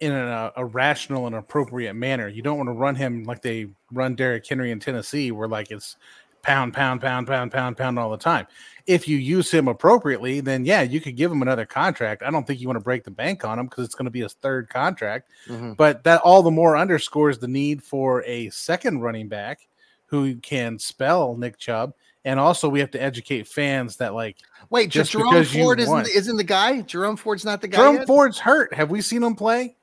in 0.00 0.12
a, 0.12 0.52
a 0.56 0.64
rational 0.64 1.26
and 1.26 1.34
appropriate 1.36 1.94
manner. 1.94 2.28
You 2.28 2.42
don't 2.42 2.56
want 2.56 2.68
to 2.68 2.72
run 2.72 2.94
him 2.94 3.24
like 3.24 3.40
they 3.40 3.68
run 3.92 4.14
Derrick 4.14 4.46
Henry 4.46 4.70
in 4.70 4.78
Tennessee, 4.80 5.30
where 5.32 5.48
like 5.48 5.70
it's 5.70 5.96
pound, 6.42 6.74
pound, 6.74 7.00
pound, 7.00 7.26
pound, 7.26 7.50
pound, 7.52 7.76
pound 7.76 7.98
all 7.98 8.10
the 8.10 8.16
time. 8.16 8.46
If 8.86 9.06
you 9.06 9.16
use 9.16 9.50
him 9.50 9.68
appropriately, 9.68 10.40
then 10.40 10.64
yeah, 10.64 10.82
you 10.82 11.00
could 11.00 11.16
give 11.16 11.30
him 11.30 11.40
another 11.42 11.64
contract. 11.64 12.22
I 12.24 12.30
don't 12.30 12.44
think 12.46 12.60
you 12.60 12.66
want 12.66 12.76
to 12.78 12.82
break 12.84 13.04
the 13.04 13.10
bank 13.12 13.44
on 13.44 13.58
him 13.58 13.66
because 13.66 13.84
it's 13.84 13.94
going 13.94 14.06
to 14.06 14.10
be 14.10 14.20
his 14.22 14.34
third 14.34 14.68
contract. 14.68 15.30
Mhm. 15.48 15.76
But 15.76 16.02
that 16.04 16.20
all 16.22 16.42
the 16.42 16.50
more 16.50 16.76
underscores 16.76 17.38
the 17.38 17.46
need 17.48 17.82
for 17.82 18.24
a 18.24 18.50
second 18.50 19.00
running 19.00 19.28
back 19.28 19.60
who 20.06 20.34
can 20.36 20.78
spell 20.78 21.36
Nick 21.36 21.58
Chubb. 21.58 21.94
And 22.24 22.38
also, 22.38 22.68
we 22.68 22.78
have 22.80 22.90
to 22.92 23.02
educate 23.02 23.48
fans 23.48 23.96
that 23.96 24.14
like 24.14 24.36
Wait, 24.70 24.90
Just 24.90 25.12
Jerome 25.12 25.44
Ford 25.44 25.80
isn't 25.80 25.92
won. 25.92 26.06
isn't 26.12 26.36
the 26.36 26.44
guy? 26.44 26.80
Jerome 26.82 27.16
Ford's 27.16 27.44
not 27.44 27.60
the 27.60 27.68
guy. 27.68 27.78
Jerome 27.78 27.96
yet? 27.96 28.06
Ford's 28.06 28.38
hurt. 28.38 28.72
Have 28.74 28.90
we 28.90 29.00
seen 29.00 29.22
him 29.22 29.34
play? 29.34 29.76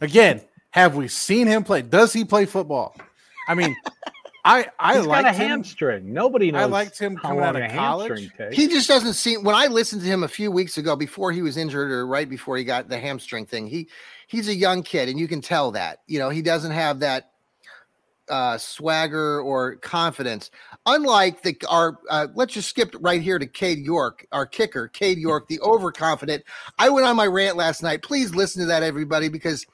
Again, 0.00 0.40
have 0.70 0.94
we 0.96 1.08
seen 1.08 1.46
him 1.46 1.64
play? 1.64 1.82
Does 1.82 2.12
he 2.12 2.24
play 2.24 2.44
football? 2.44 2.94
I 3.48 3.54
mean, 3.54 3.74
I 4.48 4.66
I 4.78 4.96
He's 4.96 5.04
a 5.04 5.08
liked 5.08 5.36
him. 5.36 5.48
hamstring. 5.48 6.12
Nobody 6.12 6.50
knows. 6.50 6.62
I 6.62 6.64
liked 6.64 6.98
him 6.98 7.16
how 7.16 7.28
coming 7.28 7.44
out 7.44 7.54
long 7.54 7.64
of 7.64 7.70
a 7.70 7.74
college. 7.74 8.08
hamstring 8.08 8.32
takes. 8.36 8.56
He 8.56 8.66
just 8.68 8.88
doesn't 8.88 9.12
seem. 9.12 9.44
When 9.44 9.54
I 9.54 9.66
listened 9.66 10.00
to 10.02 10.08
him 10.08 10.22
a 10.22 10.28
few 10.28 10.50
weeks 10.50 10.78
ago, 10.78 10.96
before 10.96 11.32
he 11.32 11.42
was 11.42 11.58
injured 11.58 11.90
or 11.90 12.06
right 12.06 12.28
before 12.28 12.56
he 12.56 12.64
got 12.64 12.88
the 12.88 12.98
hamstring 12.98 13.44
thing, 13.44 13.66
he 13.66 13.88
he's 14.26 14.48
a 14.48 14.54
young 14.54 14.82
kid, 14.82 15.10
and 15.10 15.20
you 15.20 15.28
can 15.28 15.42
tell 15.42 15.70
that. 15.72 15.98
You 16.06 16.18
know, 16.18 16.30
he 16.30 16.40
doesn't 16.40 16.70
have 16.70 17.00
that 17.00 17.30
uh, 18.30 18.56
swagger 18.56 19.40
or 19.42 19.76
confidence. 19.76 20.50
Unlike 20.86 21.42
the 21.42 21.60
our, 21.68 21.98
uh, 22.08 22.28
let's 22.34 22.54
just 22.54 22.70
skip 22.70 22.94
right 23.00 23.20
here 23.20 23.38
to 23.38 23.46
Cade 23.46 23.80
York, 23.80 24.26
our 24.32 24.46
kicker, 24.46 24.88
Cade 24.88 25.18
York, 25.18 25.48
the 25.48 25.60
overconfident. 25.60 26.42
I 26.78 26.88
went 26.88 27.06
on 27.06 27.16
my 27.16 27.26
rant 27.26 27.58
last 27.58 27.82
night. 27.82 28.02
Please 28.02 28.34
listen 28.34 28.62
to 28.62 28.66
that, 28.68 28.82
everybody, 28.82 29.28
because 29.28 29.66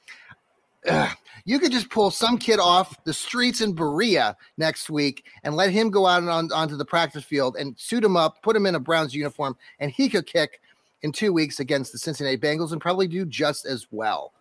ugh, 0.88 1.16
you 1.44 1.58
could 1.58 1.72
just 1.72 1.90
pull 1.90 2.10
some 2.10 2.38
kid 2.38 2.58
off 2.58 3.02
the 3.04 3.12
streets 3.12 3.60
in 3.60 3.74
Berea 3.74 4.36
next 4.56 4.88
week 4.88 5.26
and 5.42 5.54
let 5.56 5.70
him 5.70 5.90
go 5.90 6.06
out 6.06 6.22
and 6.22 6.30
on, 6.30 6.50
onto 6.52 6.76
the 6.76 6.84
practice 6.84 7.24
field 7.24 7.56
and 7.56 7.78
suit 7.78 8.02
him 8.04 8.16
up, 8.16 8.42
put 8.42 8.56
him 8.56 8.66
in 8.66 8.74
a 8.74 8.80
Browns 8.80 9.14
uniform, 9.14 9.56
and 9.80 9.90
he 9.90 10.08
could 10.08 10.26
kick 10.26 10.60
in 11.02 11.12
two 11.12 11.32
weeks 11.32 11.60
against 11.60 11.92
the 11.92 11.98
Cincinnati 11.98 12.38
Bengals 12.38 12.72
and 12.72 12.80
probably 12.80 13.06
do 13.06 13.26
just 13.26 13.66
as 13.66 13.86
well. 13.90 14.32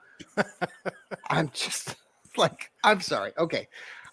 I'm 1.29 1.51
just 1.53 1.95
like, 2.37 2.71
I'm 2.83 3.01
sorry. 3.01 3.33
Okay. 3.37 3.67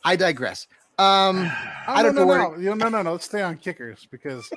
I 0.04 0.16
digress. 0.16 0.66
Um, 0.98 1.50
I 1.86 2.02
don't 2.02 2.14
no, 2.14 2.22
know 2.22 2.26
where- 2.26 2.58
No, 2.58 2.74
no, 2.74 2.74
no, 2.74 2.88
no, 2.88 3.02
no. 3.02 3.12
Let's 3.12 3.26
stay 3.26 3.42
on 3.42 3.56
kickers 3.58 4.08
because 4.10 4.50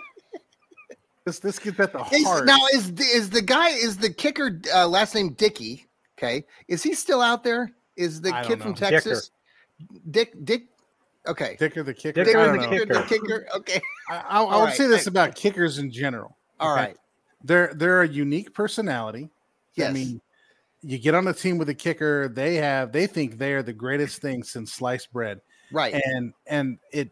this 1.25 1.37
this 1.39 1.59
gets 1.59 1.79
at 1.79 1.93
the 1.93 2.03
is, 2.11 2.23
heart. 2.25 2.45
now 2.45 2.57
is 2.73 2.89
is 2.99 3.29
the 3.29 3.41
guy 3.41 3.69
is 3.69 3.97
the 3.97 4.11
kicker 4.11 4.59
uh, 4.73 4.87
last 4.87 5.13
name 5.13 5.33
Dickey? 5.33 5.85
Okay, 6.17 6.45
is 6.67 6.81
he 6.83 6.93
still 6.93 7.21
out 7.21 7.43
there? 7.43 7.71
Is 7.95 8.21
the 8.21 8.33
I 8.33 8.43
kid 8.43 8.61
from 8.61 8.71
know. 8.71 8.75
Texas? 8.75 9.31
Dick 10.11 10.33
Dick. 10.45 10.63
Okay, 11.25 11.55
Dicker 11.57 11.83
the 11.83 11.93
kicker. 11.93 12.23
Dick 12.23 12.35
I 12.35 12.57
the 12.57 12.67
kicker. 12.67 12.93
The 12.93 13.01
Kicker. 13.03 13.25
kicker. 13.25 13.47
Okay, 13.55 13.81
I, 14.09 14.15
I, 14.15 14.19
I 14.19 14.37
All 14.39 14.59
would 14.61 14.65
right, 14.67 14.75
say 14.75 14.87
this 14.87 15.07
about 15.07 15.35
kickers 15.35 15.77
in 15.77 15.89
general. 15.91 16.35
all 16.59 16.73
okay? 16.73 16.81
right. 16.81 16.97
They're 17.43 17.73
they're 17.75 18.01
a 18.01 18.07
unique 18.07 18.53
personality. 18.53 19.29
Yes. 19.75 19.89
I 19.89 19.93
mean, 19.93 20.21
you 20.81 20.97
get 20.97 21.15
on 21.15 21.27
a 21.27 21.33
team 21.33 21.57
with 21.57 21.69
a 21.69 21.73
kicker, 21.73 22.27
they 22.27 22.55
have 22.55 22.91
they 22.91 23.07
think 23.07 23.37
they 23.37 23.53
are 23.53 23.63
the 23.63 23.71
greatest 23.73 24.21
thing 24.21 24.43
since 24.43 24.73
sliced 24.73 25.13
bread. 25.13 25.39
right. 25.71 25.93
And 25.93 26.33
and 26.47 26.77
it 26.91 27.09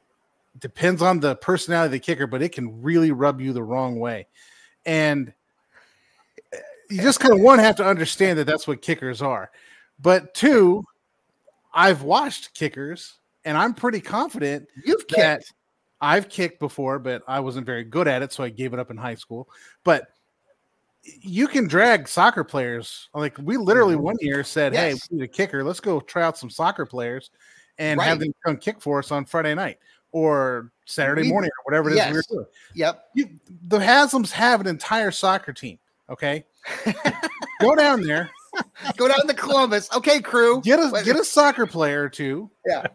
depends 0.60 1.02
on 1.02 1.20
the 1.22 1.36
personality 1.38 1.86
of 1.88 1.92
the 1.94 2.00
kicker, 2.00 2.28
but 2.28 2.42
it 2.42 2.50
can 2.52 2.82
really 2.82 3.12
rub 3.12 3.40
you 3.40 3.54
the 3.54 3.64
wrong 3.64 3.98
way. 3.98 4.28
And 4.86 5.32
eh, 6.52 6.58
you 6.90 7.02
just 7.02 7.22
kind 7.22 7.34
of 7.34 7.40
one 7.40 7.60
have 7.60 7.78
to 7.78 7.86
understand 7.86 8.38
that 8.40 8.46
that's 8.46 8.68
what 8.68 8.82
kickers 8.82 9.22
are. 9.22 9.52
But 10.02 10.34
two, 10.34 10.84
I've 11.74 12.02
watched 12.04 12.54
kickers 12.54 13.20
and 13.46 13.58
I'm 13.58 13.74
pretty 13.74 14.02
confident 14.02 14.68
You've 14.86 15.08
that 15.10 15.40
kicked. 15.40 15.54
I've 16.02 16.30
kicked 16.30 16.60
before, 16.60 16.98
but 17.00 17.22
I 17.28 17.40
wasn't 17.40 17.66
very 17.66 17.84
good 17.84 18.08
at 18.08 18.24
it, 18.24 18.34
so 18.34 18.44
I 18.44 18.50
gave 18.50 18.74
it 18.74 18.80
up 18.80 18.90
in 18.90 18.98
high 18.98 19.16
school. 19.16 19.48
But 19.84 20.08
you 21.04 21.48
can 21.48 21.68
drag 21.68 22.08
soccer 22.08 22.44
players. 22.44 23.10
Like 23.14 23.38
we 23.38 23.58
literally 23.58 23.96
mm-hmm. 23.96 24.04
one 24.04 24.18
year 24.20 24.44
said, 24.44 24.74
"Hey, 24.74 24.90
Yes. 24.92 25.10
we 25.10 25.18
need 25.18 25.24
a 25.24 25.28
kicker. 25.28 25.64
Let's 25.64 25.80
go 25.80 26.00
try 26.00 26.24
out 26.24 26.38
some 26.38 26.50
soccer 26.50 26.86
players 26.86 27.30
and 27.78 28.02
have 28.02 28.20
them 28.20 28.34
come 28.46 28.58
kick 28.58 28.82
for 28.82 29.00
us 29.00 29.12
on 29.12 29.26
Friday 29.26 29.56
night 29.56 29.78
or 30.12 30.72
Saturday 30.86 31.24
We- 31.24 31.30
morning 31.30 31.50
or 31.50 31.64
whatever 31.72 31.90
it 31.90 31.94
is 31.94 31.96
we 31.96 32.02
Yes. 32.02 32.14
were 32.14 32.36
doing." 32.36 32.48
Yep. 32.76 33.06
You, 33.16 33.30
the 33.68 33.80
Haslam's 33.80 34.32
have 34.32 34.62
an 34.62 34.68
entire 34.68 35.12
soccer 35.12 35.54
team. 35.54 35.80
Okay, 36.10 36.46
go 37.62 37.76
down 37.76 38.02
there, 38.02 38.30
Go 38.98 39.08
down 39.08 39.28
to 39.28 39.34
Columbus. 39.34 39.90
Okay, 39.96 40.20
crew. 40.22 40.62
get 40.62 40.80
a 40.80 40.90
Wait- 40.92 41.06
get 41.06 41.16
a 41.16 41.24
soccer 41.24 41.66
player 41.66 42.10
too. 42.10 42.50
Yeah. 42.66 42.88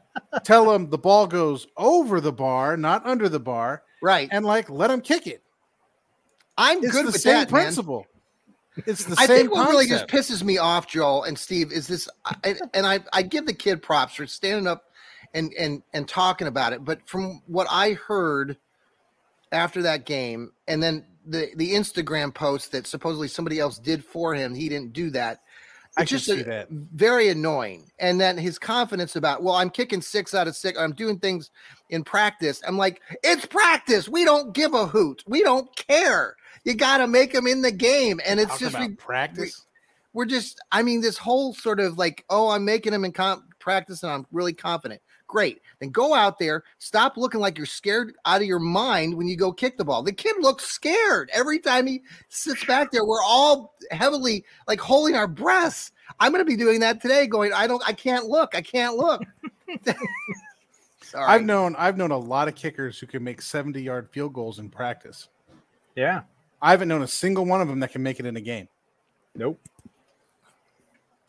Tell 0.45 0.71
them 0.71 0.91
the 0.91 0.99
ball 0.99 1.27
goes 1.27 1.67
over 1.77 2.21
the 2.21 2.33
bar, 2.33 2.77
not 2.77 3.07
under 3.07 3.29
the 3.29 3.41
bar, 3.41 3.83
Right. 4.03 4.29
and 4.31 4.45
like 4.45 4.69
let 4.69 4.89
them 4.89 5.01
kick 5.01 5.27
it. 5.27 5.43
I'm 6.59 6.83
It's 6.83 6.93
good 6.93 7.07
the 7.07 7.13
with 7.13 7.21
same 7.21 7.35
that, 7.35 7.51
man. 7.53 7.63
principle. 7.65 8.07
It's 8.87 9.05
the 9.05 9.15
I 9.19 9.27
same 9.27 9.37
think 9.39 9.53
what 9.55 9.69
really 9.71 9.87
just 9.87 10.07
pisses 10.07 10.43
me 10.43 10.59
off, 10.59 10.87
Joel 10.87 11.23
and 11.25 11.39
Steve, 11.39 11.73
is 11.73 11.87
this, 11.87 12.09
I- 12.27 12.57
and 12.75 12.87
I, 12.87 13.01
I 13.13 13.23
give 13.23 13.47
the 13.47 13.55
kid 13.55 13.83
props 13.83 14.15
for 14.17 14.27
standing 14.27 14.67
up 14.67 14.85
and 15.35 15.53
and 15.59 15.83
and 15.95 16.07
talking 16.07 16.47
about 16.47 16.73
it. 16.75 16.85
But 16.85 17.09
from 17.09 17.43
what 17.47 17.67
I 17.71 17.93
heard 17.93 18.59
after 19.53 19.83
that 19.83 20.05
game, 20.05 20.53
and 20.69 20.83
then 20.83 21.07
the 21.27 21.51
the 21.57 21.73
Instagram 21.73 22.33
post 22.35 22.73
that 22.73 22.87
supposedly 22.87 23.29
somebody 23.29 23.59
else 23.59 23.79
did 23.79 24.05
for 24.05 24.35
him, 24.35 24.55
he 24.55 24.69
didn't 24.69 24.93
do 24.93 25.11
that. 25.11 25.41
I 25.97 26.03
It's 26.03 26.11
just 26.11 26.27
see 26.27 26.41
a- 26.41 26.45
that. 26.45 26.69
very 26.71 27.29
annoying. 27.29 27.91
And 27.99 28.21
then 28.21 28.37
his 28.37 28.59
confidence 28.59 29.17
about, 29.17 29.43
well, 29.43 29.55
I'm 29.55 29.71
kicking 29.71 30.03
six 30.03 30.35
out 30.35 30.47
of 30.47 30.55
six. 30.57 30.79
I'm 30.79 30.93
doing 30.93 31.19
things 31.19 31.51
in 31.91 32.05
practice. 32.05 32.63
I'm 32.67 32.77
like, 32.77 33.01
it's 33.23 33.47
practice. 33.47 34.09
We 34.09 34.25
don't 34.25 34.53
give 34.53 34.75
a 34.75 34.87
hoot. 34.87 35.23
We 35.27 35.43
don't 35.43 35.75
care. 35.77 36.37
You 36.65 36.75
got 36.75 36.99
to 36.99 37.07
make 37.07 37.33
them 37.33 37.47
in 37.47 37.63
the 37.63 37.71
game. 37.73 38.21
And 38.27 38.39
it's 38.41 38.51
Talk 38.51 38.59
just 38.61 38.79
re- 38.79 38.89
practice. 38.97 39.65
we're 40.13 40.25
just 40.27 40.61
i 40.73 40.83
mean 40.83 41.01
this 41.03 41.19
whole 41.19 41.53
sort 41.53 41.79
of 41.79 41.99
like 41.99 42.25
oh 42.31 42.49
i'm 42.49 42.65
making 42.65 42.93
them 42.93 43.05
in 43.05 43.13
comp- 43.13 43.45
practice 43.59 44.03
and 44.03 44.11
i'm 44.11 44.27
really 44.33 44.55
confident 44.55 45.01
great 45.27 45.61
then 45.81 45.91
go 45.91 46.15
out 46.15 46.39
there 46.39 46.63
stop 46.79 47.17
looking 47.17 47.41
like 47.41 47.57
you're 47.57 47.67
scared 47.67 48.15
out 48.25 48.41
of 48.41 48.47
your 48.47 48.59
mind 48.59 49.17
when 49.17 49.27
you 49.27 49.37
go 49.37 49.53
kick 49.53 49.77
the 49.77 49.85
ball 49.85 50.03
the 50.03 50.13
kid 50.13 50.37
looks 50.41 50.65
scared 50.65 51.31
every 51.33 51.59
time 51.59 51.87
he 51.87 52.03
sits 52.29 52.65
back 52.65 52.91
there 52.91 53.05
we're 53.05 53.23
all 53.25 53.75
heavily 53.91 54.45
like 54.69 54.81
holding 54.81 55.17
our 55.17 55.29
breaths 55.29 55.93
i'm 56.21 56.33
going 56.33 56.45
to 56.45 56.51
be 56.51 56.57
doing 56.57 56.81
that 56.81 57.01
today 57.01 57.27
going 57.27 57.53
i 57.53 57.67
don't 57.67 57.83
i 57.87 57.93
can't 57.93 58.27
look 58.27 58.55
i 58.55 58.61
can't 58.61 58.97
look 58.97 59.23
Sorry. 61.07 61.25
I've 61.25 61.45
known 61.45 61.77
I've 61.77 61.97
known 61.97 62.11
a 62.11 62.19
lot 62.19 62.49
of 62.49 62.57
kickers 62.57 62.99
who 62.99 63.07
can 63.07 63.23
make 63.23 63.41
70 63.41 63.81
yard 63.81 64.09
field 64.11 64.33
goals 64.33 64.59
in 64.59 64.69
practice. 64.69 65.29
Yeah. 65.95 66.23
I 66.61 66.73
haven't 66.73 66.89
known 66.89 67.03
a 67.03 67.09
single 67.09 67.45
one 67.47 67.61
of 67.61 67.69
them 67.69 67.79
that 67.81 67.93
can 67.93 68.03
make 68.03 68.19
it 68.19 68.27
in 68.27 68.37
a 68.37 68.41
game. 68.41 68.69
Nope. 69.37 69.61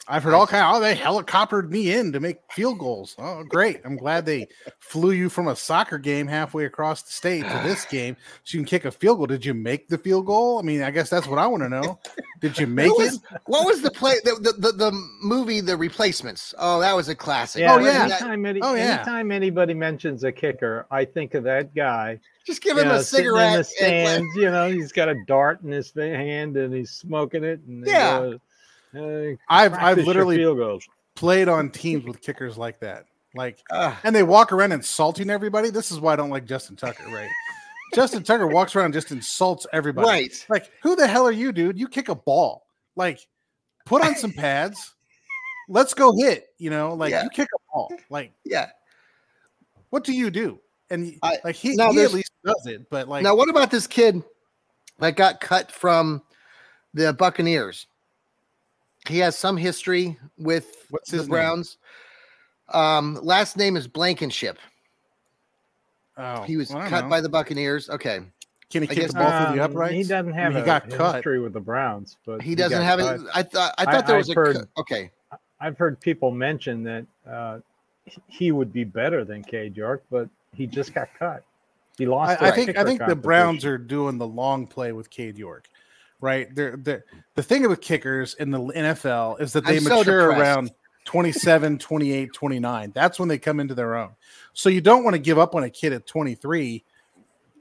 I've 0.10 0.24
heard 0.24 0.34
all 0.34 0.48
kind 0.48 0.64
of, 0.64 0.76
oh, 0.76 0.80
they 0.80 0.96
helicoptered 0.96 1.70
me 1.70 1.92
in 1.94 2.14
to 2.14 2.20
make 2.20 2.38
field 2.52 2.80
goals. 2.80 3.16
Oh, 3.20 3.44
great. 3.44 3.82
I'm 3.84 3.98
glad 3.98 4.26
they 4.26 4.48
flew 4.80 5.12
you 5.12 5.28
from 5.28 5.48
a 5.50 5.56
soccer 5.56 5.98
game 5.98 6.28
halfway 6.28 6.64
across 6.66 7.02
the 7.04 7.12
state 7.12 7.42
to 7.44 7.62
this 7.64 7.84
game 7.90 8.16
so 8.44 8.58
you 8.58 8.64
can 8.64 8.68
kick 8.68 8.86
a 8.86 8.92
field 8.92 9.18
goal. 9.18 9.28
Did 9.28 9.46
you 9.46 9.54
make 9.54 9.90
the 9.90 9.98
field 9.98 10.26
goal? 10.26 10.60
I 10.60 10.62
mean, 10.62 10.82
I 10.82 10.92
guess 10.92 11.10
that's 11.10 11.28
what 11.28 11.40
I 11.40 11.48
want 11.48 11.64
to 11.64 11.70
know. 11.70 12.00
Did 12.40 12.58
you 12.58 12.68
make 12.68 12.88
Who 12.88 13.02
it? 13.02 13.14
what 13.48 13.66
was 13.66 13.82
the 13.82 13.92
play 13.92 14.14
the, 14.24 14.36
the, 14.36 14.54
the, 14.54 14.72
the 14.72 14.92
movie 15.24 15.60
the 15.60 15.76
replacements 15.76 16.54
oh 16.60 16.80
that 16.82 16.96
was 16.96 17.10
a 17.10 17.16
classic 17.16 17.64
oh, 17.64 17.66
Yeah. 17.66 17.74
Oh, 17.76 17.80
yeah. 17.80 18.04
Anytime, 18.04 18.46
any, 18.46 18.62
Oh, 18.62 18.76
yeah. 18.76 18.96
anytime 18.98 19.32
anybody 19.32 19.74
mentions 19.74 20.24
a 20.24 20.32
kicker, 20.32 20.86
I 20.92 21.04
think 21.06 21.34
of 21.34 21.44
that 21.46 21.74
guy. 21.76 22.20
just 22.46 22.62
give 22.62 22.78
you 22.78 22.84
him 22.84 22.90
know, 22.90 22.96
a 22.96 23.04
sitting 23.04 23.26
in 23.26 23.64
cigarette 23.64 23.68
the 23.80 23.86
and- 23.86 24.26
You 24.36 24.52
know, 24.52 24.70
he's 24.72 24.92
got 24.92 25.10
a 25.10 25.16
dart 25.26 25.62
in 25.64 25.72
his 25.72 25.92
hand 25.94 26.56
and 26.58 26.74
he's 26.74 26.92
smoking 26.92 27.44
it. 27.44 27.60
And 27.68 27.84
they 27.84 27.92
Yeah. 27.92 28.20
go, 28.20 28.40
"Uh, 28.96 29.36
I've 29.50 29.74
I've 29.74 29.98
literally 29.98 30.38
field 30.38 30.58
goals. 30.58 30.88
played 31.16 31.48
on 31.48 31.70
teams 31.70 32.06
with 32.06 32.22
kickers 32.22 32.58
like 32.58 32.80
that. 32.82 33.06
Like 33.36 33.60
Ah. 33.72 34.00
and 34.04 34.16
they 34.16 34.24
walk 34.24 34.52
around 34.52 34.72
insulting 34.72 35.30
everybody. 35.30 35.70
This 35.70 35.92
is 35.92 36.00
why 36.00 36.14
I 36.14 36.16
don't 36.16 36.30
like 36.30 36.46
Justin 36.46 36.76
Tucker, 36.76 37.04
right? 37.12 37.30
Justin 37.94 38.24
Tucker 38.24 38.48
walks 38.48 38.76
around 38.76 38.86
and 38.86 38.94
just 38.94 39.12
insults 39.12 39.66
everybody. 39.72 40.08
Right. 40.08 40.46
Like, 40.50 40.72
who 40.84 40.96
the 40.96 41.08
hell 41.08 41.26
are 41.28 41.32
you, 41.32 41.52
dude? 41.54 41.80
You 41.80 41.88
kick 41.88 42.10
a 42.10 42.16
ball. 42.16 42.66
Like, 42.96 43.20
put 43.86 44.04
on 44.04 44.16
some 44.16 44.32
pads. 44.34 44.94
Let's 45.70 45.94
go 45.94 46.14
hit. 46.18 46.48
You 46.58 46.70
know, 46.70 46.94
like 46.94 47.12
Yeah. 47.12 47.24
you 47.24 47.30
kick 47.30 47.48
a 47.54 47.60
ball. 47.74 47.92
Like, 48.10 48.34
Yeah. 48.44 48.70
what 49.90 50.04
do 50.04 50.14
you 50.14 50.30
do? 50.30 50.60
And 50.90 51.18
I- 51.22 51.40
like 51.44 51.56
he, 51.56 51.76
now 51.76 51.92
he 51.92 52.02
at 52.02 52.14
least 52.14 52.32
does 52.46 52.66
it, 52.66 52.90
but 52.90 53.08
like 53.08 53.24
now, 53.24 53.36
what 53.36 53.50
about 53.50 53.70
this 53.72 53.88
kid 53.88 54.24
that 55.00 55.16
got 55.16 55.42
cut 55.42 55.72
from 55.72 56.24
the 56.94 57.14
Buccaneers? 57.14 57.88
He 59.08 59.20
has 59.20 59.36
some 59.38 59.58
history 59.58 60.18
with 60.38 60.86
What's 60.90 61.12
the 61.12 61.18
his 61.18 61.28
name? 61.28 61.32
Browns. 61.32 61.78
Um, 62.70 63.20
last 63.24 63.58
name 63.58 63.78
is 63.78 63.88
Blankenship. 63.88 64.58
oh, 66.18 66.44
He 66.44 66.58
was 66.58 66.72
I 66.72 66.88
cut 66.90 67.06
know. 67.06 67.10
by 67.10 67.22
the 67.22 67.30
Buccaneers. 67.30 67.90
Okay. 67.90 68.20
Can 68.70 68.84
he 68.84 68.90
I 68.90 68.94
kick 68.94 69.04
guess- 69.04 69.14
the 69.14 69.20
ball 69.20 69.46
through 69.46 69.56
the 69.56 69.64
Um, 69.64 69.72
uprights? 69.72 69.94
He 69.94 70.04
doesn't 70.04 70.34
have 70.34 70.54
he 70.54 70.60
a 70.60 70.66
got 70.66 70.90
cut. 70.90 71.16
history 71.16 71.40
with 71.40 71.54
the 71.54 71.62
Browns, 71.62 72.18
but 72.26 72.42
He 72.42 72.54
doesn't 72.56 72.82
have 72.82 73.00
cut. 73.00 73.20
it. 73.22 73.28
I 73.34 73.44
thought 73.44 73.74
I 73.78 73.84
I- 73.84 73.92
thought 73.92 74.08
there 74.08 74.18
was 74.18 74.30
I've 74.30 74.36
a 74.36 74.40
heard- 74.40 74.56
cut- 74.58 74.68
okay. 74.80 75.12
I've 75.60 75.78
heard 75.78 76.00
people 76.02 76.32
mention 76.32 76.84
that 76.84 77.06
uh, 77.28 77.60
he- 78.06 78.22
he 78.28 78.52
would 78.52 78.74
be 78.74 78.84
better 78.84 79.24
than 79.24 79.44
Cade 79.44 79.76
York, 79.78 80.04
but 80.12 80.30
he 80.54 80.68
just 80.68 80.94
got 80.94 81.08
cut. 81.18 81.44
He 81.98 82.06
lost. 82.06 82.42
I, 82.42 82.50
I 82.50 82.52
think 82.52 82.78
I 82.78 82.84
think 82.84 83.04
the 83.06 83.16
Browns 83.16 83.64
are 83.66 83.78
doing 83.78 84.18
the 84.18 84.28
long 84.28 84.68
play 84.68 84.92
with 84.92 85.10
Cade 85.10 85.38
York, 85.38 85.68
right? 86.22 86.54
They're, 86.56 86.78
they're, 86.78 87.06
the 87.36 87.44
thing 87.44 87.68
with 87.68 87.82
kickers 87.82 88.34
in 88.36 88.52
the 88.52 88.60
NFL 88.60 89.42
is 89.42 89.54
that 89.54 89.66
they 89.66 89.78
I'm 89.78 89.84
mature 89.84 90.30
depressed. 90.30 90.40
around 90.42 90.72
27, 91.06 91.78
28, 91.80 92.34
29. 92.34 92.92
That's 92.94 93.20
when 93.20 93.30
they 93.30 93.38
come 93.38 93.60
into 93.60 93.74
their 93.76 93.96
own. 93.96 94.12
So 94.54 94.70
you 94.70 94.82
don't 94.82 95.04
want 95.04 95.14
to 95.16 95.20
give 95.20 95.38
up 95.40 95.56
on 95.56 95.64
a 95.64 95.70
kid 95.70 95.94
at 95.94 96.06
23. 96.08 96.84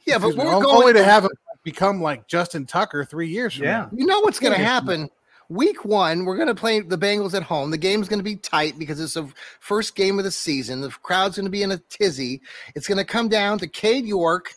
Yeah, 0.07 0.19
but 0.19 0.29
we're 0.37 0.45
going 0.45 0.65
only 0.67 0.93
to 0.93 1.05
have 1.05 1.25
him 1.25 1.31
become 1.65 2.01
like 2.01 2.29
Justin 2.29 2.65
Tucker 2.65 3.05
three 3.05 3.29
years 3.29 3.55
from 3.55 3.65
Yeah. 3.65 3.79
now. 3.83 3.91
You 3.93 4.07
know 4.07 4.21
what's 4.21 4.39
going 4.39 4.53
to 4.57 4.65
happen? 4.65 5.11
Week 5.49 5.85
one, 5.85 6.25
we're 6.25 6.37
going 6.37 6.49
to 6.49 6.55
play 6.57 6.81
the 6.81 6.99
Bengals 6.99 7.35
at 7.35 7.43
home. 7.45 7.71
The 7.71 7.79
game's 7.79 8.09
going 8.09 8.19
to 8.19 8.25
be 8.25 8.35
tight 8.37 8.79
because 8.81 8.99
it's 8.99 9.15
the 9.15 9.29
first 9.61 9.95
game 9.95 10.19
of 10.19 10.25
the 10.25 10.31
season. 10.31 10.81
The 10.81 10.91
crowd's 10.91 11.37
going 11.37 11.45
to 11.47 11.51
be 11.51 11.63
in 11.63 11.71
a 11.73 11.79
tizzy. 11.89 12.41
It's 12.75 12.89
going 12.89 12.99
to 12.99 13.05
come 13.05 13.29
down 13.29 13.59
to 13.61 13.69
Cade 13.69 14.07
York, 14.07 14.55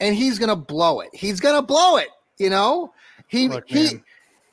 and 0.00 0.14
he's 0.14 0.38
going 0.38 0.48
to 0.48 0.56
blow 0.56 1.00
it. 1.00 1.10
He's 1.12 1.38
going 1.40 1.56
to 1.56 1.62
blow 1.62 1.98
it. 1.98 2.08
You 2.38 2.48
know, 2.48 2.92
he 3.32 3.48
Look, 3.48 3.64
he. 3.66 3.84
man. 3.84 4.04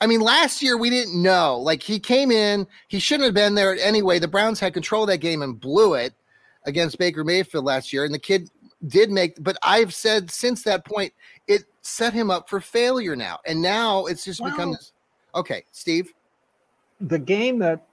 I 0.01 0.07
mean, 0.07 0.21
last 0.21 0.61
year 0.61 0.77
we 0.77 0.89
didn't 0.89 1.21
know. 1.21 1.57
Like 1.57 1.83
he 1.83 1.99
came 1.99 2.31
in, 2.31 2.65
he 2.87 2.99
shouldn't 2.99 3.25
have 3.25 3.33
been 3.33 3.53
there 3.53 3.77
anyway. 3.77 4.17
The 4.17 4.29
Browns 4.29 4.57
had 4.57 4.73
control 4.73 5.03
of 5.03 5.09
that 5.09 5.17
game 5.17 5.41
and 5.41 5.59
blew 5.59 5.95
it 5.95 6.13
against 6.63 6.97
Baker 6.97 7.25
Mayfield 7.25 7.65
last 7.65 7.91
year, 7.91 8.05
and 8.05 8.13
the 8.13 8.19
kid 8.19 8.49
did 8.87 9.11
make. 9.11 9.35
But 9.43 9.57
I've 9.61 9.93
said 9.93 10.31
since 10.31 10.63
that 10.63 10.85
point, 10.85 11.11
it 11.47 11.65
set 11.81 12.13
him 12.13 12.31
up 12.31 12.49
for 12.49 12.61
failure 12.61 13.17
now, 13.17 13.39
and 13.45 13.61
now 13.61 14.05
it's 14.05 14.23
just 14.23 14.41
become 14.41 14.71
this. 14.71 14.93
Okay, 15.35 15.65
Steve. 15.71 16.13
the 17.01 17.19
game 17.19 17.59
that 17.59 17.85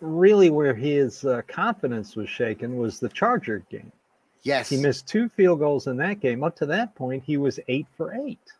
really 0.00 0.50
where 0.50 0.74
his 0.74 1.24
uh, 1.24 1.42
confidence 1.48 2.14
was 2.14 2.28
shaken 2.28 2.76
was 2.76 3.00
the 3.00 3.08
Charger 3.08 3.64
game. 3.70 3.90
Yes. 4.44 4.68
He 4.68 4.76
missed 4.76 5.08
two 5.08 5.28
field 5.28 5.58
goals 5.58 5.86
in 5.88 5.96
that 5.96 6.20
game. 6.20 6.44
Up 6.44 6.54
to 6.56 6.66
that 6.66 6.94
point, 6.94 7.24
he 7.24 7.36
was 7.38 7.58
eight 7.66 7.86
for 7.96 8.14
eight. 8.14 8.52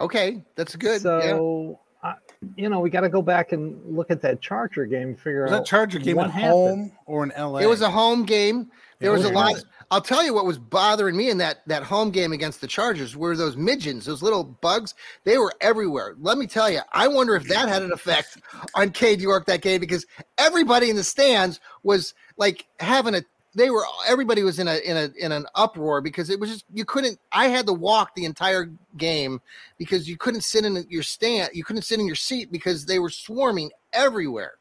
Okay, 0.00 0.42
that's 0.54 0.76
good. 0.76 1.02
yeah. 1.02 1.36
So, 1.36 1.80
I 2.02 2.14
you 2.56 2.68
know, 2.68 2.80
we 2.80 2.90
got 2.90 3.00
to 3.00 3.08
go 3.08 3.22
back 3.22 3.52
and 3.52 3.80
look 3.96 4.10
at 4.10 4.20
that 4.22 4.40
Charger 4.40 4.86
game, 4.86 5.16
figure 5.16 5.44
Was 5.44 5.52
out 5.52 5.58
that 5.60 5.66
Charger 5.66 5.98
game 5.98 6.18
at 6.18 6.30
home 6.30 6.92
or 7.06 7.24
in 7.24 7.32
LA? 7.36 7.58
It 7.58 7.66
was 7.66 7.80
a 7.80 7.90
home 7.90 8.24
game. 8.24 8.70
There 9.00 9.10
Yeah, 9.10 9.16
was 9.16 9.24
a 9.24 9.28
okay. 9.28 9.34
lot. 9.34 9.64
I'll 9.90 10.00
tell 10.00 10.24
you 10.24 10.34
what 10.34 10.44
was 10.46 10.58
bothering 10.58 11.16
me 11.16 11.30
in 11.30 11.38
that 11.38 11.58
that 11.66 11.82
home 11.82 12.10
game 12.10 12.32
against 12.32 12.60
the 12.60 12.66
Chargers 12.66 13.16
were 13.16 13.36
those 13.36 13.56
midgens, 13.56 14.04
those 14.04 14.22
little 14.22 14.42
bugs. 14.44 14.94
They 15.24 15.38
were 15.38 15.52
everywhere. 15.60 16.14
Let 16.18 16.38
me 16.38 16.46
tell 16.46 16.70
you, 16.70 16.80
I 16.92 17.06
wonder 17.08 17.36
if 17.36 17.44
that 17.48 17.68
had 17.68 17.82
an 17.82 17.92
effect 17.92 18.38
on 18.74 18.90
Cade 18.90 19.20
York 19.20 19.46
that 19.46 19.62
game 19.62 19.80
because 19.80 20.04
everybody 20.38 20.90
in 20.90 20.96
the 20.96 21.04
stands 21.04 21.60
was 21.82 22.14
like 22.36 22.66
having 22.80 23.14
a. 23.14 23.22
They 23.56 23.70
were 23.70 23.84
everybody 24.06 24.42
was 24.42 24.58
in 24.58 24.68
a 24.68 24.76
in 24.76 24.96
a 24.98 25.10
in 25.18 25.32
an 25.32 25.46
uproar 25.54 26.02
because 26.02 26.28
it 26.28 26.38
was 26.38 26.50
just 26.50 26.64
you 26.74 26.84
couldn't. 26.84 27.18
I 27.32 27.48
had 27.48 27.66
to 27.66 27.72
walk 27.72 28.14
the 28.14 28.26
entire 28.26 28.70
game 28.98 29.40
because 29.78 30.06
you 30.08 30.18
couldn't 30.18 30.42
sit 30.42 30.66
in 30.66 30.84
your 30.90 31.02
stand. 31.02 31.50
You 31.54 31.64
couldn't 31.64 31.82
sit 31.82 31.98
in 31.98 32.06
your 32.06 32.16
seat 32.16 32.52
because 32.52 32.84
they 32.84 32.98
were 32.98 33.08
swarming 33.08 33.70
everywhere. 33.94 34.54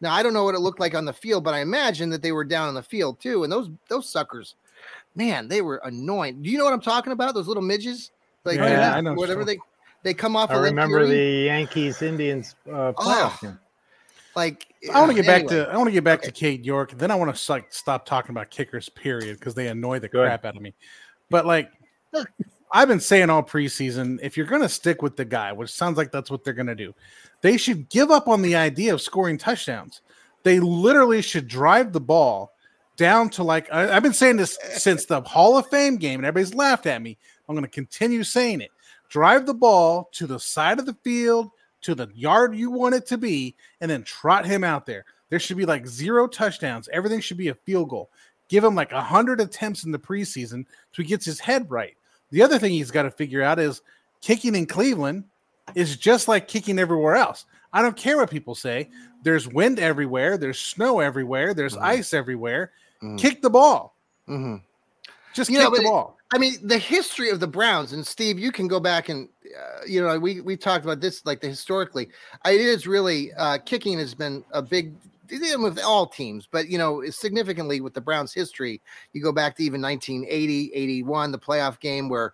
Now 0.00 0.14
I 0.14 0.22
don't 0.22 0.32
know 0.32 0.44
what 0.44 0.54
it 0.54 0.60
looked 0.60 0.80
like 0.80 0.94
on 0.94 1.04
the 1.04 1.12
field, 1.12 1.44
but 1.44 1.52
I 1.52 1.60
imagine 1.60 2.08
that 2.10 2.22
they 2.22 2.32
were 2.32 2.44
down 2.44 2.68
on 2.68 2.74
the 2.74 2.82
field 2.82 3.20
too. 3.20 3.44
And 3.44 3.52
those 3.52 3.68
those 3.90 4.08
suckers, 4.08 4.54
man, 5.14 5.48
they 5.48 5.60
were 5.60 5.82
annoying. 5.84 6.40
Do 6.42 6.48
you 6.48 6.56
know 6.56 6.64
what 6.64 6.72
I'm 6.72 6.80
talking 6.80 7.12
about? 7.12 7.34
Those 7.34 7.48
little 7.48 7.62
midges, 7.62 8.12
like 8.44 8.56
Yeah, 8.56 8.62
they're 8.62 8.72
yeah, 8.72 8.86
just- 8.86 8.96
I 8.96 9.00
know 9.02 9.12
whatever 9.14 9.40
you're 9.40 9.46
they 9.46 9.58
they 10.04 10.14
come 10.14 10.36
off. 10.36 10.50
I 10.50 10.56
remember 10.56 11.06
the 11.06 11.44
Yankees 11.46 12.00
Indians 12.00 12.56
uh, 12.66 12.92
playoff 12.92 12.96
Oh, 12.96 13.38
game. 13.42 13.58
Like. 14.34 14.66
I 14.94 15.00
want 15.00 15.10
to 15.10 15.14
uh, 15.14 15.22
get 15.22 15.26
back 15.26 15.46
to 15.48 15.68
I 15.68 15.76
want 15.76 15.88
to 15.88 15.92
get 15.92 16.04
back 16.04 16.20
Okay. 16.20 16.26
to 16.28 16.32
Cade 16.32 16.64
York. 16.64 16.92
Then 16.96 17.10
I 17.10 17.14
want 17.16 17.34
to 17.34 17.52
like 17.52 17.72
stop 17.72 18.06
talking 18.06 18.30
about 18.30 18.50
kickers, 18.50 18.88
period, 18.88 19.38
because 19.38 19.54
they 19.54 19.68
annoy 19.68 19.98
the 19.98 20.08
Go 20.08 20.20
ahead. 20.20 20.40
crap 20.40 20.50
out 20.52 20.56
of 20.56 20.62
me. 20.62 20.74
But 21.30 21.46
like, 21.46 21.70
I've 22.72 22.88
been 22.88 23.00
saying 23.00 23.30
all 23.30 23.42
preseason, 23.42 24.18
if 24.22 24.36
you're 24.36 24.46
going 24.46 24.62
to 24.62 24.68
stick 24.68 25.02
with 25.02 25.16
the 25.16 25.24
guy, 25.24 25.52
which 25.52 25.70
sounds 25.70 25.96
like 25.96 26.12
that's 26.12 26.30
what 26.30 26.44
they're 26.44 26.52
going 26.54 26.66
to 26.66 26.74
do, 26.74 26.94
they 27.40 27.56
should 27.56 27.88
give 27.88 28.10
up 28.10 28.28
on 28.28 28.42
the 28.42 28.56
idea 28.56 28.94
of 28.94 29.00
scoring 29.00 29.38
touchdowns. 29.38 30.02
They 30.42 30.60
literally 30.60 31.22
should 31.22 31.48
drive 31.48 31.92
the 31.92 32.00
ball 32.00 32.52
down 32.96 33.30
to 33.30 33.42
like 33.42 33.72
I, 33.72 33.96
I've 33.96 34.02
been 34.02 34.12
saying 34.12 34.36
this 34.36 34.58
eh. 34.62 34.78
since 34.78 35.04
the 35.06 35.20
Hall 35.22 35.56
of 35.56 35.66
Fame 35.68 35.96
game, 35.96 36.20
and 36.20 36.26
everybody's 36.26 36.54
laughed 36.54 36.86
at 36.86 37.02
me. 37.02 37.18
I'm 37.48 37.54
going 37.54 37.64
to 37.64 37.70
continue 37.70 38.22
saying 38.22 38.60
it. 38.60 38.70
Drive 39.08 39.46
the 39.46 39.54
ball 39.54 40.08
to 40.12 40.26
the 40.26 40.38
side 40.38 40.78
of 40.78 40.86
the 40.86 40.96
field, 41.02 41.50
to 41.82 41.94
the 41.94 42.08
yard 42.14 42.54
you 42.54 42.70
want 42.70 42.94
it 42.94 43.06
to 43.06 43.18
be, 43.18 43.54
and 43.80 43.90
then 43.90 44.02
trot 44.02 44.44
him 44.46 44.64
out 44.64 44.86
there. 44.86 45.04
There 45.30 45.38
should 45.38 45.56
be 45.56 45.66
like 45.66 45.86
zero 45.86 46.26
touchdowns. 46.26 46.88
Everything 46.92 47.20
should 47.20 47.36
be 47.36 47.48
a 47.48 47.54
field 47.54 47.90
goal. 47.90 48.10
Give 48.48 48.64
him 48.64 48.74
like 48.74 48.92
a 48.92 49.00
hundred 49.02 49.40
attempts 49.40 49.84
in 49.84 49.92
the 49.92 49.98
preseason 49.98 50.64
so 50.92 51.02
he 51.02 51.04
gets 51.04 51.24
his 51.26 51.38
head 51.38 51.70
right. 51.70 51.94
The 52.30 52.42
other 52.42 52.58
thing 52.58 52.72
he's 52.72 52.90
got 52.90 53.02
to 53.02 53.10
figure 53.10 53.42
out 53.42 53.58
is 53.58 53.82
kicking 54.20 54.54
in 54.54 54.66
Cleveland 54.66 55.24
is 55.74 55.96
just 55.96 56.28
like 56.28 56.48
kicking 56.48 56.78
everywhere 56.78 57.16
else. 57.16 57.44
I 57.74 57.82
don't 57.82 57.96
care 57.96 58.16
what 58.16 58.30
people 58.30 58.54
say. 58.54 58.88
There's 59.22 59.46
wind 59.46 59.78
everywhere. 59.78 60.38
There's 60.38 60.58
snow 60.58 61.00
everywhere. 61.00 61.52
There's 61.52 61.76
Mhm. 61.76 61.82
ice 61.82 62.14
everywhere. 62.14 62.72
Mhm. 63.02 63.18
Kick 63.18 63.42
the 63.42 63.50
ball. 63.50 63.94
Mhm. 64.26 64.62
Just 65.34 65.50
You 65.50 65.58
know, 65.58 65.70
kick 65.70 65.80
the 65.80 65.82
but- 65.84 65.90
ball. 65.90 66.17
I 66.32 66.38
mean, 66.38 66.56
the 66.62 66.78
history 66.78 67.30
of 67.30 67.40
the 67.40 67.46
Browns, 67.46 67.92
and 67.92 68.06
Steve, 68.06 68.38
you 68.38 68.52
can 68.52 68.68
go 68.68 68.80
back 68.80 69.08
and, 69.08 69.28
uh, 69.46 69.80
you 69.86 70.02
know, 70.02 70.18
we 70.18 70.42
we 70.42 70.56
talked 70.56 70.84
about 70.84 71.00
this 71.00 71.24
like 71.24 71.40
the 71.40 71.48
historically. 71.48 72.08
It 72.44 72.60
is 72.60 72.86
really 72.86 73.32
uh, 73.34 73.58
kicking 73.58 73.98
has 73.98 74.14
been 74.14 74.44
a 74.52 74.60
big 74.60 74.92
with 75.30 75.78
all 75.80 76.06
teams, 76.06 76.48
but 76.50 76.68
you 76.68 76.78
know, 76.78 77.02
significantly 77.10 77.80
with 77.80 77.94
the 77.94 78.00
Browns' 78.00 78.32
history. 78.32 78.80
You 79.12 79.22
go 79.22 79.32
back 79.32 79.56
to 79.56 79.62
even 79.62 79.80
1980, 79.80 80.72
81, 80.74 81.32
the 81.32 81.38
playoff 81.38 81.80
game 81.80 82.08
where 82.08 82.32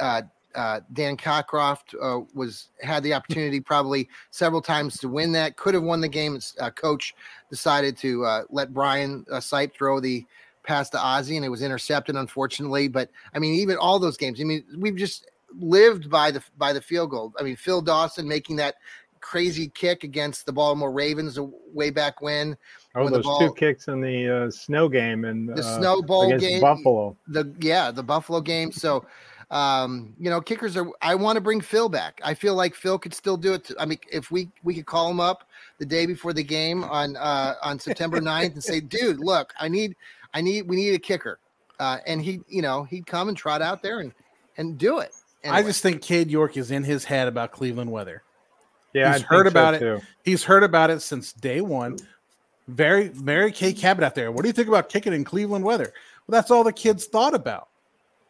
uh, 0.00 0.22
uh, 0.54 0.80
Dan 0.92 1.16
Cockroft 1.16 1.94
uh, 2.00 2.24
was 2.34 2.68
had 2.82 3.02
the 3.02 3.14
opportunity 3.14 3.60
probably 3.60 4.08
several 4.30 4.60
times 4.60 4.98
to 4.98 5.08
win 5.08 5.32
that. 5.32 5.56
Could 5.56 5.74
have 5.74 5.82
won 5.82 6.00
the 6.00 6.08
game. 6.08 6.38
Uh, 6.60 6.70
coach 6.70 7.14
decided 7.50 7.96
to 7.98 8.24
uh, 8.24 8.42
let 8.50 8.72
Brian 8.72 9.24
uh, 9.30 9.36
Sipe 9.36 9.72
throw 9.74 10.00
the 10.00 10.24
pass 10.64 10.88
to 10.90 10.98
Ozzie, 10.98 11.36
and 11.36 11.44
it 11.44 11.48
was 11.48 11.62
intercepted, 11.62 12.16
unfortunately. 12.16 12.88
But 12.88 13.10
I 13.34 13.38
mean, 13.38 13.54
even 13.54 13.76
all 13.76 13.98
those 13.98 14.16
games. 14.16 14.40
I 14.40 14.44
mean, 14.44 14.64
we've 14.76 14.96
just 14.96 15.28
lived 15.58 16.08
by 16.10 16.30
the 16.30 16.42
by 16.58 16.72
the 16.72 16.80
field 16.80 17.10
goal. 17.10 17.32
I 17.38 17.42
mean, 17.42 17.56
Phil 17.56 17.82
Dawson 17.82 18.26
making 18.28 18.56
that 18.56 18.76
crazy 19.20 19.68
kick 19.68 20.02
against 20.02 20.46
the 20.46 20.52
Baltimore 20.52 20.90
Ravens 20.92 21.38
way 21.72 21.90
back 21.90 22.20
when. 22.20 22.56
Oh, 22.94 23.04
when 23.04 23.12
the 23.12 23.18
those 23.18 23.24
ball- 23.24 23.38
two 23.38 23.54
kicks 23.54 23.88
in 23.88 24.00
the 24.00 24.44
uh, 24.46 24.50
snow 24.50 24.88
game 24.88 25.24
and 25.24 25.48
The 25.48 25.62
uh, 25.62 25.78
Snow 25.78 26.02
Bowl 26.02 26.26
against 26.26 26.46
game. 26.46 26.60
Buffalo. 26.60 27.16
the 27.28 27.50
yeah 27.60 27.90
the 27.90 28.02
buffalo 28.02 28.40
game 28.42 28.70
so 28.70 29.06
um 29.50 30.12
you 30.18 30.28
know 30.28 30.40
kickers 30.42 30.76
are 30.76 30.86
i 31.00 31.14
want 31.14 31.36
to 31.36 31.40
bring 31.40 31.60
phil 31.60 31.88
back 31.88 32.20
i 32.24 32.34
feel 32.34 32.54
like 32.54 32.74
phil 32.74 32.98
could 32.98 33.14
still 33.14 33.36
do 33.38 33.54
it 33.54 33.70
i 33.78 33.86
mean 33.86 33.98
if 34.10 34.30
we 34.30 34.50
we 34.62 34.74
could 34.74 34.84
call 34.86 35.10
him 35.10 35.20
up 35.20 35.48
the 35.78 35.86
day 35.86 36.04
before 36.04 36.32
the 36.34 36.42
game 36.42 36.84
on 36.84 37.16
uh 37.16 37.54
on 37.62 37.78
september 37.78 38.20
9th 38.20 38.52
and 38.54 38.62
say 38.64 38.80
dude 38.80 39.18
look 39.20 39.52
i 39.58 39.68
need 39.68 39.94
i 40.34 40.40
need 40.40 40.62
we 40.68 40.76
need 40.76 40.94
a 40.94 40.98
kicker 40.98 41.38
uh 41.80 41.98
and 42.06 42.22
he 42.22 42.40
you 42.48 42.62
know 42.62 42.84
he'd 42.84 43.06
come 43.06 43.28
and 43.28 43.36
trot 43.36 43.62
out 43.62 43.82
there 43.82 44.00
and 44.00 44.12
and 44.56 44.78
do 44.78 44.98
it 44.98 45.12
I 45.44 45.60
just 45.64 45.82
think 45.82 46.02
Cade 46.02 46.30
York 46.30 46.56
is 46.56 46.70
in 46.70 46.84
his 46.84 47.04
head 47.04 47.26
about 47.26 47.50
Cleveland 47.50 47.90
weather. 47.90 48.22
Yeah, 48.94 49.12
He's 49.12 49.24
I 49.24 49.26
heard 49.26 49.46
think 49.46 49.54
so, 49.56 49.60
about 49.60 49.74
it. 49.74 49.78
too. 49.80 50.00
He's 50.24 50.44
heard 50.44 50.62
about 50.62 50.90
it 50.90 51.00
since 51.02 51.32
day 51.32 51.60
one. 51.60 51.98
Very, 52.68 53.10
Mary 53.14 53.50
Kay 53.50 53.72
Cabot 53.72 54.04
out 54.04 54.14
there. 54.14 54.30
What 54.30 54.42
do 54.42 54.48
you 54.48 54.52
think 54.52 54.68
about 54.68 54.88
kicking 54.88 55.12
in 55.12 55.24
Cleveland 55.24 55.64
weather? 55.64 55.92
Well, 56.28 56.38
that's 56.40 56.52
all 56.52 56.62
the 56.62 56.72
kids 56.72 57.06
thought 57.06 57.34
about. 57.34 57.66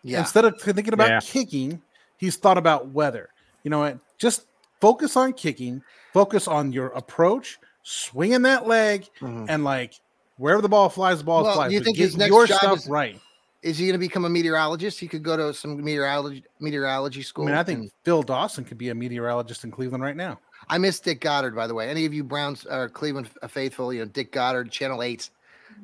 yeah 0.02 0.20
Instead 0.20 0.46
of 0.46 0.58
thinking 0.58 0.94
about 0.94 1.10
Yeah. 1.10 1.20
kicking, 1.20 1.82
he's 2.16 2.36
thought 2.38 2.56
about 2.56 2.88
weather. 2.88 3.28
You 3.62 3.70
know 3.70 3.80
what? 3.80 3.98
Just 4.16 4.46
focus 4.80 5.14
on 5.14 5.34
kicking, 5.34 5.82
focus 6.14 6.48
on 6.48 6.72
your 6.72 6.86
approach, 6.88 7.58
swinging 7.82 8.40
that 8.42 8.66
leg, 8.66 9.06
Mhm. 9.20 9.46
and 9.50 9.64
like 9.64 10.00
wherever 10.42 10.60
the 10.60 10.68
ball 10.68 10.88
flies, 10.88 11.18
the 11.18 11.24
ball 11.24 11.44
Well, 11.44 11.54
flies. 11.54 11.72
you 11.72 11.78
But 11.80 11.84
think 11.84 11.96
his 11.98 12.16
next 12.16 12.28
your 12.30 12.46
job 12.46 12.58
stuff 12.58 12.78
is- 12.78 12.88
right? 12.88 13.18
Is 13.62 13.78
he 13.78 13.86
going 13.86 13.92
to 13.94 13.98
become 13.98 14.24
a 14.24 14.28
meteorologist? 14.28 14.98
He 14.98 15.06
could 15.06 15.22
go 15.22 15.36
to 15.36 15.54
some 15.54 15.82
meteorology 15.84 16.42
meteorology 16.58 17.22
school. 17.22 17.44
I 17.44 17.46
school. 17.46 17.46
mean, 17.46 17.54
I 17.54 17.62
think 17.62 17.78
and- 17.80 17.90
Phil 18.04 18.22
Dawson 18.24 18.64
could 18.64 18.76
be 18.78 18.88
a 18.88 18.94
meteorologist 18.94 19.62
in 19.62 19.70
Cleveland 19.70 20.02
right 20.02 20.16
now. 20.16 20.40
I 20.68 20.78
miss 20.78 20.98
Dick 20.98 21.20
Goddard, 21.20 21.54
by 21.54 21.66
the 21.68 21.74
way. 21.74 21.88
Any 21.88 22.04
of 22.04 22.12
you 22.12 22.24
Browns 22.24 22.66
or 22.66 22.88
Cleveland 22.88 23.30
faithful, 23.48 23.92
you 23.92 24.00
know 24.00 24.06
Dick 24.06 24.32
Goddard, 24.32 24.70
Channel 24.72 25.02
Eight, 25.04 25.30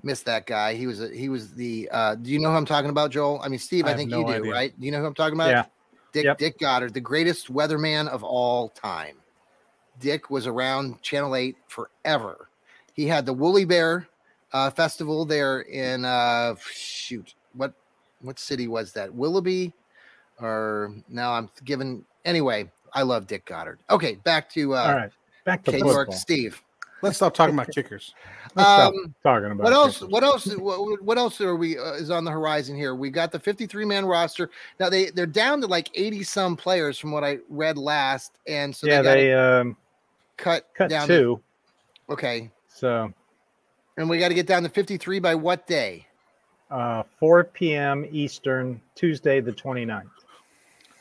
miss 0.03 0.23
that 0.23 0.47
guy. 0.47 0.75
He 0.75 0.89
was 0.89 1.01
a, 1.01 1.09
he 1.09 1.29
was 1.29 1.55
the. 1.55 1.89
uh 1.93 2.17
Do 2.17 2.31
you 2.33 2.41
know 2.41 2.51
who 2.51 2.57
I'm 2.57 2.67
talking 2.67 2.91
about, 2.91 3.13
Joel? 3.13 3.41
I 3.45 3.49
mean, 3.49 3.61
Steve, 3.61 3.87
I 3.87 3.93
I, 3.93 3.95
think 3.95 4.11
no 4.11 4.21
you 4.21 4.27
do, 4.27 4.33
idea. 4.33 4.53
right? 4.53 4.79
Do 4.81 4.85
you 4.85 4.91
know 4.91 4.99
who 5.01 5.07
I'm 5.07 5.15
talking 5.15 5.35
about? 5.37 5.51
Yeah. 5.51 5.65
Dick 6.13 6.25
Yep. 6.25 6.39
Dick 6.39 6.59
Goddard, 6.59 6.95
the 6.95 7.01
greatest 7.01 7.53
weatherman 7.53 8.09
of 8.09 8.25
all 8.25 8.71
time. 8.71 9.17
Dick 10.01 10.31
was 10.31 10.47
around 10.49 11.01
Channel 11.03 11.37
Eight 11.37 11.57
forever. 11.69 12.49
He 12.93 13.07
had 13.07 13.25
the 13.27 13.33
Woolly 13.33 13.65
Bear 13.65 14.09
uh, 14.53 14.71
Festival 14.71 15.25
there 15.25 15.61
in 15.63 16.05
uh 16.05 16.55
shoot 16.73 17.35
what 17.55 17.73
what 18.21 18.39
city 18.39 18.67
was 18.69 18.93
that? 18.93 19.13
Willoughby, 19.15 19.73
or 20.41 20.93
now 21.09 21.33
I'm 21.33 21.49
given 21.65 22.05
anyway. 22.25 22.71
I 22.95 23.03
love 23.03 23.27
Dick 23.27 23.45
Goddard. 23.45 23.79
Okay, 23.91 24.17
back 24.25 24.51
to 24.51 24.75
uh, 24.75 24.79
All 24.79 24.95
right, 24.97 25.11
back 25.45 25.65
to 25.65 25.73
Cade 25.73 25.81
York 25.85 26.13
Steve. 26.13 26.63
Let's 27.01 27.17
stop 27.17 27.33
talking 27.33 27.55
about 27.55 27.71
kickers. 27.71 28.13
Let's 28.57 28.69
stop 28.71 28.93
Um, 28.93 29.15
talking 29.23 29.53
about 29.53 29.63
What 29.65 29.73
else? 29.73 29.99
kickers. 29.99 30.11
What 30.11 30.25
else? 30.25 30.47
What, 30.57 31.03
what 31.05 31.17
else 31.19 31.41
are 31.41 31.55
we 31.55 31.79
uh, 31.79 31.93
is 31.93 32.11
on 32.11 32.25
the 32.25 32.31
horizon 32.33 32.77
here? 32.77 32.97
We 32.97 33.11
got 33.11 33.31
the 33.31 33.39
53 33.39 33.85
man 33.85 34.05
roster. 34.05 34.51
Now 34.81 34.89
they 34.89 35.11
they're 35.11 35.27
down 35.27 35.61
to 35.61 35.69
like 35.69 35.91
80 35.95 36.25
some 36.25 36.57
players 36.57 36.99
from 36.99 37.13
what 37.13 37.23
I 37.23 37.39
read 37.49 37.79
last, 37.79 38.39
and 38.49 38.75
so 38.75 38.89
yeah, 38.89 39.03
they, 39.03 39.27
they 39.27 39.35
um, 39.35 39.77
cut 40.39 40.67
cut 40.75 40.91
down. 40.91 41.07
to- 41.07 41.17
two. 41.19 41.41
okay, 42.11 42.51
So 42.69 43.13
and 43.99 44.09
we 44.09 44.19
got 44.19 44.29
to 44.29 44.35
get 44.35 44.47
down 44.47 44.63
to 44.63 44.69
53 44.69 45.19
by 45.19 45.35
what 45.35 45.67
day? 45.67 46.07
uh, 46.71 47.03
4 47.19 47.45
p.m. 47.45 48.07
Eastern, 48.11 48.81
Tuesday 48.95 49.41
the 49.41 49.53
29th. 49.53 50.05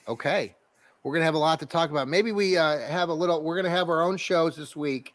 Okay, 0.08 0.56
we're 1.04 1.14
gonna 1.14 1.26
have 1.26 1.34
a 1.34 1.40
lot 1.40 1.60
to 1.60 1.66
talk 1.66 1.90
about. 1.90 2.08
Maybe 2.08 2.32
we 2.32 2.58
uh, 2.58 2.80
have 2.80 3.10
a 3.10 3.14
little. 3.14 3.44
We're 3.44 3.58
gonna 3.58 3.70
have 3.70 3.90
our 3.90 4.02
own 4.02 4.16
shows 4.16 4.56
this 4.56 4.76
week, 4.76 5.14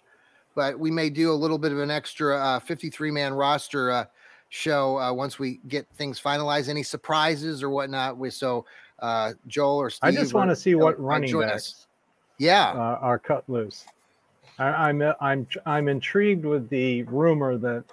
but 0.55 0.79
we 0.79 0.91
may 0.91 1.09
do 1.09 1.33
a 1.33 1.35
little 1.35 1.59
bit 1.59 1.73
of 1.73 1.79
an 1.79 1.91
extra 1.91 2.37
uh, 2.37 2.61
53 2.61 3.11
man 3.11 3.33
roster 3.33 3.91
uh, 3.91 4.05
show 4.51 4.99
uh, 4.99 5.13
once 5.13 5.39
we 5.39 5.61
get 5.69 5.87
things 5.97 6.21
finalized. 6.21 6.69
Any 6.69 6.83
surprises 6.83 7.63
or 7.63 7.71
whatnot? 7.71 8.19
We 8.19 8.29
so 8.29 8.67
uh, 8.99 9.33
Joel 9.47 9.79
or 9.79 9.89
Steve. 9.89 10.09
I 10.09 10.13
just 10.13 10.35
want 10.35 10.51
to 10.51 10.57
see 10.57 10.75
what 10.75 10.99
or 10.99 11.03
running 11.03 11.35
us. 11.37 11.51
backs 11.51 11.87
Yeah, 12.39 12.73
uh, 12.73 12.99
are 13.01 13.19
cut 13.19 13.49
loose. 13.49 13.87
I, 14.59 14.89
I'm 14.89 15.03
uh, 15.03 15.13
I'm 15.21 15.47
I'm 15.67 15.89
intrigued 15.89 16.45
with 16.45 16.69
the 16.69 17.03
rumor 17.05 17.57
that 17.59 17.85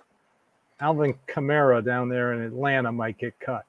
Alvin 0.79 1.13
Kamara 1.27 1.83
down 1.83 2.09
there 2.09 2.33
in 2.33 2.41
Atlanta 2.41 2.91
might 2.91 3.17
get 3.17 3.39
cut. 3.39 3.65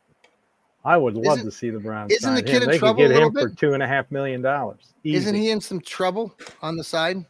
I 0.85 0.97
would 0.97 1.15
love 1.15 1.39
Isn't- 1.39 1.45
to 1.51 1.53
see 1.53 1.71
the 1.71 1.79
Browns. 1.81 2.13
isn't 2.13 2.35
the 2.35 2.43
kid 2.43 2.57
him. 2.57 2.63
in 2.65 2.69
They 2.71 2.79
trouble 2.79 3.03
could 3.03 3.09
get 3.09 3.15
little 3.15 3.29
him 3.29 3.51
for 3.51 3.55
two 3.55 3.75
and 3.75 3.83
a 3.83 3.87
half 3.87 4.11
million 4.11 4.41
dollars. 4.43 4.95
isn't 5.05 5.35
he 5.35 5.51
in 5.51 5.61
some 5.61 5.81
trouble 5.81 6.35
on 6.63 6.77
the 6.77 6.85
side? 6.85 7.25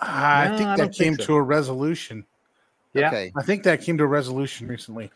I 0.00 0.48
No, 0.48 0.56
think 0.58 0.68
I 0.68 0.76
that 0.76 0.82
don't 0.82 0.94
came 0.94 1.14
think 1.14 1.20
so. 1.20 1.26
to 1.28 1.34
a 1.36 1.42
resolution. 1.42 2.26
Yeah. 2.92 3.08
Okay. 3.08 3.32
I 3.36 3.42
think 3.42 3.62
that 3.64 3.80
came 3.80 3.96
to 3.98 4.04
a 4.04 4.08
resolution 4.08 4.66
recently. 4.68 5.10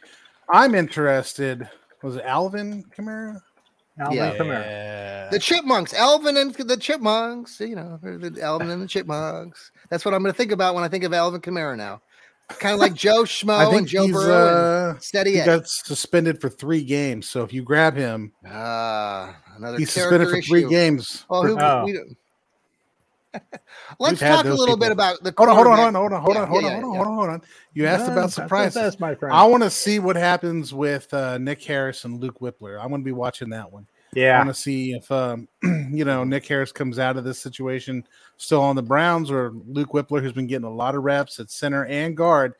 I'm 0.48 0.74
interested. 0.74 1.68
Was 2.02 2.16
it 2.16 2.24
Alvin 2.24 2.84
Kamara? 2.96 3.40
Alvin 4.00 4.16
Yeah. 4.18 4.34
Kamara. 4.36 5.30
The 5.30 5.38
Chipmunks, 5.38 5.92
Alvin 5.94 6.36
and 6.36 6.54
the 6.54 6.76
Chipmunks. 6.76 7.60
You 7.60 7.76
know, 7.76 7.98
the 8.02 8.40
Alvin 8.42 8.70
and 8.70 8.82
the 8.82 8.86
Chipmunks. 8.86 9.70
That's 9.90 10.04
what 10.04 10.14
I'm 10.14 10.22
going 10.22 10.32
to 10.32 10.36
think 10.36 10.52
about 10.52 10.74
when 10.74 10.84
I 10.84 10.88
think 10.88 11.04
of 11.04 11.12
Alvin 11.12 11.40
Kamara 11.40 11.76
now. 11.76 12.00
Kind 12.48 12.72
of 12.74 12.80
like 12.80 12.94
Joe 13.06 13.20
I 13.20 13.24
Schmo 13.24 13.76
and 13.76 13.86
Joe 13.86 14.04
he's 14.06 14.12
Burrow 14.14 14.88
uh, 14.88 14.90
and 14.92 15.02
Steady 15.02 15.32
he 15.32 15.40
Ed. 15.40 15.46
got 15.46 15.68
suspended 15.68 16.40
for 16.40 16.48
three 16.48 16.82
games. 16.82 17.28
So 17.28 17.42
if 17.42 17.52
you 17.52 17.62
grab 17.62 17.94
him, 17.94 18.32
Ah, 18.46 19.36
another 19.56 19.78
he's 19.78 19.90
suspended 19.92 20.20
character 20.28 20.36
for 20.36 20.42
three 20.48 20.60
issue. 20.60 20.70
games. 20.70 21.26
Well, 21.28 21.42
for- 21.42 21.48
who, 21.48 21.58
Oh. 21.60 21.84
we 21.84 21.92
don't- 21.92 22.16
Let's 23.98 24.20
talk 24.20 24.44
a 24.44 24.48
those 24.48 24.58
little 24.58 24.76
bit 24.76 24.92
about 24.92 25.22
the. 25.22 25.32
hold 25.36 25.48
on, 25.48 25.56
hold 25.56 25.68
on, 25.68 25.92
quarterback- 25.92 25.94
hold 25.94 26.12
on, 26.12 26.20
hold 26.22 26.34
Yeah, 26.34 26.40
on, 26.42 26.48
hold 26.48 26.62
yeah, 26.62 26.68
on, 26.68 26.74
yeah, 26.76 26.80
hold 26.82 26.84
on, 26.84 26.96
hold 26.96 27.06
on, 27.08 27.14
hold 27.16 27.28
on. 27.30 27.42
You 27.74 27.86
asked 27.86 28.00
Yeah, 28.00 28.04
about 28.06 28.14
that's- 28.14 28.34
surprises. 28.34 28.74
That's 28.74 29.00
my 29.00 29.14
friend. 29.14 29.34
I 29.34 29.44
want 29.44 29.62
to 29.62 29.70
see 29.70 29.98
what 29.98 30.16
happens 30.16 30.72
with 30.74 31.12
uh, 31.14 31.38
Nick 31.38 31.62
Harris 31.62 32.04
and 32.04 32.20
Luke 32.20 32.40
Wypler. 32.40 32.80
I'm 32.82 32.88
going 32.88 33.00
to 33.00 33.04
be 33.04 33.12
watching 33.12 33.50
that 33.50 33.72
one. 33.72 33.86
Yeah, 34.14 34.36
I 34.36 34.38
want 34.38 34.48
to 34.56 34.60
see 34.60 34.92
if 34.92 35.10
um, 35.12 35.48
you 35.62 36.04
know 36.04 36.24
Nick 36.24 36.46
Harris 36.46 36.72
comes 36.72 36.98
out 36.98 37.16
of 37.18 37.24
this 37.24 37.38
situation 37.38 38.04
still 38.38 38.62
on 38.62 38.74
the 38.76 38.82
Browns 38.82 39.30
or 39.30 39.52
Luke 39.66 39.90
Wypler, 39.92 40.22
who's 40.22 40.32
been 40.32 40.46
getting 40.46 40.66
a 40.66 40.72
lot 40.72 40.94
of 40.94 41.02
reps 41.04 41.38
at 41.40 41.50
center 41.50 41.84
and 41.86 42.16
guard. 42.16 42.54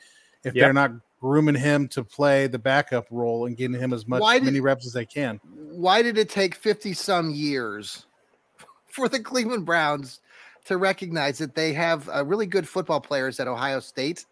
If 0.44 0.54
Yep. 0.54 0.62
they're 0.62 0.72
not 0.72 0.92
grooming 1.20 1.54
him 1.56 1.88
to 1.88 2.04
play 2.04 2.46
the 2.46 2.58
backup 2.58 3.06
role 3.10 3.46
and 3.46 3.56
getting 3.56 3.78
him 3.80 3.92
as 3.92 4.06
much 4.06 4.20
Why 4.20 4.38
did- 4.38 4.44
many 4.44 4.60
reps 4.60 4.86
as 4.86 4.92
they 4.92 5.04
can. 5.06 5.40
Why 5.70 6.00
did 6.02 6.16
it 6.18 6.28
take 6.28 6.54
50 6.54 6.92
some 6.92 7.30
years 7.30 8.06
for 8.86 9.08
the 9.08 9.18
Cleveland 9.18 9.64
Browns 9.66 10.20
to 10.68 10.76
recognize 10.76 11.38
that 11.38 11.54
they 11.54 11.72
have 11.72 12.09
uh, 12.11 12.22
really 12.24 12.44
good 12.46 12.68
football 12.68 13.00
players 13.00 13.40
at 13.40 13.48
Ohio 13.48 13.81
State 13.81 14.26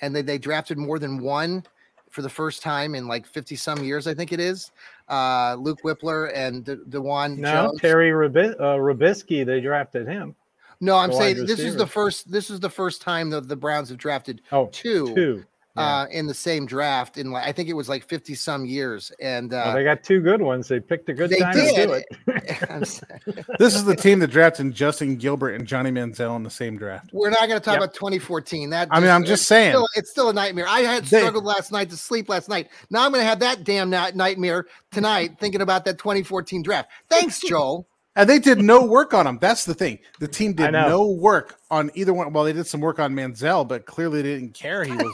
and 0.00 0.16
they, 0.16 0.22
they 0.22 0.38
drafted 0.38 0.78
more 0.78 0.98
than 0.98 1.20
one 1.20 1.62
for 2.08 2.22
the 2.22 2.28
first 2.28 2.62
time 2.62 2.94
in 2.94 3.06
like 3.06 3.26
50 3.26 3.54
some 3.56 3.84
years, 3.84 4.06
I 4.06 4.14
think 4.14 4.32
it 4.32 4.40
is. 4.40 4.72
Uh, 5.10 5.56
Luke 5.58 5.80
Wypler 5.84 6.32
and 6.34 6.64
De- 6.64 6.76
Dawand 6.76 7.36
No, 7.36 7.66
Jones. 7.66 7.80
Terry 7.82 8.12
Rabi- 8.12 8.54
uh, 8.58 9.44
they 9.44 9.60
drafted 9.60 10.08
him. 10.08 10.34
no, 10.80 10.96
I'm 10.96 11.12
saying 11.12 11.44
this 11.44 11.60
is 11.60 11.76
the 11.76 11.86
first 11.86 12.32
this 12.32 12.48
is 12.48 12.60
the 12.60 12.70
first 12.70 13.02
time 13.02 13.28
that 13.30 13.46
the 13.48 13.56
Browns 13.56 13.90
have 13.90 13.98
drafted 13.98 14.40
Oh, 14.52 14.68
two, 14.72 15.14
two. 15.14 15.44
Yeah. 15.76 15.82
uh, 16.02 16.06
in 16.12 16.26
the 16.26 16.34
same 16.34 16.66
draft 16.66 17.18
in 17.18 17.32
like 17.32 17.44
I 17.46 17.50
think 17.52 17.68
it 17.68 17.72
was 17.72 17.88
like 17.88 18.06
50 18.08 18.34
some 18.36 18.64
years. 18.64 19.10
And 19.20 19.52
uh, 19.52 19.62
well, 19.66 19.74
they 19.74 19.82
got 19.84 20.02
two 20.04 20.20
good 20.20 20.40
ones. 20.40 20.68
They 20.68 20.78
picked 20.78 21.08
a 21.08 21.12
good 21.14 21.30
they 21.30 21.38
time 21.40 21.54
to 21.54 21.86
do 21.86 21.92
it. 21.94 22.04
This 23.58 23.74
is 23.74 23.84
the 23.84 23.96
team 23.96 24.18
that 24.20 24.28
drafted 24.28 24.72
Justin 24.72 25.16
Gilbert 25.16 25.54
and 25.54 25.66
Johnny 25.66 25.90
Manziel 25.90 26.36
in 26.36 26.42
the 26.42 26.50
same 26.50 26.76
draft. 26.76 27.10
We're 27.12 27.30
not 27.30 27.48
going 27.48 27.60
to 27.60 27.60
talk 27.60 27.74
Yep. 27.74 27.82
about 27.82 27.94
2014. 27.94 28.70
That 28.70 28.88
I 28.90 29.00
mean, 29.00 29.10
I'm 29.10 29.24
just 29.24 29.42
it's 29.42 29.48
saying. 29.48 29.72
Still, 29.72 29.88
it's 29.94 30.10
still 30.10 30.28
a 30.28 30.32
nightmare. 30.32 30.66
I 30.68 30.80
had 30.80 31.04
They- 31.04 31.18
struggled 31.20 31.44
last 31.44 31.72
night 31.72 31.90
to 31.90 31.96
sleep 31.96 32.28
last 32.28 32.48
night. 32.48 32.68
Now 32.90 33.04
I'm 33.04 33.10
going 33.12 33.22
to 33.22 33.28
have 33.28 33.40
that 33.40 33.64
damn 33.64 33.90
night- 33.90 34.14
nightmare 34.16 34.66
tonight 34.92 35.38
thinking 35.40 35.60
about 35.60 35.84
that 35.86 35.98
2014 35.98 36.62
draft. 36.62 36.90
Thanks, 37.08 37.40
Joel. 37.48 37.86
And 38.16 38.30
they 38.30 38.38
did 38.38 38.58
no 38.60 38.84
work 38.84 39.12
on 39.12 39.26
him. 39.26 39.38
That's 39.40 39.64
the 39.64 39.74
thing. 39.74 39.98
The 40.20 40.28
team 40.28 40.52
did 40.52 40.70
no 40.70 41.08
work 41.08 41.58
on 41.70 41.90
either 41.94 42.14
one. 42.14 42.32
Well, 42.32 42.44
they 42.44 42.52
did 42.52 42.66
some 42.68 42.80
work 42.80 43.00
on 43.00 43.12
Manziel, 43.12 43.66
but 43.66 43.86
clearly 43.86 44.22
they 44.22 44.34
didn't 44.34 44.54
care. 44.54 44.84
He 44.84 44.92
was 44.92 45.12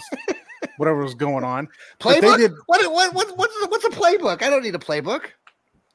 whatever 0.81 1.03
was 1.03 1.15
going 1.15 1.45
on. 1.45 1.69
Playbook? 2.01 2.39
did. 2.39 2.53
What, 2.67 2.81
what, 2.93 3.15
what, 3.15 3.37
what's, 3.39 3.55
what's 3.69 3.85
a 3.85 3.91
playbook? 3.91 4.43
I 4.43 4.51
don't 4.51 4.63
need 4.63 4.75
a 4.75 4.79
playbook. 4.79 5.27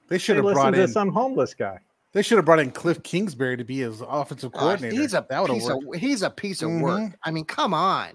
They 0.08 0.18
should 0.20 0.36
have 0.38 0.46
listened 0.46 0.62
brought 0.62 0.74
to 0.76 0.84
in. 0.84 0.88
some 0.88 1.10
homeless 1.12 1.54
guy. 1.56 1.80
They 2.14 2.22
should 2.22 2.38
have 2.38 2.46
brought 2.46 2.60
in 2.60 2.72
Cliff 2.72 3.02
Kingsbury 3.04 3.58
to 3.58 3.64
be 3.66 3.80
his 3.80 4.02
offensive 4.08 4.52
Gosh, 4.54 4.62
coordinator. 4.62 4.96
he's 5.02 5.14
a 5.14 5.26
that 5.30 5.42
would 5.42 5.52
piece 5.52 5.68
of 5.68 5.80
he's 5.98 6.22
a 6.22 6.30
piece 6.30 6.62
of 6.62 6.72
work. 6.72 7.02
Mhm. 7.02 7.14
I 7.24 7.32
mean, 7.32 7.44
come 7.44 7.74
on. 7.74 8.12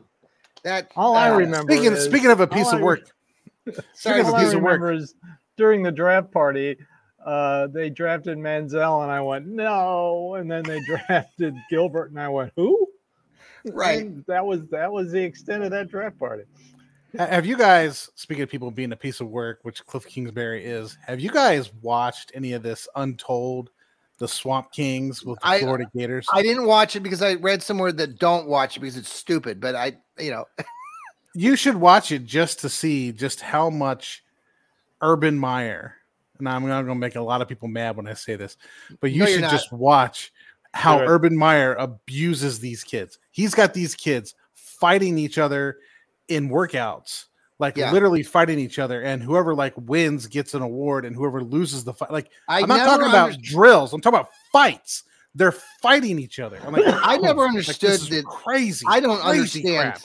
That 0.62 0.90
All 0.96 1.16
I 1.16 1.30
uh, 1.30 1.37
remember 1.37 1.72
Speaking 1.72 1.92
is, 1.92 2.04
speaking 2.04 2.30
of 2.30 2.40
a 2.40 2.46
piece 2.46 2.66
all 2.68 2.76
of 2.76 2.80
I- 2.80 2.85
work, 2.85 3.00
Sorry, 3.66 3.83
Speaking 3.94 4.20
of 4.20 4.26
all 4.28 4.35
a 4.35 4.37
I 4.38 4.44
piece 4.44 4.52
of 4.54 4.62
work. 4.62 4.72
remember 4.80 4.92
is 4.92 5.14
during 5.56 5.83
the 5.83 5.90
draft 5.92 6.30
party, 6.30 6.76
uh, 7.26 7.66
they 7.66 7.90
drafted 7.90 8.38
Manziel, 8.38 9.02
and 9.02 9.11
I 9.11 9.20
went 9.20 9.46
no, 9.46 10.35
and 10.37 10.50
then 10.50 10.62
they 10.62 10.80
drafted 10.87 11.54
Gilbert, 11.68 12.11
and 12.11 12.20
I 12.20 12.28
went 12.28 12.52
who? 12.56 12.87
Right. 13.73 14.01
And 14.01 14.25
that 14.27 14.44
was 14.44 14.66
that 14.68 14.90
was 14.90 15.12
the 15.12 15.23
extent 15.23 15.62
of 15.62 15.70
that 15.70 15.88
draft 15.88 16.18
party. 16.18 16.44
Have 17.18 17.44
you 17.44 17.57
guys, 17.57 18.09
speaking 18.14 18.44
of 18.44 18.49
people 18.51 18.70
being 18.70 18.92
a 18.92 18.96
piece 18.96 19.20
of 19.20 19.29
work, 19.29 19.59
which 19.62 19.85
Cliff 19.85 20.07
Kingsbury 20.07 20.64
is, 20.64 20.96
have 21.05 21.18
you 21.18 21.31
guys 21.31 21.73
watched 21.83 22.31
any 22.35 22.53
of 22.53 22.62
this 22.62 22.87
Untold, 22.94 23.70
the 24.18 24.29
Swamp 24.29 24.70
Kings 24.70 25.25
with 25.25 25.40
the 25.40 25.49
I- 25.49 25.59
Florida 25.61 25.90
Gators? 25.94 26.29
I 26.33 26.40
didn't 26.42 26.66
watch 26.66 26.94
it 26.94 27.01
because 27.01 27.20
I 27.20 27.35
read 27.35 27.64
somewhere 27.64 27.90
that 27.92 28.20
don't 28.20 28.46
watch 28.46 28.77
it 28.77 28.81
because 28.81 28.96
it's 28.96 29.12
stupid. 29.12 29.61
But 29.61 29.75
I, 29.75 29.96
you 30.20 30.31
know, 30.31 30.44
you 31.35 31.57
should 31.57 31.75
watch 31.75 32.12
it 32.12 32.27
just 32.27 32.61
to 32.61 32.68
see 32.68 33.11
just 33.11 33.40
how 33.40 33.70
much 33.70 34.23
Urban 35.03 35.37
Meyer, 35.37 35.96
and 36.38 36.49
I'm 36.49 36.62
not 36.68 36.83
going 36.83 36.94
to 36.94 37.01
make 37.01 37.16
a 37.16 37.20
lot 37.20 37.42
of 37.42 37.49
people 37.49 37.66
mad 37.66 37.96
when 37.96 38.07
I 38.07 38.14
say 38.14 38.37
this, 38.37 38.57
but 39.01 39.11
you 39.11 39.20
No, 39.20 39.27
should 39.27 39.40
not. 39.40 39.51
just 39.51 39.73
watch 39.73 40.33
how 40.74 40.98
Do. 40.98 41.04
Urban 41.04 41.37
Meyer 41.37 41.74
abuses 41.74 42.61
these 42.61 42.85
kids. 42.85 43.18
He's 43.30 43.54
got 43.54 43.74
these 43.74 43.94
kids 43.94 44.35
fighting 44.54 45.18
each 45.18 45.38
other 45.38 45.78
in 46.28 46.48
workouts, 46.48 47.26
like 47.59 47.76
Yeah. 47.76 47.92
literally 47.92 48.22
fighting 48.22 48.59
each 48.59 48.78
other, 48.78 49.02
and 49.02 49.22
whoever 49.22 49.54
like 49.54 49.74
wins 49.76 50.26
gets 50.26 50.55
an 50.55 50.62
award, 50.62 51.05
and 51.05 51.14
whoever 51.16 51.42
loses 51.42 51.84
the 51.84 51.92
fight, 51.92 52.12
like 52.12 52.30
I 52.49 52.61
I'm 52.62 52.68
not 52.68 52.76
never 52.78 52.90
talking 52.90 53.09
about 53.09 53.40
drills. 53.42 53.92
I'm 53.92 54.01
talking 54.01 54.18
about 54.20 54.30
fights. 54.53 55.03
They're 55.34 55.53
fighting 55.82 56.18
each 56.18 56.38
other. 56.40 56.59
I'm 56.66 56.72
like, 56.72 56.84
I 56.88 57.16
never 57.18 57.42
like, 57.47 57.55
this 57.57 57.68
understood 57.68 57.90
is 57.90 58.09
that- 58.09 58.24
Crazy. 58.26 58.84
I 58.88 59.01
don't 59.01 59.20
crazy 59.20 59.61
understand. 59.61 59.92
crap. 59.95 60.01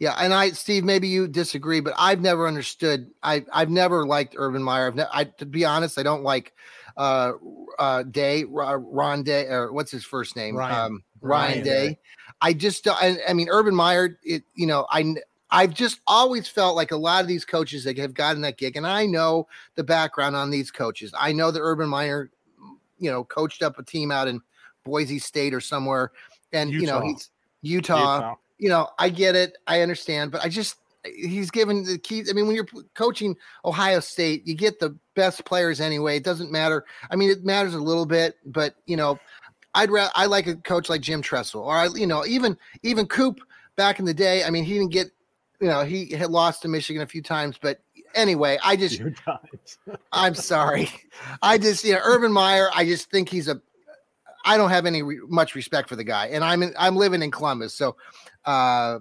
Yeah, 0.00 0.14
and 0.18 0.34
I, 0.34 0.50
Steve, 0.50 0.82
maybe 0.82 1.06
you 1.06 1.28
disagree, 1.28 1.78
but 1.78 1.94
I've 1.96 2.20
never 2.20 2.48
understood. 2.48 3.10
I, 3.22 3.44
I've 3.52 3.70
never 3.70 4.04
liked 4.04 4.34
Urban 4.36 4.60
Meyer. 4.62 4.88
I've 4.88 4.96
ne- 4.96 5.06
I, 5.12 5.24
to 5.24 5.46
be 5.46 5.64
honest, 5.64 5.98
I 5.98 6.02
don't 6.02 6.24
like 6.24 6.52
uh, 6.96 7.32
uh, 7.78 8.02
Day, 8.04 8.44
Ro- 8.44 8.74
Ron 8.74 9.22
Day, 9.22 9.46
or 9.46 9.72
what's 9.72 9.90
his 9.90 10.04
first 10.04 10.36
name? 10.36 10.56
Ryan. 10.56 10.92
Um, 10.92 11.04
Ryan, 11.20 11.50
Ryan 11.50 11.64
Day. 11.64 11.98
I 12.40 12.52
just, 12.52 12.86
I, 12.86 13.16
I 13.28 13.32
mean, 13.32 13.48
Urban 13.50 13.74
Meyer. 13.74 14.18
It, 14.22 14.44
you 14.54 14.66
know, 14.66 14.86
I, 14.90 15.14
I've 15.50 15.72
just 15.72 16.00
always 16.06 16.48
felt 16.48 16.76
like 16.76 16.90
a 16.90 16.96
lot 16.96 17.22
of 17.22 17.28
these 17.28 17.44
coaches 17.44 17.84
that 17.84 17.96
have 17.98 18.14
gotten 18.14 18.42
that 18.42 18.58
gig, 18.58 18.76
and 18.76 18.86
I 18.86 19.06
know 19.06 19.46
the 19.76 19.84
background 19.84 20.36
on 20.36 20.50
these 20.50 20.70
coaches. 20.70 21.14
I 21.18 21.32
know 21.32 21.50
that 21.50 21.60
Urban 21.60 21.88
Meyer, 21.88 22.30
you 22.98 23.10
know, 23.10 23.24
coached 23.24 23.62
up 23.62 23.78
a 23.78 23.82
team 23.82 24.10
out 24.10 24.28
in 24.28 24.40
Boise 24.84 25.18
State 25.18 25.54
or 25.54 25.60
somewhere, 25.60 26.12
and 26.52 26.70
you 26.70 26.86
know 26.86 27.00
he's 27.00 27.30
Utah. 27.62 28.16
Utah. 28.16 28.34
You 28.58 28.68
know, 28.68 28.88
I 28.98 29.08
get 29.08 29.34
it, 29.34 29.56
I 29.66 29.80
understand, 29.80 30.30
but 30.30 30.44
I 30.44 30.48
just 30.48 30.76
he's 31.04 31.50
given 31.50 31.84
the 31.84 31.98
key. 31.98 32.24
I 32.28 32.32
mean, 32.32 32.46
when 32.46 32.56
you're 32.56 32.66
coaching 32.94 33.36
Ohio 33.64 34.00
State, 34.00 34.46
you 34.46 34.54
get 34.54 34.80
the 34.80 34.96
best 35.14 35.44
players 35.44 35.80
anyway. 35.80 36.16
It 36.16 36.24
doesn't 36.24 36.50
matter. 36.50 36.84
I 37.10 37.16
mean, 37.16 37.30
it 37.30 37.44
matters 37.44 37.74
a 37.74 37.80
little 37.80 38.06
bit, 38.06 38.36
but 38.46 38.74
you 38.86 38.96
know, 38.96 39.18
I'd 39.74 39.90
rather 39.90 40.12
I 40.14 40.26
like 40.26 40.46
a 40.46 40.56
coach 40.56 40.88
like 40.88 41.00
Jim 41.00 41.22
Tressel, 41.22 41.62
or 41.62 41.76
I, 41.76 41.88
you 41.94 42.06
know, 42.06 42.24
even 42.26 42.56
even 42.82 43.06
Coop 43.06 43.40
back 43.76 43.98
in 43.98 44.04
the 44.04 44.14
day. 44.14 44.44
I 44.44 44.50
mean, 44.50 44.64
he 44.64 44.74
didn't 44.74 44.92
get, 44.92 45.08
you 45.60 45.68
know, 45.68 45.84
he 45.84 46.10
had 46.10 46.30
lost 46.30 46.62
to 46.62 46.68
Michigan 46.68 47.02
a 47.02 47.06
few 47.06 47.22
times, 47.22 47.58
but 47.60 47.80
anyway, 48.14 48.58
I 48.62 48.76
just. 48.76 49.00
I'm 50.12 50.34
sorry, 50.34 50.90
I 51.42 51.58
just 51.58 51.84
you 51.84 51.94
know 51.94 52.00
Urban 52.04 52.32
Meyer. 52.32 52.68
I 52.74 52.84
just 52.84 53.10
think 53.10 53.28
he's 53.28 53.48
a. 53.48 53.60
I 54.46 54.56
don't 54.56 54.70
have 54.70 54.84
any 54.84 55.02
re- 55.02 55.20
much 55.26 55.54
respect 55.54 55.88
for 55.88 55.96
the 55.96 56.04
guy, 56.04 56.26
and 56.28 56.44
I'm 56.44 56.62
in, 56.62 56.74
I'm 56.78 56.96
living 56.96 57.22
in 57.22 57.30
Columbus, 57.30 57.74
so. 57.74 57.96
uh 58.44 59.00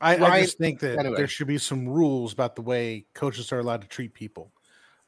I, 0.00 0.16
I 0.16 0.42
just 0.42 0.58
think 0.58 0.80
that 0.80 0.98
anyway. 0.98 1.16
there 1.16 1.28
should 1.28 1.46
be 1.46 1.58
some 1.58 1.88
rules 1.88 2.32
about 2.32 2.54
the 2.56 2.62
way 2.62 3.06
coaches 3.14 3.52
are 3.52 3.58
allowed 3.58 3.82
to 3.82 3.88
treat 3.88 4.14
people. 4.14 4.52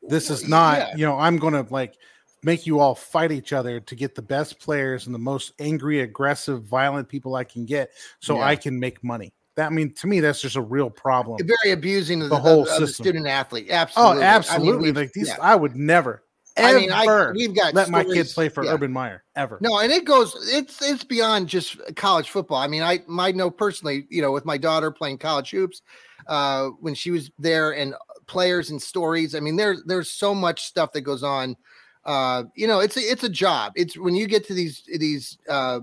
This 0.02 0.30
is 0.30 0.48
not, 0.48 0.78
yeah. 0.78 0.96
you 0.96 1.06
know, 1.06 1.18
I'm 1.18 1.38
going 1.38 1.52
to 1.54 1.66
like 1.72 1.96
make 2.42 2.66
you 2.66 2.80
all 2.80 2.94
fight 2.94 3.32
each 3.32 3.52
other 3.52 3.80
to 3.80 3.94
get 3.94 4.14
the 4.14 4.22
best 4.22 4.58
players 4.58 5.06
and 5.06 5.14
the 5.14 5.18
most 5.18 5.52
angry, 5.58 6.00
aggressive, 6.00 6.64
violent 6.64 7.08
people 7.08 7.34
I 7.34 7.44
can 7.44 7.66
get 7.66 7.92
so 8.18 8.36
Yeah. 8.36 8.44
I 8.44 8.56
can 8.56 8.80
make 8.80 9.04
money. 9.04 9.32
That 9.56 9.66
I 9.66 9.70
mean, 9.70 9.92
to 9.94 10.06
me, 10.06 10.20
that's 10.20 10.40
just 10.40 10.56
a 10.56 10.60
real 10.62 10.90
problem. 10.90 11.38
very 11.44 11.72
abusing 11.72 12.22
of 12.22 12.30
The 12.30 12.36
the, 12.36 12.40
whole 12.40 12.62
of, 12.62 12.68
of 12.68 12.80
the 12.80 12.86
student 12.88 13.26
athlete. 13.26 13.66
Oh, 13.70 13.74
Absolutely. 13.74 14.10
I 14.10 14.14
mean, 14.14 14.22
absolutely. 14.22 14.92
like 14.92 15.12
these, 15.12 15.28
yeah. 15.28 15.36
I 15.40 15.54
would 15.54 15.76
never, 15.76 16.22
I 16.64 16.74
mean, 16.74 16.92
I- 16.92 17.30
we've 17.32 17.54
got 17.54 17.74
let 17.74 17.90
my 17.90 18.04
kids 18.04 18.32
play 18.32 18.48
for 18.48 18.64
yeah. 18.64 18.74
Urban 18.74 18.92
Meyer 18.92 19.24
ever. 19.36 19.58
No, 19.60 19.78
and 19.78 19.90
it 19.92 20.04
goes. 20.04 20.34
It's 20.52 20.82
it's 20.82 21.04
beyond 21.04 21.48
just 21.48 21.78
college 21.96 22.30
football. 22.30 22.58
I 22.58 22.66
mean, 22.66 22.82
I 22.82 23.00
I 23.18 23.32
know 23.32 23.50
personally, 23.50 24.06
you 24.10 24.22
know, 24.22 24.32
with 24.32 24.44
my 24.44 24.58
daughter 24.58 24.90
playing 24.90 25.18
college 25.18 25.50
hoops, 25.50 25.82
uh, 26.26 26.68
when 26.80 26.94
she 26.94 27.10
was 27.10 27.30
there, 27.38 27.72
and 27.72 27.94
players 28.26 28.70
and 28.70 28.80
stories. 28.80 29.34
I 29.34 29.40
mean, 29.40 29.56
there's 29.56 29.82
there's 29.84 30.10
so 30.10 30.34
much 30.34 30.64
stuff 30.64 30.92
that 30.92 31.02
goes 31.02 31.22
on. 31.22 31.56
Uh, 32.04 32.44
you 32.54 32.66
know, 32.66 32.80
it's 32.80 32.96
a, 32.96 33.00
it's 33.00 33.24
a 33.24 33.28
job. 33.28 33.72
It's 33.76 33.96
when 33.96 34.14
you 34.14 34.26
get 34.26 34.46
to 34.46 34.54
these 34.54 34.82
these 34.86 35.36
uh, 35.48 35.80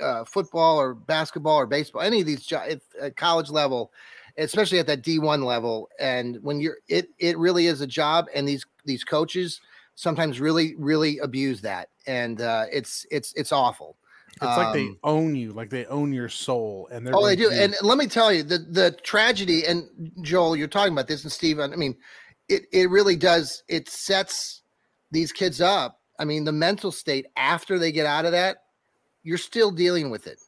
uh, 0.00 0.24
football 0.24 0.78
or 0.78 0.94
basketball 0.94 1.56
or 1.56 1.66
baseball, 1.66 2.02
any 2.02 2.20
of 2.20 2.26
these 2.26 2.44
jo- 2.44 2.62
at 3.00 3.16
college 3.16 3.50
level, 3.50 3.92
especially 4.36 4.78
at 4.78 4.86
that 4.88 5.02
D1 5.02 5.44
level, 5.44 5.88
and 5.98 6.42
when 6.42 6.60
you're 6.60 6.78
it 6.88 7.08
it 7.18 7.38
really 7.38 7.66
is 7.68 7.80
a 7.80 7.86
job, 7.86 8.26
and 8.34 8.46
these 8.46 8.66
these 8.84 9.04
coaches 9.04 9.60
sometimes 9.96 10.40
really 10.40 10.76
really 10.78 11.18
abuse 11.18 11.60
that, 11.62 11.88
and 12.06 12.40
uh, 12.40 12.66
it's 12.70 13.04
it's 13.10 13.32
it's 13.34 13.50
awful. 13.50 13.96
It's 14.42 14.56
like 14.56 14.72
they 14.74 14.84
Um, 14.84 14.98
own 15.02 15.34
you, 15.34 15.52
like 15.52 15.70
they 15.70 15.86
own 15.86 16.12
your 16.12 16.28
soul, 16.28 16.88
and 16.92 17.06
they're 17.06 17.16
Oh, 17.16 17.26
they 17.26 17.36
do. 17.36 17.50
And 17.50 17.74
let 17.82 17.98
me 17.98 18.06
tell 18.06 18.32
you, 18.32 18.42
the 18.42 18.58
the 18.58 18.90
tragedy, 19.02 19.66
and 19.66 20.12
Joel, 20.20 20.56
you're 20.56 20.68
talking 20.68 20.92
about 20.92 21.08
this, 21.08 21.24
and 21.24 21.32
Steve, 21.32 21.58
I 21.58 21.68
mean, 21.68 21.96
it 22.48 22.66
it 22.70 22.90
really 22.90 23.16
does. 23.16 23.62
It 23.68 23.88
sets 23.88 24.62
these 25.10 25.32
kids 25.32 25.60
up. 25.60 26.00
I 26.18 26.24
mean, 26.24 26.44
the 26.44 26.52
mental 26.52 26.92
state 26.92 27.26
after 27.36 27.78
they 27.78 27.92
get 27.92 28.06
out 28.06 28.26
of 28.26 28.32
that, 28.32 28.58
you're 29.22 29.38
still 29.38 29.70
dealing 29.70 30.10
with 30.10 30.26
it, 30.26 30.38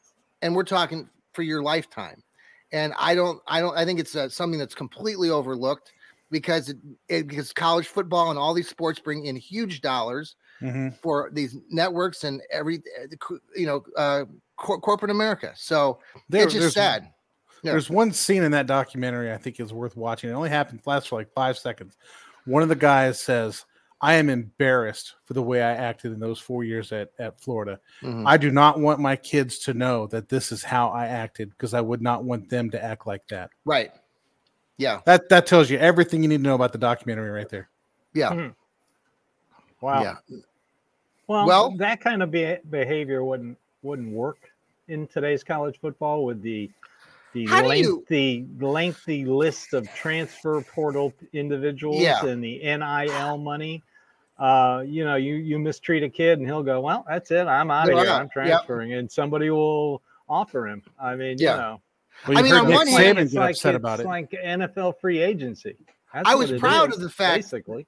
and 0.41 0.55
we're 0.55 0.63
talking 0.63 1.09
for 1.33 1.41
your 1.41 1.63
lifetime. 1.63 2.23
And 2.71 2.93
I 2.99 3.15
don't, 3.15 3.41
I 3.47 3.61
don't, 3.61 3.75
I 3.75 3.83
think 3.85 3.99
it's 3.99 4.15
uh, 4.15 4.29
something 4.29 4.59
that's 4.59 4.75
completely 4.75 5.31
overlooked 5.31 5.91
because 6.31 6.69
it, 6.69 6.77
it 7.07 7.27
because 7.27 7.51
college 7.53 7.87
football 7.87 8.29
and 8.29 8.37
all 8.39 8.53
these 8.53 8.69
sports 8.69 8.99
bring 8.99 9.25
in 9.25 9.35
huge 9.35 9.81
dollars 9.81 10.35
Mhm. 10.61 10.95
for 11.01 11.29
these 11.33 11.55
networks 11.69 12.23
and 12.23 12.41
every, 12.51 12.81
you 13.55 13.65
know, 13.65 13.83
uh, 13.97 14.25
cor- 14.57 14.79
corporate 14.81 15.11
America. 15.11 15.53
So 15.55 15.99
There- 16.27 16.43
it's 16.43 16.53
just 16.53 16.73
sad. 16.73 17.11
Yeah. 17.63 17.71
There's 17.71 17.89
one 17.89 18.11
scene 18.11 18.43
in 18.43 18.51
that 18.51 18.67
documentary 18.67 19.31
I 19.33 19.37
think 19.37 19.59
is 19.59 19.73
worth 19.73 19.95
watching. 19.97 20.29
It 20.29 20.33
only 20.33 20.49
happened 20.49 20.81
lasts 20.85 21.09
for 21.09 21.17
like 21.19 21.31
five 21.33 21.57
seconds. 21.57 21.97
One 22.45 22.63
of 22.63 22.69
the 22.69 22.75
guys 22.75 23.19
says, 23.19 23.65
"I 24.01 24.13
am 24.15 24.29
embarrassed 24.29 25.15
for 25.25 25.33
the 25.33 25.41
way 25.41 25.61
I 25.61 25.73
acted 25.73 26.13
in 26.13 26.19
those 26.19 26.39
four 26.39 26.63
years 26.63 26.91
at 26.93 27.11
at 27.19 27.39
Florida. 27.41 27.79
Mhm. 28.01 28.23
I 28.25 28.37
do 28.37 28.49
not 28.49 28.79
want 28.79 28.99
my 29.01 29.15
kids 29.17 29.59
to 29.59 29.73
know 29.73 30.07
that 30.07 30.29
this 30.29 30.51
is 30.53 30.63
how 30.63 30.89
I 30.89 31.07
acted 31.07 31.49
because 31.49 31.73
I 31.73 31.81
would 31.81 32.01
not 32.01 32.23
want 32.23 32.49
them 32.49 32.69
to 32.71 32.81
act 32.83 33.05
like 33.05 33.27
that." 33.27 33.49
Right. 33.65 33.91
Yeah. 34.79 35.01
That 35.05 35.29
that 35.29 35.45
tells 35.45 35.69
you 35.69 35.77
everything 35.77 36.23
you 36.23 36.29
need 36.29 36.37
to 36.37 36.43
know 36.43 36.55
about 36.55 36.71
the 36.71 36.77
documentary 36.79 37.29
right 37.29 37.49
there. 37.49 37.69
Yeah. 38.13 38.29
Mhm. 38.31 38.55
Wow. 39.81 40.01
Yeah. 40.01 40.15
Well, 41.27 41.45
Well- 41.45 41.71
that 41.77 42.01
kind 42.01 42.23
of 42.23 42.31
be- 42.31 42.57
behavior 42.69 43.23
wouldn't 43.23 43.57
wouldn't 43.83 44.11
work 44.11 44.37
in 44.87 45.05
today's 45.07 45.43
college 45.43 45.79
football 45.79 46.25
with 46.25 46.41
the 46.41 46.71
the 47.33 47.45
How 47.45 47.61
do 47.61 47.67
you- 47.77 47.97
lengthy 47.97 48.47
lengthy 48.59 49.25
list 49.25 49.73
of 49.73 49.87
transfer 49.93 50.61
portal 50.61 51.13
individuals 51.33 52.01
Yeah. 52.01 52.25
and 52.25 52.43
the 52.43 52.59
NIL 52.63 53.37
money. 53.37 53.83
Uh, 54.39 54.83
you 54.87 55.03
know, 55.03 55.15
you 55.15 55.35
you 55.35 55.59
mistreat 55.59 56.01
a 56.03 56.09
kid 56.09 56.39
and 56.39 56.47
he'll 56.47 56.63
go, 56.63 56.79
well, 56.79 57.05
that's 57.07 57.29
it, 57.31 57.45
I'm 57.45 57.69
out 57.69 57.89
of 57.89 57.95
They're 57.97 58.05
here, 58.05 58.13
out. 58.13 58.21
I'm 58.21 58.25
Yep. 58.27 58.31
transferring, 58.31 58.93
and 58.93 59.11
somebody 59.11 59.49
will 59.49 60.01
offer 60.29 60.65
him. 60.67 60.81
I 60.97 61.15
mean, 61.15 61.37
Yeah. 61.37 61.51
you 61.51 61.57
know, 61.57 61.81
Well, 62.27 62.37
I 62.37 62.41
you 62.41 62.45
mean, 62.45 62.53
on 62.53 62.67
Nick 62.67 62.75
one 62.75 62.87
hand, 62.87 63.17
Saban 63.17 63.21
it's 63.21 63.33
like 63.33 63.49
upset 63.51 63.75
it's 63.75 63.81
about 63.81 63.99
it. 63.99 64.05
like 64.05 64.31
NFL 64.31 64.99
free 64.99 65.19
agency. 65.19 65.75
That's 66.13 66.29
I 66.29 66.35
was 66.35 66.51
proud 66.53 66.89
is, 66.89 66.95
of 66.95 67.01
the 67.01 67.09
fact- 67.09 67.43
basically. 67.43 67.87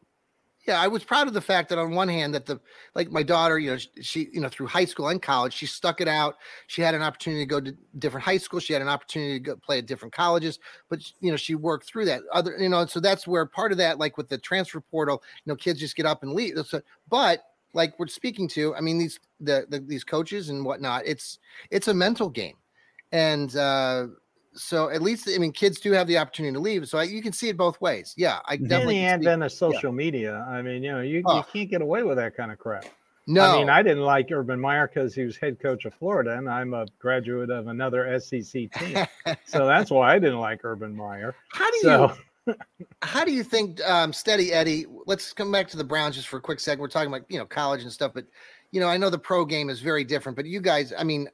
Yeah. 0.68 0.80
I 0.80 0.88
was 0.88 1.04
proud 1.04 1.28
of 1.28 1.34
the 1.34 1.42
fact 1.42 1.70
that 1.70 1.80
on 1.80 1.96
one 1.96 2.08
hand 2.08 2.36
that 2.36 2.46
the 2.46 2.60
like 2.94 3.12
my 3.12 3.24
daughter, 3.24 3.58
you 3.58 3.72
know, 3.72 3.78
sh- 3.78 3.88
she, 4.02 4.28
you 4.32 4.42
know, 4.42 4.48
through 4.48 4.68
high 4.68 4.86
school 4.86 5.08
and 5.08 5.20
college, 5.20 5.54
she 5.54 5.66
stuck 5.66 6.02
it 6.02 6.08
out. 6.08 6.36
She 6.68 6.84
had 6.84 6.94
an 6.94 7.02
opportunity 7.02 7.42
to 7.42 7.50
go 7.50 7.60
to 7.60 7.76
different 7.98 8.24
high 8.24 8.38
schools. 8.38 8.64
She 8.64 8.74
had 8.74 8.82
an 8.84 8.88
opportunity 8.88 9.34
to 9.34 9.40
go 9.40 9.56
play 9.56 9.80
at 9.80 9.88
different 9.88 10.14
colleges, 10.14 10.60
but 10.88 11.00
you 11.20 11.32
know, 11.32 11.36
she 11.38 11.56
worked 11.56 11.88
through 11.88 12.06
that. 12.06 12.22
Other, 12.32 12.56
you 12.60 12.70
know, 12.70 12.86
so 12.86 13.00
that's 13.00 13.26
where 13.26 13.44
part 13.48 13.72
of 13.72 13.80
that, 13.80 13.98
like 13.98 14.18
with 14.18 14.30
the 14.30 14.38
transfer 14.38 14.80
portal, 14.82 15.24
you 15.44 15.52
know, 15.52 15.56
kids 15.56 15.80
just 15.80 15.96
get 15.96 16.06
up 16.06 16.22
and 16.22 16.34
leave. 16.34 16.56
So, 16.68 16.80
but 17.10 17.42
like 17.74 17.98
we're 17.98 18.06
speaking 18.08 18.48
to, 18.50 18.76
I 18.76 18.82
mean, 18.82 19.00
these 19.00 19.20
the, 19.40 19.66
the 19.68 19.80
these 19.80 20.04
coaches 20.04 20.50
and 20.50 20.64
whatnot, 20.64 21.04
it's 21.08 21.40
it's 21.72 21.88
a 21.88 21.94
mental 21.94 22.30
game, 22.30 22.56
and 23.12 23.56
uh 23.56 24.08
so 24.54 24.90
at 24.90 25.02
least 25.02 25.30
I 25.34 25.38
mean, 25.38 25.54
kids 25.54 25.80
do 25.80 25.94
have 25.94 26.08
the 26.08 26.18
opportunity 26.18 26.54
to 26.54 26.60
leave. 26.60 26.88
So 26.90 26.98
I, 26.98 27.04
you 27.04 27.22
can 27.22 27.32
see 27.32 27.48
it 27.48 27.56
both 27.56 27.80
ways. 27.80 28.14
Yeah, 28.18 28.40
I 28.46 28.56
In 28.56 28.64
the 28.64 28.68
definitely 28.68 28.96
the 28.96 29.00
can 29.02 29.22
see- 29.22 29.28
advent 29.28 29.44
of 29.44 29.52
social 29.54 29.92
media, 29.94 30.46
I 30.50 30.62
mean, 30.62 30.84
you 30.84 30.92
know, 30.92 31.00
you, 31.00 31.24
Oh. 31.26 31.38
you 31.38 31.44
can't 31.54 31.70
get 31.70 31.82
away 31.82 32.04
with 32.04 32.18
that 32.18 32.36
kind 32.36 32.52
of 32.52 32.60
crap. 32.60 32.84
No, 33.28 33.44
I 33.46 33.58
mean, 33.60 33.70
I 33.70 33.82
didn't 33.82 34.04
like 34.04 34.28
Urban 34.30 34.60
Meyer 34.60 34.88
because 34.94 35.14
he 35.16 35.24
was 35.24 35.38
head 35.38 35.58
coach 35.62 35.86
of 35.86 35.94
Florida, 35.94 36.38
and 36.38 36.50
I'm 36.50 36.74
a 36.74 36.86
graduate 37.00 37.50
of 37.50 37.68
another 37.68 38.20
SEC 38.20 38.70
team, 38.72 38.98
so 39.46 39.66
that's 39.68 39.90
why 39.90 40.16
I 40.16 40.20
didn't 40.20 40.40
like 40.40 40.66
Urban 40.66 40.94
Meyer. 40.98 41.34
how 41.54 41.70
do 41.72 41.78
you 42.48 42.56
how 43.04 43.24
do 43.24 43.32
you 43.32 43.44
think 43.44 43.80
um 43.88 44.12
steady 44.12 44.52
eddie 44.52 44.86
let's 45.06 45.32
come 45.32 45.52
back 45.52 45.68
to 45.70 45.78
the 45.78 45.84
browns 45.84 46.16
just 46.16 46.28
for 46.28 46.38
a 46.38 46.42
quick 46.42 46.60
second 46.60 46.82
we're 46.82 46.88
talking 46.88 47.08
about 47.14 47.22
you 47.30 47.38
know 47.38 47.46
college 47.46 47.84
and 47.84 47.92
stuff 47.92 48.12
but 48.16 48.26
you 48.72 48.80
know 48.82 48.88
i 48.88 48.98
know 48.98 49.12
the 49.12 49.18
pro 49.20 49.46
game 49.46 49.70
is 49.70 49.80
very 49.80 50.04
different 50.04 50.36
but 50.36 50.46
you 50.48 50.60
guys 50.60 50.92
i 50.98 51.04
mean 51.04 51.30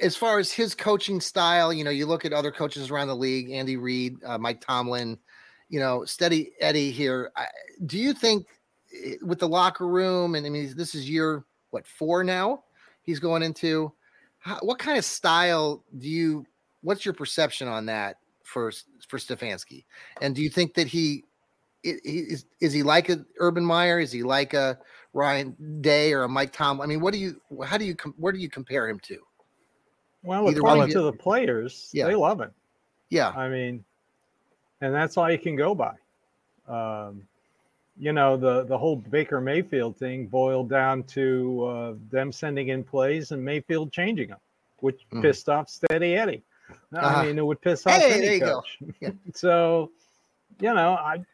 as 0.00 0.16
far 0.16 0.38
as 0.38 0.50
his 0.52 0.74
coaching 0.74 1.20
style 1.20 1.72
you 1.72 1.84
know 1.84 1.90
you 1.90 2.06
look 2.06 2.24
at 2.24 2.32
other 2.32 2.50
coaches 2.50 2.90
around 2.90 3.08
the 3.08 3.16
league 3.16 3.50
andy 3.50 3.76
reid 3.76 4.16
uh, 4.24 4.38
mike 4.38 4.60
tomlin 4.60 5.18
you 5.68 5.80
know 5.80 6.04
steady 6.04 6.52
eddie 6.60 6.90
here 6.90 7.30
I, 7.36 7.46
do 7.86 7.98
you 7.98 8.12
think 8.12 8.46
eh, 9.04 9.14
with 9.22 9.38
the 9.38 9.48
locker 9.48 9.86
room 9.86 10.34
and 10.34 10.46
i 10.46 10.48
mean 10.48 10.72
this 10.76 10.94
is 10.94 11.08
year 11.08 11.44
what 11.70 11.86
four 11.86 12.24
now 12.24 12.64
he's 13.02 13.20
going 13.20 13.42
into 13.42 13.92
how, 14.38 14.58
what 14.62 14.78
kind 14.78 14.98
of 14.98 15.04
style 15.04 15.84
do 15.98 16.08
you 16.08 16.46
what's 16.82 17.04
your 17.04 17.14
perception 17.14 17.68
on 17.68 17.86
that 17.86 18.16
for 18.42 18.72
for 19.08 19.18
Stefanski? 19.18 19.84
And 20.20 20.34
do 20.34 20.42
you 20.42 20.50
think 20.50 20.74
that 20.74 20.86
he, 20.86 21.24
is 21.82 22.44
is 22.60 22.72
he 22.72 22.82
like 22.82 23.08
a 23.08 23.24
Urban 23.38 23.64
Meyer? 23.64 24.00
Is 24.00 24.12
he 24.12 24.22
like 24.22 24.52
a 24.52 24.78
Ryan 25.14 25.56
Day 25.80 26.12
or 26.12 26.24
a 26.24 26.28
Mike 26.28 26.52
Tom? 26.52 26.80
I 26.80 26.86
mean, 26.86 27.00
what 27.00 27.14
do 27.14 27.18
you 27.18 27.40
how 27.64 27.78
do 27.78 27.84
you 27.84 27.96
where 28.16 28.32
do 28.32 28.38
you 28.38 28.50
compare 28.50 28.88
him 28.88 29.00
to? 29.00 29.18
Well, 30.22 30.48
Either 30.48 30.58
according 30.60 30.90
to 30.92 31.02
the 31.02 31.12
players, 31.12 31.90
Yeah. 31.92 32.06
they 32.06 32.14
love 32.14 32.40
him. 32.40 32.50
Yeah, 33.08 33.30
I 33.30 33.48
mean, 33.48 33.84
and 34.80 34.94
that's 34.94 35.16
all 35.16 35.30
you 35.30 35.38
can 35.38 35.56
go 35.56 35.74
by. 35.74 35.94
Um, 36.68 37.26
you 37.98 38.12
know, 38.12 38.36
the 38.36 38.62
the 38.64 38.78
whole 38.78 38.96
Baker 38.96 39.40
Mayfield 39.40 39.96
thing 39.96 40.26
boiled 40.26 40.70
down 40.70 41.02
to 41.04 41.64
uh, 41.66 41.94
them 42.10 42.32
sending 42.32 42.68
in 42.68 42.84
plays 42.84 43.32
and 43.32 43.44
Mayfield 43.44 43.92
changing 43.92 44.28
them, 44.28 44.38
which 44.78 45.00
Mhm. 45.12 45.22
pissed 45.22 45.48
off 45.48 45.68
Steady 45.68 46.14
Eddie. 46.16 46.42
Uh-huh. 46.94 47.06
I 47.20 47.26
mean, 47.26 47.38
it 47.38 47.44
would 47.44 47.60
piss 47.60 47.84
off 47.86 47.94
Hey, 47.94 48.12
any 48.12 48.20
there 48.20 48.34
you 48.34 48.40
go. 48.40 48.54
coach. 48.60 48.78
Yeah. 49.00 49.10
so, 49.34 49.90
you 50.60 50.72
know, 50.72 50.92
I 50.92 51.24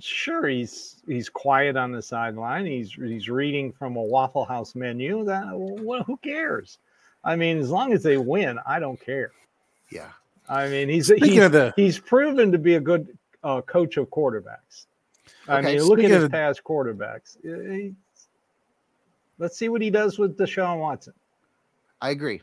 sure 0.00 0.48
he's 0.48 1.00
he's 1.06 1.28
quiet 1.28 1.76
on 1.76 1.92
the 1.92 2.02
sideline. 2.02 2.66
He's 2.66 2.92
he's 2.92 3.28
reading 3.28 3.72
from 3.72 3.96
a 3.96 4.02
Waffle 4.02 4.44
House 4.44 4.74
menu. 4.74 5.24
That 5.24 5.44
well, 5.54 6.02
who 6.02 6.16
cares? 6.16 6.78
I 7.24 7.36
mean, 7.36 7.58
as 7.58 7.70
long 7.70 7.92
as 7.92 8.02
they 8.02 8.16
win, 8.16 8.58
I 8.66 8.78
don't 8.78 9.00
care. 9.00 9.32
yeah. 9.90 10.08
I 10.46 10.68
mean, 10.68 10.90
he's 10.90 11.08
he's, 11.08 11.38
of 11.38 11.52
the- 11.52 11.72
he's 11.74 11.98
proven 11.98 12.52
to 12.52 12.58
be 12.58 12.74
a 12.74 12.80
good 12.80 13.16
uh, 13.42 13.62
coach 13.62 13.96
of 13.96 14.10
quarterbacks. 14.10 14.86
I 15.48 15.58
Okay, 15.60 15.76
mean, 15.76 15.84
look 15.84 15.98
at 16.00 16.10
his 16.10 16.24
the- 16.24 16.28
past 16.30 16.62
quarterbacks. 16.62 17.36
Uh, 17.38 17.70
he- 17.72 17.94
let's 19.38 19.56
see 19.56 19.70
what 19.70 19.80
he 19.80 19.88
does 19.88 20.18
with 20.18 20.36
Deshaun 20.36 20.78
Watson. 20.80 21.14
I 22.02 22.10
agree. 22.10 22.42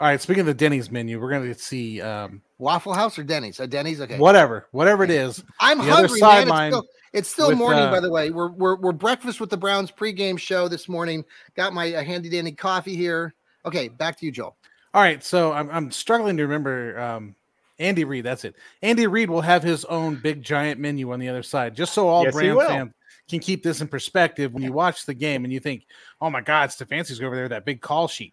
All 0.00 0.06
right. 0.06 0.20
Speaking 0.20 0.40
of 0.40 0.46
the 0.46 0.54
Denny's 0.54 0.90
menu, 0.90 1.20
we're 1.20 1.28
going 1.28 1.52
to 1.52 1.58
see 1.58 2.00
um, 2.00 2.40
Waffle 2.58 2.94
House 2.94 3.18
or 3.18 3.22
Denny's? 3.22 3.60
Uh, 3.60 3.66
Denny's. 3.66 4.00
Okay. 4.00 4.18
whatever, 4.18 4.66
whatever 4.70 5.04
it 5.04 5.10
is. 5.10 5.44
I'm 5.60 5.76
the 5.78 5.90
other 5.90 6.08
hungry, 6.08 6.20
man. 6.20 6.48
It's 6.48 6.74
still, 6.74 6.86
it's 7.12 7.28
still 7.28 7.48
with, 7.48 7.58
morning, 7.58 7.82
uh, 7.84 7.90
by 7.90 8.00
the 8.00 8.10
way. 8.10 8.30
We're, 8.30 8.50
we're 8.50 8.76
we're 8.76 8.92
breakfast 8.92 9.40
with 9.40 9.50
the 9.50 9.58
Browns 9.58 9.90
pregame 9.90 10.38
show 10.38 10.68
this 10.68 10.88
morning. 10.88 11.22
Got 11.54 11.74
my 11.74 11.92
uh, 11.92 12.02
handy 12.02 12.30
dandy 12.30 12.52
coffee 12.52 12.96
here. 12.96 13.34
Okay, 13.66 13.88
back 13.88 14.18
to 14.20 14.26
you, 14.26 14.32
Joel. 14.32 14.56
All 14.94 15.02
right, 15.02 15.22
so 15.22 15.52
I'm 15.52 15.70
I'm 15.70 15.90
struggling 15.90 16.38
to 16.38 16.44
remember 16.44 16.98
um, 16.98 17.34
Andy 17.78 18.04
Reid. 18.04 18.24
That's 18.24 18.46
it. 18.46 18.56
Andy 18.80 19.06
Reid 19.06 19.28
will 19.28 19.42
have 19.42 19.62
his 19.62 19.84
own 19.84 20.16
big 20.16 20.42
giant 20.42 20.80
menu 20.80 21.12
on 21.12 21.20
the 21.20 21.28
other 21.28 21.42
side, 21.42 21.74
just 21.74 21.92
so 21.92 22.08
all 22.08 22.24
Yes, 22.24 22.38
he 22.38 22.50
Browns 22.50 22.68
fans 22.68 22.92
can 23.28 23.40
keep 23.40 23.62
this 23.62 23.82
in 23.82 23.88
perspective. 23.88 24.54
When 24.54 24.62
you 24.62 24.72
watch 24.72 25.04
the 25.04 25.14
game 25.14 25.44
and 25.44 25.52
you 25.52 25.60
think, 25.60 25.84
"Oh 26.22 26.30
my 26.30 26.40
God, 26.40 26.70
Stefanski's 26.70 27.20
over 27.20 27.36
there, 27.36 27.50
that 27.50 27.66
big 27.66 27.82
call 27.82 28.08
sheet." 28.08 28.32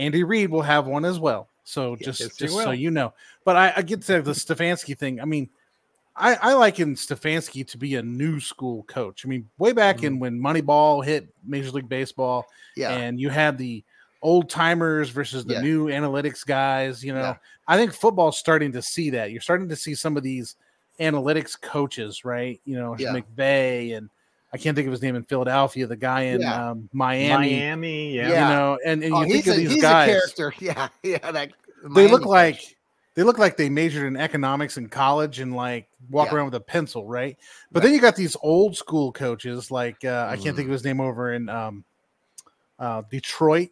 Andy 0.00 0.24
Reid 0.24 0.50
will 0.50 0.62
have 0.62 0.86
one 0.86 1.04
as 1.04 1.18
well. 1.18 1.48
So 1.64 1.94
just 1.96 2.20
Yes, 2.20 2.36
just 2.36 2.54
so 2.54 2.70
you 2.72 2.90
know. 2.90 3.12
But 3.44 3.56
I, 3.56 3.72
I 3.76 3.82
get 3.82 4.02
to 4.02 4.22
the 4.22 4.32
Stefanski 4.32 4.96
thing. 4.98 5.20
I 5.20 5.24
mean, 5.24 5.48
I, 6.16 6.34
I 6.34 6.52
liken 6.54 6.94
Stefanski 6.96 7.66
to 7.68 7.78
be 7.78 7.94
a 7.94 8.02
new 8.02 8.40
school 8.40 8.82
coach. 8.84 9.24
I 9.24 9.28
mean, 9.28 9.48
way 9.58 9.72
back 9.72 10.02
in 10.02 10.18
when 10.18 10.40
Moneyball 10.40 11.04
hit 11.04 11.28
Major 11.46 11.70
League 11.70 11.88
Baseball, 11.88 12.42
Mm-hmm. 12.42 12.80
Yeah. 12.80 12.90
and 12.92 13.20
you 13.20 13.28
had 13.30 13.58
the 13.58 13.84
old 14.22 14.48
timers 14.48 15.10
versus 15.10 15.44
the 15.44 15.54
Yeah. 15.54 15.60
new 15.62 15.86
analytics 15.86 16.44
guys. 16.46 17.04
You 17.04 17.12
know, 17.14 17.20
Yeah. 17.20 17.36
I 17.68 17.76
think 17.76 17.92
football's 17.92 18.38
starting 18.38 18.72
to 18.72 18.82
see 18.82 19.10
that. 19.10 19.30
You're 19.32 19.40
starting 19.40 19.68
to 19.68 19.76
see 19.76 19.94
some 19.94 20.16
of 20.16 20.22
these 20.22 20.56
analytics 21.00 21.60
coaches, 21.60 22.24
right? 22.24 22.60
You 22.64 22.76
know, 22.76 22.96
Yeah. 22.98 23.12
McVay 23.14 23.96
and 23.96 24.08
I 24.52 24.58
can't 24.58 24.74
think 24.74 24.86
of 24.86 24.92
his 24.92 25.00
name 25.02 25.14
in 25.16 25.22
Philadelphia, 25.22 25.86
the 25.86 25.96
guy 25.96 26.22
in 26.22 26.40
Yeah. 26.40 26.70
um, 26.70 26.88
Miami. 26.92 27.54
Miami, 27.54 28.16
yeah. 28.16 28.28
You 28.28 28.34
know, 28.54 28.78
and, 28.84 29.04
and 29.04 29.14
Oh, 29.14 29.22
you 29.22 29.34
think 29.34 29.46
of 29.46 29.54
a, 29.54 29.56
these 29.58 29.72
he's 29.74 29.82
guys 29.82 30.08
a 30.08 30.12
character. 30.12 30.52
Yeah, 30.60 30.88
yeah. 31.02 31.30
That 31.30 31.52
they 31.94 32.08
look 32.08 32.22
coach. 32.22 32.28
like 32.28 32.76
they 33.14 33.22
look 33.22 33.38
like 33.38 33.56
they 33.56 33.68
majored 33.68 34.06
in 34.06 34.16
economics 34.16 34.76
in 34.76 34.88
college 34.88 35.40
and 35.40 35.54
like 35.54 35.88
walk 36.10 36.28
Yeah. 36.30 36.36
around 36.36 36.44
with 36.46 36.54
a 36.54 36.60
pencil, 36.60 37.06
right? 37.06 37.36
But 37.70 37.80
Right. 37.80 37.86
then 37.88 37.94
you 37.94 38.00
got 38.00 38.16
these 38.16 38.36
old 38.42 38.76
school 38.76 39.12
coaches 39.12 39.70
like 39.70 40.04
uh, 40.04 40.26
I 40.28 40.36
can't 40.36 40.56
think 40.56 40.66
Mm. 40.66 40.70
of 40.70 40.72
his 40.72 40.84
name 40.84 41.00
over 41.00 41.32
in 41.32 41.48
um, 41.48 41.84
uh, 42.78 43.02
Detroit, 43.10 43.68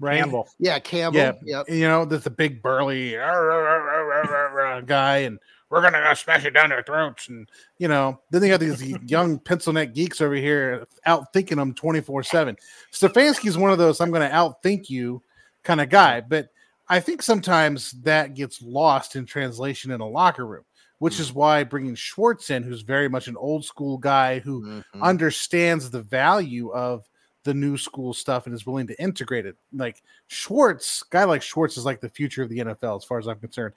right? 0.00 0.18
Campbell. 0.20 0.48
yeah, 0.58 0.78
Campbell. 0.78 1.18
Yeah, 1.20 1.32
Yep. 1.44 1.70
you 1.70 1.88
know, 1.88 2.04
there's 2.04 2.26
a 2.26 2.30
big 2.30 2.62
burly 2.62 3.12
guy, 4.86 5.18
and 5.18 5.38
we're 5.70 5.80
gonna 5.82 5.98
uh, 5.98 6.14
smash 6.14 6.44
it 6.44 6.50
down 6.50 6.68
their 6.70 6.82
throats, 6.82 7.28
and 7.28 7.48
you 7.78 7.88
know, 7.88 8.20
then 8.30 8.40
they 8.42 8.48
got 8.48 8.60
these 8.60 8.82
young 9.06 9.38
pencil 9.38 9.72
neck 9.72 9.94
geeks 9.94 10.20
over 10.20 10.34
here 10.34 10.86
out 11.06 11.32
thinking 11.32 11.58
them 11.58 11.72
24 11.74 12.22
seven. 12.24 12.56
Stefanski's 12.92 13.56
one 13.56 13.70
of 13.70 13.78
those 13.78 14.00
I'm 14.00 14.10
gonna 14.10 14.28
outthink 14.30 14.90
you 14.90 15.22
kind 15.62 15.80
of 15.80 15.88
guy, 15.88 16.20
but 16.20 16.48
I 16.88 16.98
think 17.00 17.22
sometimes 17.22 17.92
that 18.02 18.34
gets 18.34 18.60
lost 18.60 19.14
in 19.14 19.24
translation 19.24 19.92
in 19.92 20.00
a 20.00 20.08
locker 20.08 20.44
room, 20.44 20.64
which 20.98 21.20
is 21.20 21.32
why 21.32 21.62
bringing 21.62 21.94
Schwartz 21.94 22.50
in, 22.50 22.64
who's 22.64 22.82
very 22.82 23.08
much 23.08 23.28
an 23.28 23.36
old 23.36 23.64
school 23.64 23.96
guy 23.96 24.40
who 24.40 24.62
Mhm. 24.62 24.84
understands 25.00 25.88
the 25.88 26.02
value 26.02 26.72
of 26.72 27.06
the 27.44 27.54
new 27.54 27.76
school 27.78 28.12
stuff 28.12 28.46
and 28.46 28.54
is 28.54 28.66
willing 28.66 28.86
to 28.88 29.00
integrate 29.00 29.46
it. 29.46 29.56
Like 29.72 30.02
Schwartz, 30.26 31.02
guy 31.04 31.24
like 31.24 31.42
Schwartz 31.42 31.76
is 31.78 31.84
like 31.84 32.00
the 32.00 32.08
future 32.08 32.42
of 32.42 32.48
the 32.48 32.58
NFL 32.58 32.96
as 32.96 33.04
far 33.04 33.18
as 33.18 33.28
I'm 33.28 33.38
concerned. 33.38 33.74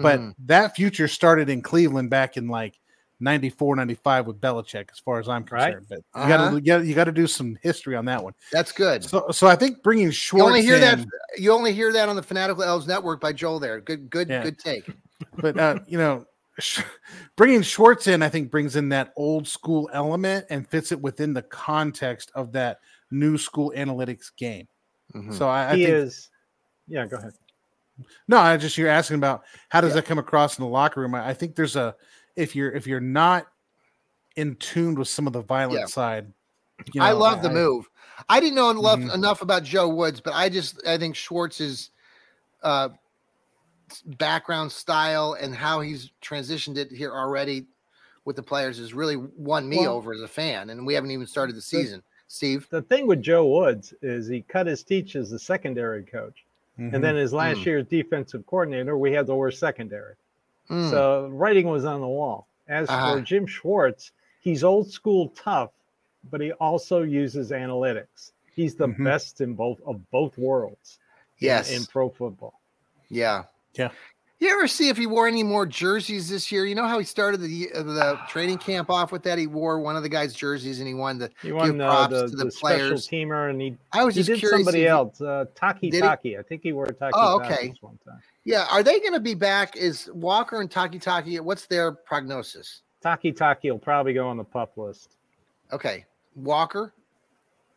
But 0.00 0.20
Mhm. 0.20 0.34
that 0.46 0.74
future 0.74 1.06
started 1.08 1.48
in 1.50 1.60
Cleveland 1.62 2.08
back 2.10 2.36
in 2.36 2.48
like 2.48 2.78
94, 3.20 3.76
95 3.76 4.26
with 4.26 4.40
Belichick, 4.40 4.90
as 4.90 4.98
far 4.98 5.20
as 5.20 5.28
I'm 5.28 5.44
Right. 5.50 5.76
concerned. 5.76 5.86
But 5.88 5.98
you 5.98 6.04
Uh-huh. 6.14 6.60
gotta 6.60 6.84
you 6.86 6.94
gotta, 6.94 7.12
do 7.12 7.26
some 7.26 7.56
history 7.62 7.94
on 7.94 8.04
that 8.06 8.22
one. 8.24 8.32
That's 8.50 8.72
good. 8.72 9.04
So 9.04 9.30
so 9.30 9.46
I 9.46 9.54
think 9.54 9.82
bringing 9.82 10.06
You 10.06 10.12
Schwartz 10.12 10.46
only 10.46 10.62
hear 10.62 10.78
that. 10.78 10.98
in- 11.00 11.06
You 11.38 11.52
only 11.52 11.72
hear 11.72 11.92
that 11.92 12.08
on 12.08 12.16
the 12.16 12.22
Fanatical 12.22 12.62
Elves 12.64 12.86
Network 12.86 13.20
by 13.20 13.32
Joel. 13.32 13.60
There. 13.60 13.80
Good. 13.80 14.08
Good. 14.10 14.28
Yeah. 14.28 14.42
Good 14.42 14.58
take. 14.58 14.88
but 15.36 15.58
uh, 15.58 15.78
you 15.86 15.98
know, 15.98 16.24
sh- 16.58 16.82
bringing 17.36 17.62
Schwartz 17.62 18.06
in, 18.06 18.22
I 18.22 18.28
think, 18.28 18.50
brings 18.50 18.74
in 18.76 18.88
that 18.88 19.12
old 19.16 19.46
school 19.46 19.88
element 19.92 20.46
and 20.50 20.66
fits 20.68 20.90
it 20.90 21.00
within 21.00 21.32
the 21.34 21.42
context 21.42 22.32
of 22.34 22.50
that 22.52 22.78
new 23.10 23.36
school 23.38 23.72
analytics 23.76 24.34
game. 24.36 24.66
Mhm. 25.14 25.32
So 25.34 25.48
I, 25.48 25.70
I 25.72 25.76
he 25.76 25.84
think 25.84 25.96
is. 25.96 26.30
Yeah, 26.88 27.06
go 27.06 27.18
ahead. 27.18 27.32
No, 28.28 28.38
I 28.38 28.56
just 28.56 28.76
you're 28.78 28.88
asking 28.88 29.16
about 29.16 29.42
how 29.68 29.80
does 29.80 29.94
that 29.94 30.04
come 30.06 30.18
across 30.18 30.58
in 30.58 30.64
the 30.64 30.70
locker 30.70 31.00
room. 31.00 31.14
I, 31.14 31.28
I 31.30 31.34
think 31.34 31.54
there's 31.56 31.76
a 31.76 31.94
if 32.36 32.56
you're 32.56 32.72
if 32.72 32.86
you're 32.86 33.00
not 33.00 33.46
in 34.36 34.56
tune 34.56 34.94
with 34.94 35.08
some 35.08 35.26
of 35.26 35.32
the 35.32 35.42
violent 35.42 35.80
Yeah. 35.80 35.86
side. 35.86 36.32
You 36.92 37.02
I 37.02 37.10
know, 37.10 37.18
love 37.18 37.42
the 37.42 37.50
move. 37.50 37.88
I 38.28 38.40
didn't 38.40 38.54
know 38.56 38.70
enough, 38.70 38.98
Mhm. 38.98 39.14
enough 39.14 39.42
about 39.42 39.62
Joe 39.62 39.88
Woods, 39.88 40.20
but 40.20 40.32
I 40.34 40.48
just 40.48 40.84
I 40.86 40.96
think 40.98 41.14
Schwartz's 41.16 41.90
uh, 42.62 42.88
background 44.18 44.72
style 44.72 45.36
and 45.40 45.54
how 45.54 45.80
he's 45.80 46.10
transitioned 46.22 46.76
it 46.78 46.90
here 46.90 47.12
already 47.12 47.66
with 48.24 48.36
the 48.36 48.42
players 48.42 48.78
has 48.78 48.94
really 48.94 49.16
won 49.16 49.68
me 49.68 49.78
Well- 49.78 49.94
over 49.94 50.12
as 50.14 50.20
a 50.20 50.28
fan. 50.28 50.70
And 50.70 50.86
we 50.86 50.94
haven't 50.94 51.10
even 51.10 51.26
started 51.26 51.56
the 51.56 51.60
season. 51.62 52.02
Steve, 52.28 52.66
The 52.70 52.80
thing 52.82 53.06
with 53.06 53.20
Joe 53.20 53.46
Woods 53.46 53.92
is 54.00 54.26
he 54.28 54.40
cut 54.42 54.66
his 54.66 54.82
teeth 54.82 55.14
as 55.16 55.28
the 55.30 55.38
secondary 55.38 56.02
coach. 56.04 56.44
Mhm. 56.90 56.94
And 56.94 57.04
then 57.04 57.16
his 57.16 57.32
last 57.32 57.58
Mm. 57.60 57.64
year's 57.66 57.86
defensive 57.86 58.44
coordinator, 58.46 58.96
we 58.96 59.12
had 59.12 59.26
the 59.26 59.34
worst 59.36 59.58
secondary. 59.58 60.14
Mm, 60.68 60.90
So 60.90 61.28
writing 61.28 61.68
was 61.68 61.84
on 61.84 62.00
the 62.00 62.08
wall. 62.08 62.46
As 62.68 62.88
Uh-huh. 62.88 63.16
for 63.16 63.20
Jim 63.20 63.46
Schwartz, 63.46 64.12
he's 64.40 64.64
old 64.64 64.90
school 64.90 65.28
tough, 65.36 65.70
but 66.30 66.40
he 66.40 66.52
also 66.52 67.02
uses 67.02 67.50
analytics. 67.50 68.32
He's 68.54 68.74
the 68.74 68.88
Mhm. 68.88 69.04
best 69.04 69.40
in 69.40 69.54
both 69.54 69.80
of 69.82 70.10
both 70.10 70.36
worlds. 70.38 70.98
in- 71.40 71.46
yes, 71.46 71.76
in, 71.76 71.84
pro 71.86 72.08
football. 72.08 72.60
yeah, 73.08 73.44
Yeah. 73.74 73.90
You 74.42 74.48
ever 74.50 74.66
see 74.66 74.88
if 74.88 74.96
he 74.96 75.06
wore 75.06 75.28
any 75.28 75.44
more 75.44 75.66
jerseys 75.66 76.28
this 76.28 76.50
year? 76.50 76.66
You 76.66 76.74
know 76.74 76.88
how 76.88 76.98
he 76.98 77.04
started 77.04 77.40
the 77.40 77.70
uh, 77.72 77.84
the 77.84 78.18
training 78.28 78.58
camp 78.58 78.90
off 78.90 79.12
with 79.12 79.22
that. 79.22 79.38
He 79.38 79.46
wore 79.46 79.78
one 79.78 79.94
of 79.94 80.02
the 80.02 80.08
guys' 80.08 80.34
jerseys, 80.34 80.80
and 80.80 80.88
he 80.88 80.94
won 80.94 81.16
the. 81.18 81.30
He 81.40 81.52
won 81.52 81.78
props 81.78 82.12
the, 82.12 82.26
to 82.26 82.36
the, 82.36 82.44
the 82.46 82.50
special 82.50 82.76
players. 82.88 83.06
teamer, 83.06 83.50
and 83.50 83.60
he 83.60 83.76
I 83.92 84.04
was 84.04 84.16
he 84.16 84.22
just 84.22 84.30
did 84.30 84.38
curious. 84.40 84.58
somebody 84.66 84.88
else. 84.88 85.20
Uh, 85.20 85.44
Taki 85.54 85.90
he? 85.90 86.00
Taki. 86.00 86.36
I 86.36 86.42
think 86.42 86.62
he 86.64 86.72
wore 86.72 86.86
Taki 86.86 87.12
Oh, 87.14 87.38
Taki 87.38 87.54
okay. 87.54 87.74
one 87.82 87.96
time. 88.04 88.20
Yeah, 88.42 88.66
are 88.72 88.82
they 88.82 88.98
going 88.98 89.12
to 89.12 89.20
be 89.20 89.34
back? 89.34 89.76
Is 89.76 90.10
Walker 90.12 90.60
and 90.60 90.68
Takitaki? 90.68 91.38
What's 91.40 91.66
their 91.66 91.92
prognosis? 91.92 92.82
Takitaki 93.04 93.70
will 93.70 93.78
probably 93.78 94.12
go 94.12 94.26
on 94.26 94.36
the 94.38 94.42
pup 94.42 94.76
list. 94.76 95.18
Okay, 95.72 96.04
Walker. 96.34 96.92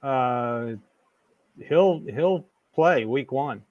Uh, 0.01 0.71
he'll 1.63 1.99
he'll 2.11 2.43
play 2.73 3.05
week 3.05 3.31
one. 3.31 3.61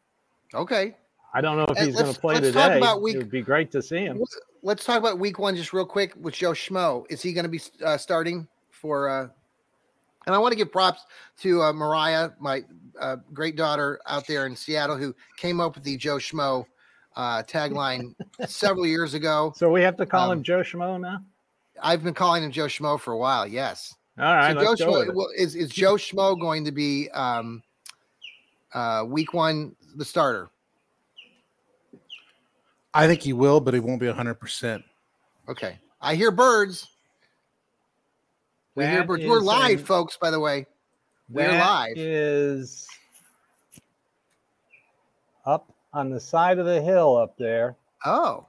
Okay, 0.54 0.94
I 1.34 1.40
don't 1.40 1.56
know 1.56 1.64
if 1.68 1.76
And 1.76 1.86
he's 1.88 1.96
going 2.00 2.12
to 2.14 2.20
play 2.20 2.34
let's 2.36 2.52
talk 2.52 2.64
today. 2.68 2.78
about 2.78 3.02
week- 3.02 3.16
It 3.16 3.18
would 3.18 3.30
be 3.30 3.42
great 3.42 3.70
to 3.72 3.82
see 3.82 3.98
him. 3.98 4.22
let's 4.62 4.84
talk 4.84 4.98
about 4.98 5.18
week 5.18 5.38
one 5.38 5.56
just 5.56 5.72
real 5.72 5.84
quick 5.84 6.14
with 6.20 6.34
Joe 6.34 6.52
Schmo. 6.52 7.04
Is 7.10 7.20
he 7.20 7.32
going 7.32 7.44
to 7.44 7.50
be 7.50 7.60
uh, 7.84 7.96
starting 7.98 8.46
for? 8.70 9.08
Uh, 9.08 9.28
and 10.26 10.34
I 10.34 10.38
want 10.38 10.52
to 10.52 10.56
give 10.56 10.70
props 10.72 11.04
to 11.40 11.62
uh, 11.62 11.72
Mariah, 11.72 12.30
my 12.40 12.62
uh, 12.98 13.16
great 13.34 13.56
daughter 13.56 14.00
out 14.06 14.26
there 14.26 14.46
in 14.46 14.56
Seattle, 14.56 14.96
who 14.96 15.14
came 15.36 15.60
up 15.60 15.74
with 15.74 15.84
the 15.84 15.96
Joe 15.96 16.16
Schmo 16.16 16.64
uh, 17.16 17.42
tagline 17.42 18.14
several 18.46 18.86
years 18.86 19.12
ago. 19.14 19.52
So 19.56 19.70
we 19.70 19.82
have 19.82 19.96
to 19.98 20.06
call 20.06 20.30
Um, 20.30 20.38
him 20.38 20.42
Joe 20.44 20.60
Schmo 20.60 20.98
now. 21.00 21.18
I've 21.82 22.02
been 22.04 22.14
calling 22.14 22.44
him 22.44 22.52
Joe 22.52 22.66
Schmo 22.66 22.98
for 22.98 23.12
a 23.12 23.18
while. 23.18 23.46
Yes. 23.46 23.94
All 24.18 24.24
right, 24.24 24.54
so 24.56 24.76
Joe 24.76 24.86
Schmo, 24.86 25.14
well, 25.14 25.28
is 25.36 25.56
is 25.56 25.68
Joe 25.70 25.94
Schmo 25.96 26.40
going 26.40 26.64
to 26.64 26.70
be 26.72 27.10
um, 27.10 27.62
uh, 28.72 29.04
week 29.06 29.34
one 29.34 29.74
the 29.96 30.04
starter? 30.04 30.50
I 32.94 33.06
think 33.06 33.22
he 33.22 33.32
will, 33.32 33.60
but 33.60 33.74
he 33.74 33.80
won't 33.80 34.00
be 34.00 34.10
hundred 34.10 34.34
percent. 34.34 34.84
Okay. 35.48 35.78
I 36.00 36.14
hear 36.14 36.30
birds. 36.30 36.86
we 38.74 38.86
hear 38.86 39.04
birds. 39.04 39.24
We're 39.26 39.40
live, 39.40 39.80
an- 39.80 39.84
folks. 39.84 40.16
By 40.16 40.30
the 40.30 40.40
way, 40.40 40.66
we're 41.28 41.50
That 41.50 41.58
live. 41.60 41.94
Is 41.96 42.86
up 45.46 45.72
on 45.92 46.10
the 46.10 46.20
side 46.20 46.58
of 46.58 46.66
the 46.66 46.80
hill 46.80 47.16
up 47.16 47.36
there. 47.36 47.76
Oh, 48.04 48.46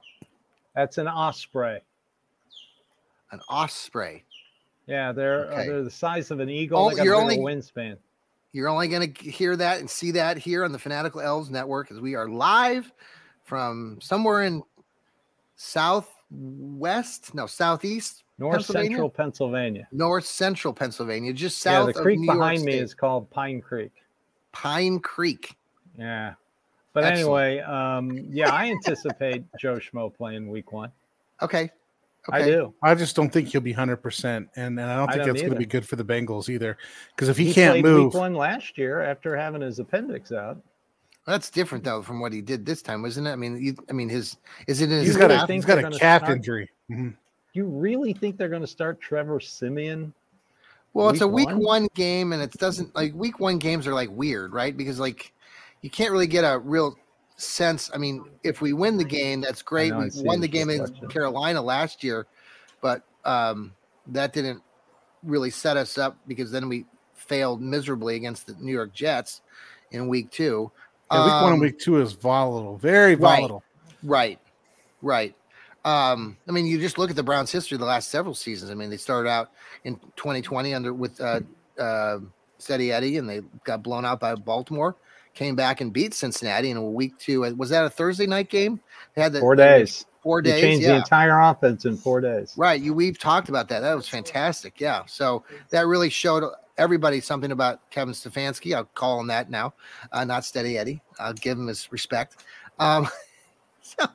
That's 0.74 0.98
an 0.98 1.08
osprey. 1.08 1.80
an 3.32 3.40
osprey. 3.48 4.24
Yeah, 4.86 5.12
they're 5.12 5.52
uh, 5.52 5.56
they're 5.64 5.82
the 5.82 5.90
size 5.90 6.30
of 6.30 6.38
an 6.40 6.48
eagle. 6.48 6.78
Oh, 6.78 6.90
they 6.90 6.96
got 6.96 7.04
you're 7.04 7.14
only- 7.16 7.38
only 7.38 7.54
wingspan. 7.56 7.96
You're 8.52 8.68
only 8.70 8.88
going 8.88 9.12
to 9.12 9.30
hear 9.30 9.54
that 9.56 9.80
and 9.80 9.90
see 9.90 10.12
that 10.12 10.38
here 10.38 10.64
on 10.64 10.72
the 10.72 10.78
Fanatical 10.78 11.20
Elves 11.20 11.50
Network 11.50 11.90
as 11.90 12.00
we 12.00 12.14
are 12.14 12.26
live 12.26 12.90
from 13.46 13.98
somewhere 14.02 14.42
in 14.42 14.62
southwest, 15.54 17.34
no, 17.34 17.46
southeast, 17.46 18.24
North 18.38 18.56
Pennsylvania? 18.56 18.88
Central 18.90 19.10
Pennsylvania. 19.10 19.88
north 19.92 20.26
central 20.26 20.72
Pennsylvania, 20.74 21.32
just 21.32 21.58
south 21.58 21.88
Yeah, 21.88 21.92
the 21.92 22.02
creek 22.02 22.16
of 22.16 22.20
New 22.22 22.26
behind 22.34 22.58
York 22.58 22.66
me 22.66 22.72
State. 22.72 22.82
is 22.82 22.94
called 22.94 23.30
Pine 23.30 23.60
Creek. 23.60 23.92
Pine 24.52 24.98
Creek. 25.00 25.54
Yeah. 25.98 26.34
But 26.92 27.04
Excellent. 27.04 27.50
anyway, 27.52 27.60
um, 27.60 28.26
yeah, 28.30 28.52
I 28.52 28.70
anticipate 28.70 29.44
Joe 29.60 29.76
Schmo 29.76 30.14
playing 30.14 30.48
week 30.48 30.72
one. 30.72 30.90
Okay. 31.42 31.70
I 32.28 32.42
do. 32.42 32.74
I 32.82 32.94
just 32.96 33.14
don't 33.14 33.30
think 33.32 33.48
he'll 33.48 33.60
be 33.60 33.72
hundred 33.72 33.98
percent, 33.98 34.48
and 34.56 34.80
and 34.80 34.90
I 34.90 34.96
don't 34.96 35.08
I 35.08 35.12
think 35.12 35.26
don't 35.26 35.34
that's 35.34 35.42
going 35.42 35.52
to 35.52 35.58
be 35.60 35.64
good 35.66 35.86
for 35.86 35.94
the 35.94 36.04
Bengals 36.04 36.48
either. 36.48 36.76
Because 37.14 37.28
if 37.28 37.36
he, 37.36 37.44
He 37.46 37.54
can't 37.54 37.74
played 37.74 37.84
move, 37.84 38.06
week 38.06 38.14
one 38.14 38.34
last 38.34 38.76
year 38.76 39.00
after 39.00 39.36
having 39.36 39.60
his 39.60 39.78
appendix 39.78 40.32
out. 40.32 40.58
That's 41.26 41.50
different 41.50 41.82
though 41.84 42.02
from 42.02 42.20
what 42.20 42.32
he 42.32 42.40
did 42.40 42.64
this 42.64 42.82
time, 42.82 43.02
wasn't 43.02 43.26
it? 43.26 43.30
I 43.32 43.36
mean, 43.36 43.60
you, 43.60 43.74
I 43.90 43.92
mean, 43.92 44.08
his 44.08 44.36
is 44.68 44.80
it 44.80 44.84
in 44.84 44.98
his 44.98 45.08
he's 45.08 45.16
got 45.16 45.30
a 45.30 45.38
think 45.46 45.58
he's 45.58 45.64
got 45.64 45.78
a 45.78 45.90
calf 45.98 46.22
start- 46.22 46.36
injury. 46.36 46.70
Mhm. 46.90 47.14
You 47.52 47.64
really 47.64 48.12
think 48.12 48.36
they're 48.36 48.50
going 48.50 48.60
to 48.60 48.66
start 48.68 49.00
Trevor 49.00 49.40
Siemian? 49.40 50.12
Well, 50.92 51.08
it's 51.08 51.20
a 51.22 51.26
Week 51.28 51.48
week 51.48 51.56
one? 51.56 51.64
one? 51.82 51.88
game, 51.94 52.32
and 52.32 52.42
it 52.42 52.52
doesn't 52.52 52.94
like 52.94 53.12
week 53.14 53.40
one 53.40 53.58
games 53.58 53.86
are 53.86 53.94
like 53.94 54.10
weird, 54.10 54.52
right? 54.52 54.76
Because 54.76 55.00
like 55.00 55.32
you 55.82 55.90
can't 55.90 56.12
really 56.12 56.26
get 56.26 56.42
a 56.42 56.58
real 56.58 56.96
sense. 57.36 57.90
I 57.92 57.98
mean, 57.98 58.24
if 58.44 58.60
we 58.60 58.72
win 58.72 58.96
the 58.96 59.04
game, 59.04 59.40
that's 59.40 59.62
great. 59.62 59.90
know, 59.92 60.00
We 60.00 60.10
see 60.10 60.22
won 60.22 60.40
the 60.40 60.48
game 60.48 60.70
in. 60.70 60.86
Carolina 61.08 61.60
last 61.60 62.04
year, 62.04 62.26
but 62.80 63.02
um, 63.24 63.72
that 64.08 64.32
didn't 64.32 64.62
really 65.22 65.50
set 65.50 65.76
us 65.76 65.98
up 65.98 66.16
because 66.28 66.50
then 66.50 66.68
we 66.68 66.86
failed 67.14 67.60
miserably 67.60 68.14
against 68.16 68.46
the 68.46 68.54
New 68.60 68.72
York 68.72 68.92
Jets 68.94 69.42
in 69.90 70.08
week 70.08 70.30
two. 70.30 70.70
Yeah, 71.12 71.24
week 71.24 71.32
one 71.34 71.44
Um, 71.44 71.52
and 71.52 71.60
week 71.60 71.78
two 71.78 72.00
is 72.00 72.12
volatile, 72.12 72.76
very 72.78 73.14
volatile. 73.14 73.62
Right, 74.02 74.38
right. 75.02 75.34
Um, 75.84 76.36
I 76.48 76.52
mean, 76.52 76.66
you 76.66 76.80
just 76.80 76.98
look 76.98 77.10
at 77.10 77.16
the 77.16 77.22
Browns' 77.22 77.52
history 77.52 77.78
the 77.78 77.84
last 77.84 78.10
several 78.10 78.34
seasons. 78.34 78.70
I 78.72 78.74
mean, 78.74 78.90
they 78.90 78.96
started 78.96 79.28
out 79.28 79.50
in 79.84 79.96
2020 80.16 80.74
under 80.74 80.92
with 80.92 81.20
uh, 81.20 81.40
uh, 81.78 82.18
Steady 82.58 82.90
Eddie, 82.90 83.18
and 83.18 83.28
they 83.28 83.40
got 83.64 83.82
blown 83.84 84.04
out 84.04 84.18
by 84.18 84.34
Baltimore. 84.34 84.96
Came 85.34 85.54
back 85.54 85.80
and 85.80 85.92
beat 85.92 86.12
Cincinnati 86.14 86.70
in 86.70 86.76
a 86.76 86.82
week 86.82 87.16
two. 87.18 87.42
Was 87.56 87.70
that 87.70 87.84
a 87.84 87.90
Thursday 87.90 88.26
night 88.26 88.48
game? 88.48 88.80
They 89.14 89.22
had 89.22 89.32
the 89.32 89.40
Four 89.40 89.54
days. 89.54 90.06
Four 90.22 90.38
You 90.40 90.42
days. 90.44 90.60
changed 90.60 90.86
the 90.86 90.92
Yeah. 90.92 90.96
entire 90.96 91.38
offense 91.38 91.84
in 91.84 91.96
four 91.96 92.20
days. 92.20 92.54
Right. 92.56 92.80
You 92.80 92.92
we've 92.94 93.18
talked 93.18 93.48
about 93.48 93.68
that. 93.68 93.80
That 93.80 93.94
was 93.94 94.08
fantastic. 94.08 94.80
Yeah. 94.80 95.02
So 95.06 95.44
that 95.70 95.86
really 95.86 96.08
showed 96.10 96.42
everybody 96.78 97.20
something 97.20 97.52
about 97.52 97.88
Kevin 97.90 98.14
Stefanski. 98.14 98.74
I'll 98.74 98.84
call 98.84 99.20
him 99.20 99.28
that 99.28 99.50
now, 99.50 99.74
uh, 100.12 100.24
not 100.24 100.44
Steady 100.44 100.78
Eddie. 100.78 101.02
I'll 101.18 101.32
give 101.32 101.58
him 101.58 101.66
his 101.66 101.90
respect. 101.90 102.44
Um, 102.78 103.08
so, 103.80 104.06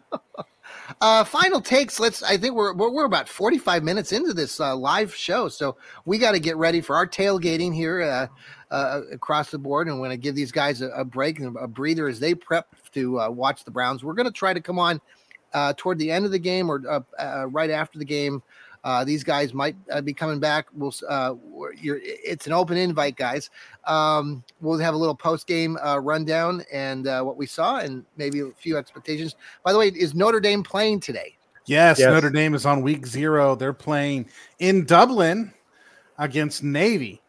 uh, 0.99 1.24
final 1.24 1.62
takes. 1.62 1.99
Let's. 1.99 2.24
I 2.24 2.38
think 2.38 2.55
we're 2.55 2.74
we're, 2.74 3.05
about 3.05 3.28
forty 3.28 3.57
five 3.57 3.84
minutes 3.84 4.12
into 4.12 4.34
this 4.34 4.59
uh, 4.59 4.76
live 4.76 5.14
show, 5.14 5.47
so 5.47 5.78
we 6.05 6.18
got 6.18 6.34
to 6.34 6.39
get 6.39 6.57
ready 6.57 6.82
for 6.82 6.95
our 6.95 7.07
tailgating 7.07 7.74
here 7.74 8.01
uh, 8.01 8.28
uh, 8.74 9.01
across 9.12 9.51
the 9.51 9.57
board, 9.57 9.88
and 9.88 9.97
we're 9.97 10.07
going 10.07 10.18
to 10.18 10.22
give 10.22 10.36
these 10.36 10.51
guys 10.51 10.82
a, 10.82 10.89
a 10.89 11.05
break 11.05 11.39
and 11.39 11.55
a 11.57 11.68
breather 11.68 12.07
as 12.07 12.20
they 12.20 12.36
prep 12.36 12.68
to 12.93 13.20
uh, 13.20 13.30
watch 13.30 13.64
the 13.64 13.72
Browns. 13.72 14.03
We're 14.03 14.14
going 14.14 14.28
to 14.28 14.32
try 14.32 14.53
to 14.53 14.62
come 14.62 14.80
on 14.80 15.01
uh, 15.53 15.74
toward 15.78 15.97
the 15.99 16.12
end 16.12 16.26
of 16.26 16.32
the 16.32 16.39
game 16.39 16.70
or 16.70 17.05
right 17.47 17.70
after 17.70 17.99
the 17.99 18.05
game. 18.05 18.43
Uh, 18.84 19.03
these 19.03 19.23
guys 19.23 19.53
might 19.53 19.75
uh, 19.91 20.01
be 20.01 20.13
coming 20.13 20.39
back. 20.39 20.67
We'll. 20.73 20.93
Uh, 21.07 21.36
you're, 21.79 21.99
it's 22.03 22.47
an 22.47 22.53
open 22.53 22.77
invite, 22.77 23.15
guys. 23.15 23.49
Um, 23.86 24.43
we'll 24.59 24.79
have 24.79 24.93
a 24.93 24.97
little 24.97 25.15
post 25.15 25.47
game 25.47 25.77
uh, 25.77 25.99
rundown 25.99 26.63
and 26.71 27.07
uh, 27.07 27.21
what 27.21 27.38
we 27.38 27.45
saw, 27.45 27.77
and 27.77 28.05
maybe 28.17 28.39
a 28.39 28.49
few 28.57 28.77
expectations. 28.77 29.36
By 29.63 29.73
the 29.73 29.79
way, 29.79 29.89
is 29.89 30.15
Notre 30.15 30.39
Dame 30.39 30.63
playing 30.63 31.01
today? 31.01 31.38
Yes, 31.65 31.99
Yes. 31.99 32.11
Notre 32.11 32.32
Dame 32.32 32.55
is 32.55 32.65
on 32.65 32.82
week 32.82 33.05
zero. 33.05 33.55
They're 33.55 33.73
playing 33.73 34.27
in 34.59 34.86
Dublin 34.86 35.53
against 36.17 36.63
Navy. 36.63 37.20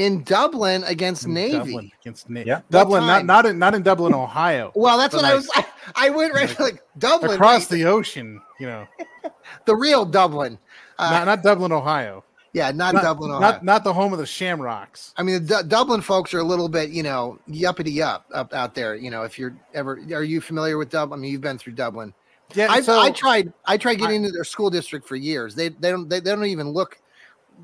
In 0.00 0.24
Dublin 0.24 0.82
against 0.84 1.26
In 1.26 1.34
Navy. 1.34 1.58
Dublin 1.58 1.92
against 2.00 2.30
Navy. 2.30 2.48
Yep. 2.48 2.64
Dublin, 2.70 3.06
not 3.06 3.26
not 3.26 3.44
in 3.44 3.58
not 3.58 3.74
in 3.74 3.82
Dublin, 3.82 4.14
Ohio. 4.14 4.72
Well, 4.74 4.96
that's 4.96 5.14
But 5.14 5.22
what 5.24 5.30
I 5.30 5.34
was. 5.34 5.50
I, 5.94 6.08
went 6.08 6.32
right 6.32 6.48
to 6.48 6.62
like 6.62 6.82
Dublin, 6.96 7.32
Across 7.32 7.70
right, 7.70 7.78
the 7.78 7.84
ocean, 7.84 8.40
you 8.58 8.66
know, 8.66 8.86
the 9.66 9.76
real 9.76 10.06
Dublin. 10.06 10.58
Uh, 10.98 11.10
not, 11.10 11.24
not 11.26 11.42
Dublin, 11.42 11.70
Ohio. 11.70 12.24
yeah, 12.54 12.70
not, 12.70 12.94
Not, 12.94 13.02
Dublin, 13.02 13.30
Ohio. 13.30 13.40
not 13.40 13.64
not 13.64 13.84
the 13.84 13.92
home 13.92 14.14
of 14.14 14.18
the 14.18 14.24
Shamrocks. 14.26 15.12
I 15.18 15.22
mean, 15.22 15.34
the 15.44 15.62
Du- 15.62 15.68
Dublin 15.68 16.00
folks 16.00 16.32
are 16.32 16.38
a 16.38 16.44
little 16.44 16.70
bit, 16.70 16.88
you 16.88 17.02
know, 17.02 17.38
yuppity 17.46 18.02
up 18.02 18.24
up 18.32 18.54
out 18.54 18.74
there. 18.74 18.94
You 18.94 19.10
know, 19.10 19.24
if 19.24 19.38
you're 19.38 19.54
ever, 19.74 20.00
are 20.14 20.24
you 20.24 20.40
familiar 20.40 20.78
with 20.78 20.88
Dublin? 20.88 21.18
I 21.18 21.20
mean, 21.20 21.30
you've 21.30 21.42
been 21.42 21.58
through 21.58 21.74
Dublin. 21.74 22.14
Yeah, 22.54 22.68
I, 22.70 22.80
so 22.80 22.98
I 22.98 23.10
tried. 23.10 23.52
I 23.66 23.76
tried 23.76 23.96
getting 23.96 24.24
into 24.24 24.32
their 24.32 24.44
school 24.44 24.70
district 24.70 25.06
for 25.06 25.16
years. 25.16 25.54
They 25.54 25.68
they 25.68 25.90
don't 25.90 26.08
they, 26.08 26.20
they 26.20 26.30
don't 26.30 26.46
even 26.46 26.70
look. 26.70 26.98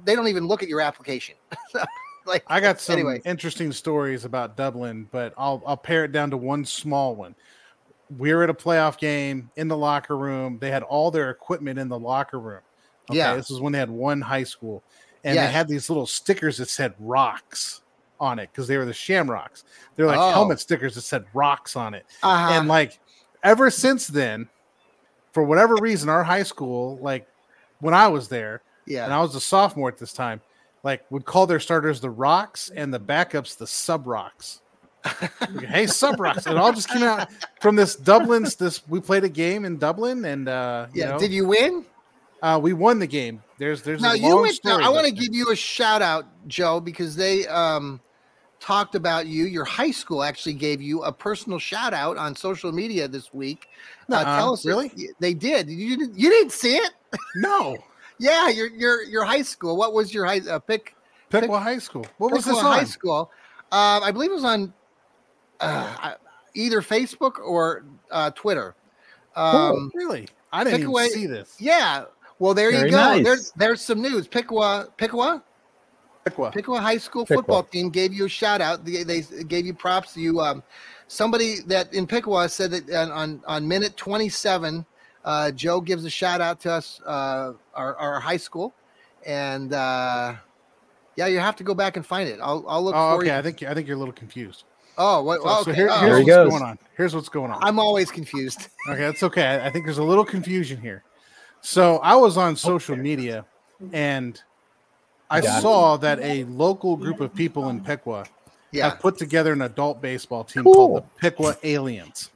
They 0.04 0.14
don't 0.14 0.28
even 0.28 0.46
look 0.46 0.62
at 0.62 0.68
your 0.68 0.82
application. 0.82 1.36
like 2.28 2.44
I 2.46 2.60
got 2.60 2.80
some 2.80 2.94
Anyway. 2.94 3.20
interesting 3.24 3.72
stories 3.72 4.24
about 4.24 4.56
Dublin, 4.56 5.08
but 5.10 5.32
I'll 5.36 5.62
I'll 5.66 5.76
pare 5.76 6.04
it 6.04 6.12
down 6.12 6.30
to 6.30 6.36
one 6.36 6.64
small 6.64 7.14
one. 7.14 7.34
We 8.18 8.32
were 8.34 8.44
at 8.44 8.50
a 8.50 8.54
playoff 8.54 8.98
game 8.98 9.50
in 9.56 9.66
the 9.68 9.76
locker 9.76 10.16
room. 10.16 10.58
They 10.60 10.70
had 10.70 10.82
all 10.84 11.10
their 11.10 11.30
equipment 11.30 11.78
in 11.78 11.88
the 11.88 11.98
locker 11.98 12.38
room. 12.38 12.60
Yeah. 13.10 13.34
this 13.36 13.50
is 13.50 13.60
when 13.60 13.72
they 13.72 13.78
had 13.78 13.90
one 13.90 14.20
high 14.20 14.44
school, 14.44 14.82
and 15.24 15.34
Yes. 15.36 15.48
they 15.48 15.52
had 15.52 15.68
these 15.68 15.88
little 15.90 16.06
stickers 16.06 16.56
that 16.58 16.68
said 16.68 16.94
"rocks" 16.98 17.82
on 18.18 18.38
it 18.38 18.48
because 18.52 18.66
they 18.68 18.76
were 18.78 18.84
the 18.84 18.92
Shamrocks. 18.92 19.64
They're 19.94 20.06
like 20.06 20.18
Oh. 20.18 20.30
helmet 20.30 20.58
stickers 20.60 20.94
that 20.96 21.02
said 21.02 21.24
"rocks" 21.34 21.76
on 21.76 21.94
it, 21.94 22.06
uh 22.22 22.50
and 22.52 22.66
like 22.68 22.98
ever 23.44 23.70
since 23.70 24.06
then, 24.08 24.48
for 25.32 25.42
whatever 25.44 25.76
reason, 25.76 26.08
our 26.08 26.24
high 26.24 26.42
school, 26.42 26.98
like 27.00 27.28
when 27.80 27.92
I 27.94 28.08
was 28.08 28.26
there, 28.28 28.62
yeah. 28.86 29.04
and 29.04 29.12
I 29.12 29.20
was 29.20 29.34
a 29.34 29.40
sophomore 29.40 29.88
at 29.88 29.98
this 29.98 30.12
time, 30.12 30.40
like 30.86 31.04
would 31.10 31.24
call 31.24 31.48
their 31.48 31.58
starters 31.58 32.00
the 32.00 32.08
rocks 32.08 32.70
and 32.74 32.94
the 32.94 33.00
backups 33.00 33.58
the 33.58 33.66
sub 33.66 34.06
rocks. 34.06 34.62
Hey, 35.68 35.86
sub 35.86 36.18
rocks. 36.20 36.46
It 36.46 36.56
all 36.56 36.72
just 36.72 36.88
came 36.88 37.02
out 37.02 37.28
from 37.60 37.74
this 37.74 37.96
Dublin's 37.96 38.54
this 38.54 38.86
we 38.88 39.00
played 39.00 39.24
a 39.24 39.28
game 39.28 39.64
in 39.64 39.78
Dublin 39.78 40.24
and 40.24 40.48
uh 40.48 40.86
you 40.94 41.02
yeah. 41.02 41.10
know, 41.10 41.18
Did 41.18 41.32
you 41.32 41.48
win? 41.48 41.84
uh 42.40 42.60
we 42.62 42.72
won 42.72 43.00
the 43.00 43.06
game. 43.06 43.42
There's 43.58 43.82
there's 43.82 44.00
Now 44.00 44.12
a 44.12 44.16
you 44.16 44.40
went. 44.40 44.60
Now. 44.64 44.80
I 44.80 44.88
want 44.88 45.06
to 45.06 45.12
give 45.12 45.34
you 45.34 45.50
a 45.50 45.56
shout 45.56 46.02
out, 46.02 46.24
Joe, 46.46 46.78
because 46.78 47.16
they 47.16 47.48
um 47.48 48.00
talked 48.60 48.94
about 48.94 49.26
you. 49.26 49.46
Your 49.46 49.64
high 49.64 49.90
school 49.90 50.22
actually 50.22 50.54
gave 50.54 50.80
you 50.80 51.02
a 51.02 51.12
personal 51.12 51.58
shout 51.58 51.94
out 51.94 52.16
on 52.16 52.36
social 52.36 52.70
media 52.70 53.08
this 53.08 53.34
week. 53.34 53.66
Uh, 54.08 54.22
Nuh-uh, 54.22 54.36
tell 54.38 54.52
us, 54.52 54.64
really? 54.64 54.92
They 55.18 55.34
did. 55.34 55.68
You 55.68 55.96
didn't. 55.96 56.16
You 56.16 56.30
didn't 56.30 56.52
see 56.52 56.76
it? 56.76 56.92
No. 57.34 57.76
Yeah, 58.18 58.48
your 58.48 58.68
your 58.68 59.02
your 59.02 59.24
high 59.24 59.42
school. 59.42 59.76
What 59.76 59.92
was 59.92 60.12
your 60.14 60.24
high 60.26 60.40
uh, 60.48 60.58
pick? 60.58 60.94
Piqua 61.28 61.58
High 61.58 61.78
School. 61.78 62.06
What 62.18 62.32
was 62.32 62.44
Piqua 62.44 62.54
this 62.54 62.62
High? 62.62 62.84
School. 62.84 63.30
Um, 63.72 64.02
I 64.04 64.10
believe 64.12 64.30
it 64.30 64.34
was 64.34 64.44
on 64.44 64.72
uh, 65.60 66.12
either 66.54 66.80
Facebook 66.80 67.38
or 67.40 67.84
uh, 68.10 68.30
Twitter. 68.30 68.74
Um, 69.34 69.90
really? 69.94 70.28
I 70.52 70.62
didn't 70.64 70.80
even 70.80 70.86
Pickaway- 70.92 71.08
see 71.08 71.26
this. 71.26 71.56
yeah. 71.58 72.04
Well, 72.38 72.54
there 72.54 72.70
you 72.70 72.90
go. 72.90 72.96
nice. 72.96 73.24
There's 73.24 73.50
there's 73.52 73.80
some 73.80 74.00
news. 74.00 74.28
Piqua 74.28 74.88
Piqua 74.96 75.42
Piqua. 76.24 76.50
Piqua 76.50 76.80
High 76.80 76.98
School 76.98 77.24
Piqua. 77.24 77.36
football 77.36 77.62
team 77.62 77.88
gave 77.88 78.12
you 78.12 78.26
a 78.26 78.28
shout 78.28 78.60
out. 78.60 78.84
They, 78.84 79.02
they 79.04 79.22
gave 79.48 79.64
you 79.66 79.74
props. 79.74 80.16
You 80.16 80.40
um, 80.40 80.62
somebody 81.08 81.60
that 81.66 81.92
in 81.94 82.06
Piqua 82.06 82.48
said 82.48 82.72
that 82.72 82.90
on 82.90 83.10
on, 83.10 83.42
on 83.46 83.66
minute 83.66 83.96
27, 83.96 84.84
uh, 85.26 85.50
Joe 85.50 85.80
gives 85.82 86.04
a 86.06 86.10
shout 86.10 86.40
out 86.40 86.60
to 86.60 86.72
us, 86.72 87.00
uh, 87.04 87.52
our 87.74 87.94
our 87.96 88.20
high 88.20 88.36
school, 88.38 88.72
and 89.26 89.72
uh, 89.74 90.34
yeah, 91.16 91.26
you 91.26 91.38
have 91.38 91.56
to 91.56 91.64
go 91.64 91.74
back 91.74 91.96
and 91.96 92.06
find 92.06 92.28
it. 92.28 92.38
I'll 92.42 92.64
I'll 92.66 92.82
look 92.82 92.94
Oh, 92.96 93.16
for 93.16 93.16
okay. 93.22 93.26
you. 93.26 93.38
I 93.38 93.42
think 93.42 93.62
I 93.62 93.74
think 93.74 93.86
you're 93.88 93.96
a 93.96 93.98
little 93.98 94.14
confused. 94.14 94.64
Oh, 94.98 95.22
what? 95.22 95.42
So, 95.42 95.48
okay. 95.48 95.62
so 95.64 95.72
here- 95.72 95.88
oh, 95.90 95.98
here's 95.98 96.10
There 96.10 96.16
he 96.18 96.24
what's 96.24 96.36
goes. 96.36 96.50
going 96.50 96.62
on. 96.62 96.78
Here's 96.96 97.14
what's 97.14 97.28
going 97.28 97.50
on. 97.50 97.62
I'm 97.62 97.78
always 97.78 98.10
confused. 98.10 98.68
Okay, 98.88 99.00
that's 99.00 99.22
okay. 99.24 99.44
I- 99.44 99.66
I 99.66 99.70
think 99.70 99.84
there's 99.84 99.98
a 99.98 100.02
little 100.04 100.24
confusion 100.24 100.80
here. 100.80 101.02
So 101.60 101.98
I 101.98 102.14
was 102.14 102.36
on 102.38 102.54
social 102.56 102.96
media 102.96 103.44
and 103.92 104.40
I 105.28 105.40
Got 105.40 105.58
it. 105.58 105.62
saw 105.62 105.96
that 105.98 106.20
a 106.20 106.44
local 106.44 106.96
group 106.96 107.20
of 107.20 107.34
people 107.34 107.68
in 107.68 107.82
Piqua 107.82 108.24
Yeah, 108.70 108.90
have 108.90 109.00
put 109.00 109.18
together 109.18 109.52
an 109.52 109.62
adult 109.62 110.00
baseball 110.00 110.44
team 110.44 110.62
Cool. 110.62 110.74
called 110.74 110.96
the 111.02 111.20
Piqua 111.20 111.56
Aliens. 111.64 112.30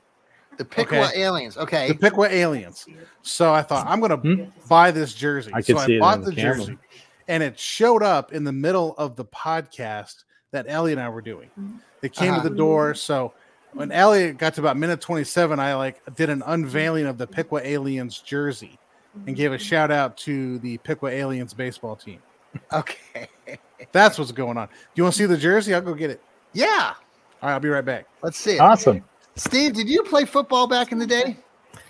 The 0.60 0.64
Piqua 0.66 1.06
okay. 1.06 1.22
aliens. 1.22 1.56
Okay. 1.56 1.88
The 1.88 1.94
Piqua 1.94 2.28
Aliens. 2.28 2.84
So 3.22 3.50
I 3.50 3.62
thought 3.62 3.86
I'm 3.86 3.98
gonna 3.98 4.46
buy 4.68 4.90
this 4.90 5.14
jersey. 5.14 5.50
Hmm? 5.50 5.56
I 5.56 5.62
could 5.62 5.78
so 5.78 5.86
see 5.86 5.96
I 5.96 6.00
bought 6.00 6.20
the 6.20 6.26
the 6.26 6.32
jersey, 6.36 6.76
and 7.28 7.42
it 7.42 7.58
showed 7.58 8.02
up 8.02 8.34
in 8.34 8.44
the 8.44 8.52
middle 8.52 8.94
of 8.98 9.16
the 9.16 9.24
podcast 9.24 10.24
that 10.50 10.66
Ellie 10.68 10.92
and 10.92 11.00
I 11.00 11.08
were 11.08 11.22
doing. 11.22 11.48
It 12.02 12.12
came 12.12 12.34
Uh-huh. 12.34 12.42
to 12.42 12.48
the 12.50 12.54
door. 12.54 12.92
So 12.94 13.32
when 13.72 13.90
Elliot 13.90 14.36
got 14.36 14.52
to 14.54 14.60
about 14.60 14.76
minute 14.76 15.00
27, 15.00 15.58
I 15.58 15.74
like 15.76 16.02
did 16.14 16.28
an 16.28 16.42
unveiling 16.44 17.06
of 17.06 17.16
the 17.16 17.26
Piqua 17.26 17.62
Aliens 17.64 18.18
jersey 18.18 18.78
and 19.26 19.34
gave 19.34 19.54
a 19.54 19.58
shout 19.58 19.90
out 19.90 20.18
to 20.18 20.58
the 20.58 20.76
Piqua 20.78 21.08
Aliens 21.08 21.54
baseball 21.54 21.96
team. 21.96 22.20
okay. 22.70 23.28
That's 23.92 24.18
what's 24.18 24.30
going 24.32 24.58
on. 24.58 24.66
Do 24.66 24.72
you 24.96 25.04
want 25.04 25.14
to 25.14 25.18
see 25.18 25.24
the 25.26 25.38
jersey? 25.38 25.72
I'll 25.72 25.80
go 25.80 25.94
get 25.94 26.10
it. 26.10 26.20
Yeah. 26.52 26.92
All 27.42 27.48
right, 27.48 27.54
I'll 27.54 27.60
be 27.60 27.70
right 27.70 27.84
back. 27.84 28.04
Let's 28.22 28.36
see 28.36 28.56
it. 28.56 28.60
Awesome. 28.60 29.02
Steve, 29.40 29.72
did 29.72 29.88
you 29.88 30.02
play 30.02 30.26
football 30.26 30.66
back 30.66 30.92
in 30.92 30.98
the 30.98 31.06
day? 31.06 31.34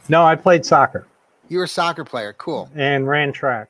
No, 0.09 0.23
I 0.25 0.37
played 0.37 0.65
soccer 0.65 1.09
You 1.49 1.59
were 1.59 1.65
a 1.65 1.69
soccer 1.69 2.05
player. 2.05 2.33
Cool. 2.35 2.71
and 2.77 3.09
ran 3.09 3.33
track. 3.33 3.69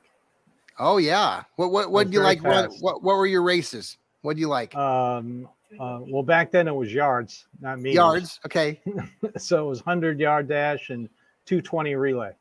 Oh 0.77 0.97
yeah. 0.97 1.41
What 1.55 1.71
what 1.71 1.91
what 1.91 2.07
do 2.07 2.13
you 2.13 2.21
like? 2.21 2.43
Fast. 2.43 2.77
what 2.81 3.01
what 3.01 3.17
were 3.17 3.25
your 3.25 3.41
races? 3.41 3.97
What 4.21 4.35
do 4.35 4.39
you 4.39 4.47
like? 4.47 4.75
Um, 4.75 5.49
uh, 5.79 5.99
well, 6.01 6.21
back 6.21 6.51
then 6.51 6.67
it 6.67 6.75
was 6.75 6.93
yards, 6.93 7.47
not 7.59 7.79
meters. 7.79 7.95
Yards. 7.95 8.39
Okay. 8.45 8.79
So 9.37 9.65
it 9.65 9.69
was 9.69 9.79
100 9.85 10.19
yard 10.19 10.47
dash 10.47 10.91
and 10.91 11.09
220 11.47 11.95
relay. 11.95 12.33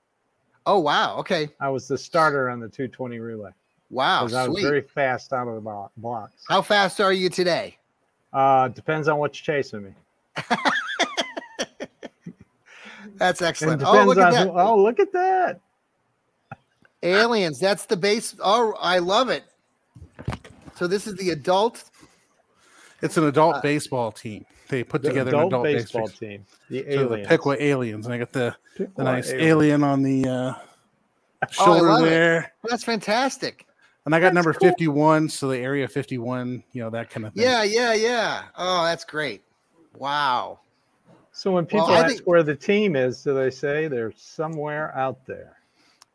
Oh 0.66 0.78
wow. 0.78 1.16
Okay. 1.20 1.48
I 1.58 1.70
was 1.70 1.88
the 1.88 1.96
starter 1.96 2.50
on 2.50 2.60
the 2.60 2.68
220 2.68 3.18
relay 3.18 3.50
Wow. 3.88 4.24
because 4.24 4.34
I 4.34 4.46
was 4.46 4.62
very 4.62 4.82
fast 4.82 5.32
out 5.32 5.48
of 5.48 5.54
the 5.54 5.60
bo- 5.62 5.90
blocks. 5.96 6.44
How 6.48 6.60
fast 6.60 7.00
are 7.00 7.14
you 7.14 7.30
today? 7.30 7.78
Uh, 8.30 8.68
depends 8.68 9.08
on 9.08 9.16
what's 9.18 9.38
chasing 9.38 9.84
me. 9.84 9.94
That's 13.20 13.40
excellent. 13.42 13.82
Oh 13.84 14.02
look 14.04 14.16
at 14.18 14.32
that. 14.32 14.46
who- 14.48 14.58
oh, 14.58 14.82
look 14.82 14.98
at 14.98 15.12
that. 15.12 15.60
Aliens. 17.02 17.60
That's 17.60 17.84
the 17.86 17.96
base. 17.96 18.34
Oh, 18.40 18.74
I 18.80 18.98
love 18.98 19.28
it. 19.28 19.44
So 20.76 20.86
this 20.86 21.06
is 21.06 21.14
the 21.16 21.30
adult. 21.30 21.84
It's 23.02 23.16
an 23.18 23.24
adult 23.24 23.62
baseball 23.62 24.10
team. 24.10 24.44
They 24.68 24.82
put 24.84 25.02
The 25.02 25.08
together 25.08 25.28
adult, 25.30 25.42
an 25.42 25.48
adult 25.48 25.64
baseball 25.64 26.02
baseball 26.08 26.28
team. 26.28 26.46
The 26.70 26.78
So 26.82 26.84
the 26.84 26.92
aliens. 27.00 27.28
Piqua 27.28 27.56
Aliens, 27.58 28.06
and 28.06 28.14
I 28.14 28.18
got 28.18 28.32
the, 28.32 28.56
the 28.78 29.04
nice 29.04 29.28
aliens. 29.30 29.42
alien 29.48 29.82
on 29.84 30.02
the 30.02 30.26
uh, 30.28 30.30
Oh, 30.32 30.56
I 31.42 31.46
shoulder 31.50 31.88
love 31.88 32.02
it. 32.06 32.10
there, 32.10 32.52
That's 32.68 32.84
fantastic. 32.84 33.66
and 34.06 34.14
I 34.14 34.18
got 34.20 34.26
That's 34.26 34.34
number 34.34 34.52
cool. 34.54 34.68
fifty-one, 34.68 35.28
so 35.28 35.48
the 35.48 35.58
area 35.58 35.88
fifty-one, 35.88 36.62
you 36.72 36.82
know 36.82 36.90
that 36.90 37.10
kind 37.10 37.26
of 37.26 37.32
thing. 37.34 37.42
Yeah, 37.42 37.62
yeah, 37.64 37.94
yeah. 37.94 38.42
Oh, 38.56 38.84
that's 38.84 39.04
great. 39.04 39.42
Wow. 39.96 40.60
So 41.40 41.50
when 41.52 41.64
people 41.64 41.86
I 41.86 42.00
ask 42.00 42.16
think- 42.16 42.26
where 42.26 42.42
the 42.42 42.54
team 42.54 42.94
is, 42.94 43.22
do 43.22 43.32
they 43.32 43.48
say 43.50 43.88
they're 43.88 44.12
somewhere 44.14 44.94
out 44.94 45.24
there? 45.26 45.56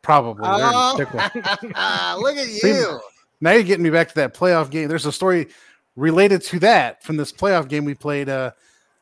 probably. 0.02 0.44
Oh, 0.46 0.94
look 2.20 2.36
at 2.36 2.46
See, 2.46 2.68
you. 2.68 3.00
now 3.40 3.50
you're 3.50 3.64
getting 3.64 3.82
me 3.82 3.90
back 3.90 4.06
to 4.06 4.14
that 4.14 4.34
playoff 4.34 4.70
game. 4.70 4.88
There's 4.88 5.04
a 5.04 5.10
story 5.10 5.48
related 5.96 6.42
to 6.42 6.60
that 6.60 7.02
from 7.02 7.16
this 7.16 7.32
playoff 7.32 7.66
game 7.66 7.84
we 7.84 7.94
played 7.96 8.28
uh, 8.28 8.52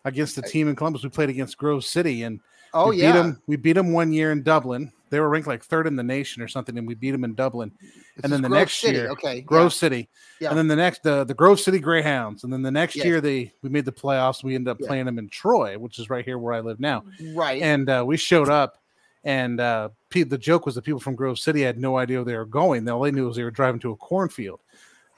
against 0.06 0.34
the 0.34 0.40
team 0.40 0.66
in 0.66 0.76
Columbus. 0.76 1.02
We 1.02 1.10
played 1.10 1.28
against 1.28 1.58
Grove 1.58 1.84
City, 1.84 2.22
and 2.22 2.40
Oh 2.72 2.88
we 2.88 3.02
yeah. 3.02 3.12
beat 3.12 3.18
them. 3.18 3.42
We 3.46 3.56
beat 3.56 3.74
them 3.74 3.92
one 3.92 4.14
year 4.14 4.32
in 4.32 4.42
Dublin. 4.42 4.90
They 5.10 5.20
were 5.20 5.28
ranked 5.28 5.46
like 5.46 5.62
third 5.62 5.86
in 5.86 5.96
the 5.96 6.02
nation 6.02 6.42
or 6.42 6.48
something, 6.48 6.76
and 6.76 6.86
we 6.86 6.94
beat 6.94 7.12
them 7.12 7.24
in 7.24 7.34
Dublin. 7.34 7.70
This 7.80 8.24
and 8.24 8.32
then 8.32 8.42
the 8.42 8.48
Grove 8.48 8.60
next 8.60 8.74
City, 8.80 8.96
year, 8.96 9.10
Okay. 9.10 9.40
Grove 9.42 9.72
City, 9.72 10.08
Yeah. 10.40 10.48
and 10.48 10.58
then 10.58 10.66
the 10.66 10.76
next 10.76 11.02
the 11.02 11.24
the 11.24 11.34
Grove 11.34 11.60
City 11.60 11.78
Greyhounds, 11.78 12.44
and 12.44 12.52
then 12.52 12.62
the 12.62 12.70
next 12.70 12.96
Yes. 12.96 13.04
year 13.06 13.20
they 13.20 13.52
we 13.62 13.68
made 13.68 13.84
the 13.84 13.92
playoffs. 13.92 14.42
We 14.42 14.54
ended 14.54 14.70
up 14.70 14.78
Yeah. 14.80 14.88
playing 14.88 15.06
them 15.06 15.18
in 15.18 15.28
Troy, 15.28 15.78
which 15.78 15.98
is 15.98 16.10
right 16.10 16.24
here 16.24 16.38
where 16.38 16.54
I 16.54 16.60
live 16.60 16.80
now. 16.80 17.04
Right. 17.34 17.62
And 17.62 17.88
uh, 17.88 18.02
we 18.06 18.16
showed 18.16 18.48
up, 18.48 18.82
and 19.24 19.60
uh, 19.60 19.90
the 20.10 20.38
joke 20.38 20.66
was 20.66 20.74
that 20.76 20.82
people 20.82 21.00
from 21.00 21.14
Grove 21.14 21.38
City 21.38 21.62
had 21.62 21.78
no 21.78 21.96
idea 21.98 22.18
where 22.18 22.24
they 22.24 22.36
were 22.36 22.44
going. 22.44 22.88
All 22.88 23.02
they 23.02 23.10
knew 23.10 23.26
was 23.26 23.36
they 23.36 23.44
were 23.44 23.50
driving 23.50 23.80
to 23.80 23.90
a 23.92 23.96
cornfield, 23.96 24.60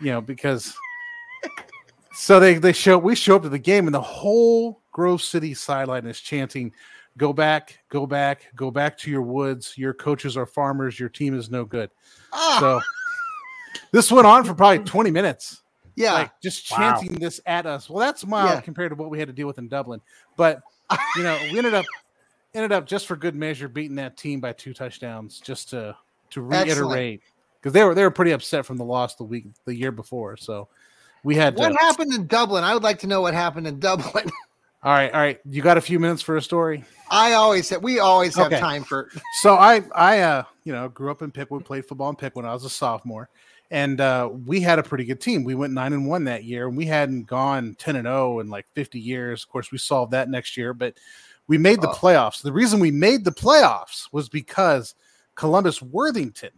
you 0.00 0.06
know, 0.06 0.20
because. 0.20 0.74
so 2.14 2.40
they 2.40 2.54
they 2.54 2.72
show 2.72 2.96
we 2.98 3.14
show 3.14 3.36
up 3.36 3.42
to 3.42 3.48
the 3.48 3.58
game, 3.58 3.86
and 3.86 3.94
the 3.94 4.00
whole 4.00 4.82
Grove 4.92 5.20
City 5.22 5.52
sideline 5.54 6.06
is 6.06 6.20
chanting, 6.20 6.72
"Go 7.16 7.32
back, 7.32 7.78
go 7.88 8.06
back, 8.06 8.48
go 8.54 8.70
back 8.70 8.96
to 8.98 9.10
your 9.10 9.22
woods. 9.22 9.76
Your 9.76 9.94
coaches 9.94 10.36
are 10.36 10.46
farmers. 10.46 10.98
Your 11.00 11.08
team 11.08 11.36
is 11.38 11.50
no 11.50 11.64
good." 11.64 11.90
Ah, 12.32 12.58
So 12.60 12.80
this 13.92 14.10
went 14.10 14.26
on 14.26 14.44
for 14.44 14.54
probably 14.54 14.84
20 14.84 15.10
minutes, 15.10 15.62
yeah. 15.94 16.12
like 16.12 16.40
just 16.42 16.70
Wow. 16.70 16.76
chanting 16.78 17.14
this 17.14 17.40
at 17.46 17.66
us. 17.66 17.88
Well, 17.88 18.00
that's 18.00 18.26
mild 18.26 18.50
Yeah. 18.50 18.60
compared 18.60 18.90
to 18.90 18.96
what 18.96 19.10
we 19.10 19.18
had 19.18 19.28
to 19.28 19.34
deal 19.34 19.46
with 19.46 19.58
in 19.58 19.68
Dublin, 19.68 20.00
but 20.36 20.60
you 21.16 21.22
know, 21.22 21.38
we 21.52 21.58
ended 21.58 21.74
up 21.74 21.84
ended 22.54 22.72
up 22.72 22.86
just 22.86 23.06
for 23.06 23.16
good 23.16 23.34
measure 23.34 23.68
beating 23.68 23.96
that 23.96 24.16
team 24.16 24.40
by 24.40 24.52
two 24.52 24.72
touchdowns 24.72 25.40
just 25.40 25.68
to 25.70 25.94
to 26.30 26.42
reiterate 26.42 27.20
because 27.60 27.72
they 27.72 27.84
were 27.84 27.94
they 27.94 28.02
were 28.02 28.10
pretty 28.10 28.30
upset 28.32 28.64
from 28.64 28.76
the 28.76 28.84
loss 28.84 29.14
the 29.16 29.24
week 29.24 29.46
the 29.64 29.74
year 29.74 29.92
before. 29.92 30.36
So 30.36 30.68
we 31.22 31.34
had 31.34 31.56
what 31.56 31.70
to, 31.72 31.78
happened 31.78 32.12
in 32.14 32.26
Dublin? 32.26 32.64
I 32.64 32.72
would 32.72 32.82
like 32.82 32.98
to 33.00 33.06
know 33.06 33.20
what 33.20 33.34
happened 33.34 33.66
in 33.66 33.78
Dublin. 33.78 34.30
All 34.86 34.92
right, 34.92 35.12
all 35.12 35.18
right. 35.18 35.40
You 35.50 35.62
got 35.62 35.78
a 35.78 35.80
few 35.80 35.98
minutes 35.98 36.22
for 36.22 36.36
a 36.36 36.42
story? 36.42 36.84
I 37.10 37.32
always 37.32 37.66
said 37.66 37.82
we 37.82 37.98
always 37.98 38.36
have 38.36 38.46
Okay. 38.46 38.60
time 38.60 38.84
for 38.84 39.10
So 39.40 39.56
I 39.56 39.82
I 39.92 40.20
uh 40.20 40.44
you 40.62 40.72
know 40.72 40.88
grew 40.88 41.10
up 41.10 41.22
in 41.22 41.32
Pickwood, 41.32 41.64
played 41.64 41.84
football 41.86 42.08
in 42.08 42.14
Pickwood 42.14 42.44
when 42.44 42.48
I 42.50 42.54
was 42.54 42.64
a 42.64 42.70
sophomore, 42.70 43.28
and 43.72 44.00
uh, 44.00 44.30
we 44.46 44.60
had 44.60 44.78
a 44.78 44.84
pretty 44.84 45.04
good 45.04 45.20
team. 45.20 45.42
We 45.42 45.56
went 45.56 45.72
nine 45.72 45.92
and 45.92 46.06
one 46.06 46.22
that 46.24 46.44
year, 46.44 46.68
and 46.68 46.76
we 46.76 46.86
hadn't 46.86 47.24
gone 47.24 47.74
ten 47.80 47.96
and 47.96 48.06
zero 48.06 48.38
in 48.38 48.48
like 48.48 48.64
fifty 48.74 49.00
years. 49.00 49.42
Of 49.42 49.48
course, 49.48 49.72
we 49.72 49.78
solved 49.78 50.12
that 50.12 50.30
next 50.30 50.56
year, 50.56 50.72
but 50.72 50.94
we 51.48 51.58
made 51.58 51.80
the 51.80 51.88
Oh. 51.90 51.94
playoffs. 51.94 52.40
The 52.40 52.52
reason 52.52 52.78
we 52.78 52.92
made 52.92 53.24
the 53.24 53.32
playoffs 53.32 54.06
was 54.12 54.28
because 54.28 54.94
Columbus 55.34 55.82
Worthington 55.82 56.50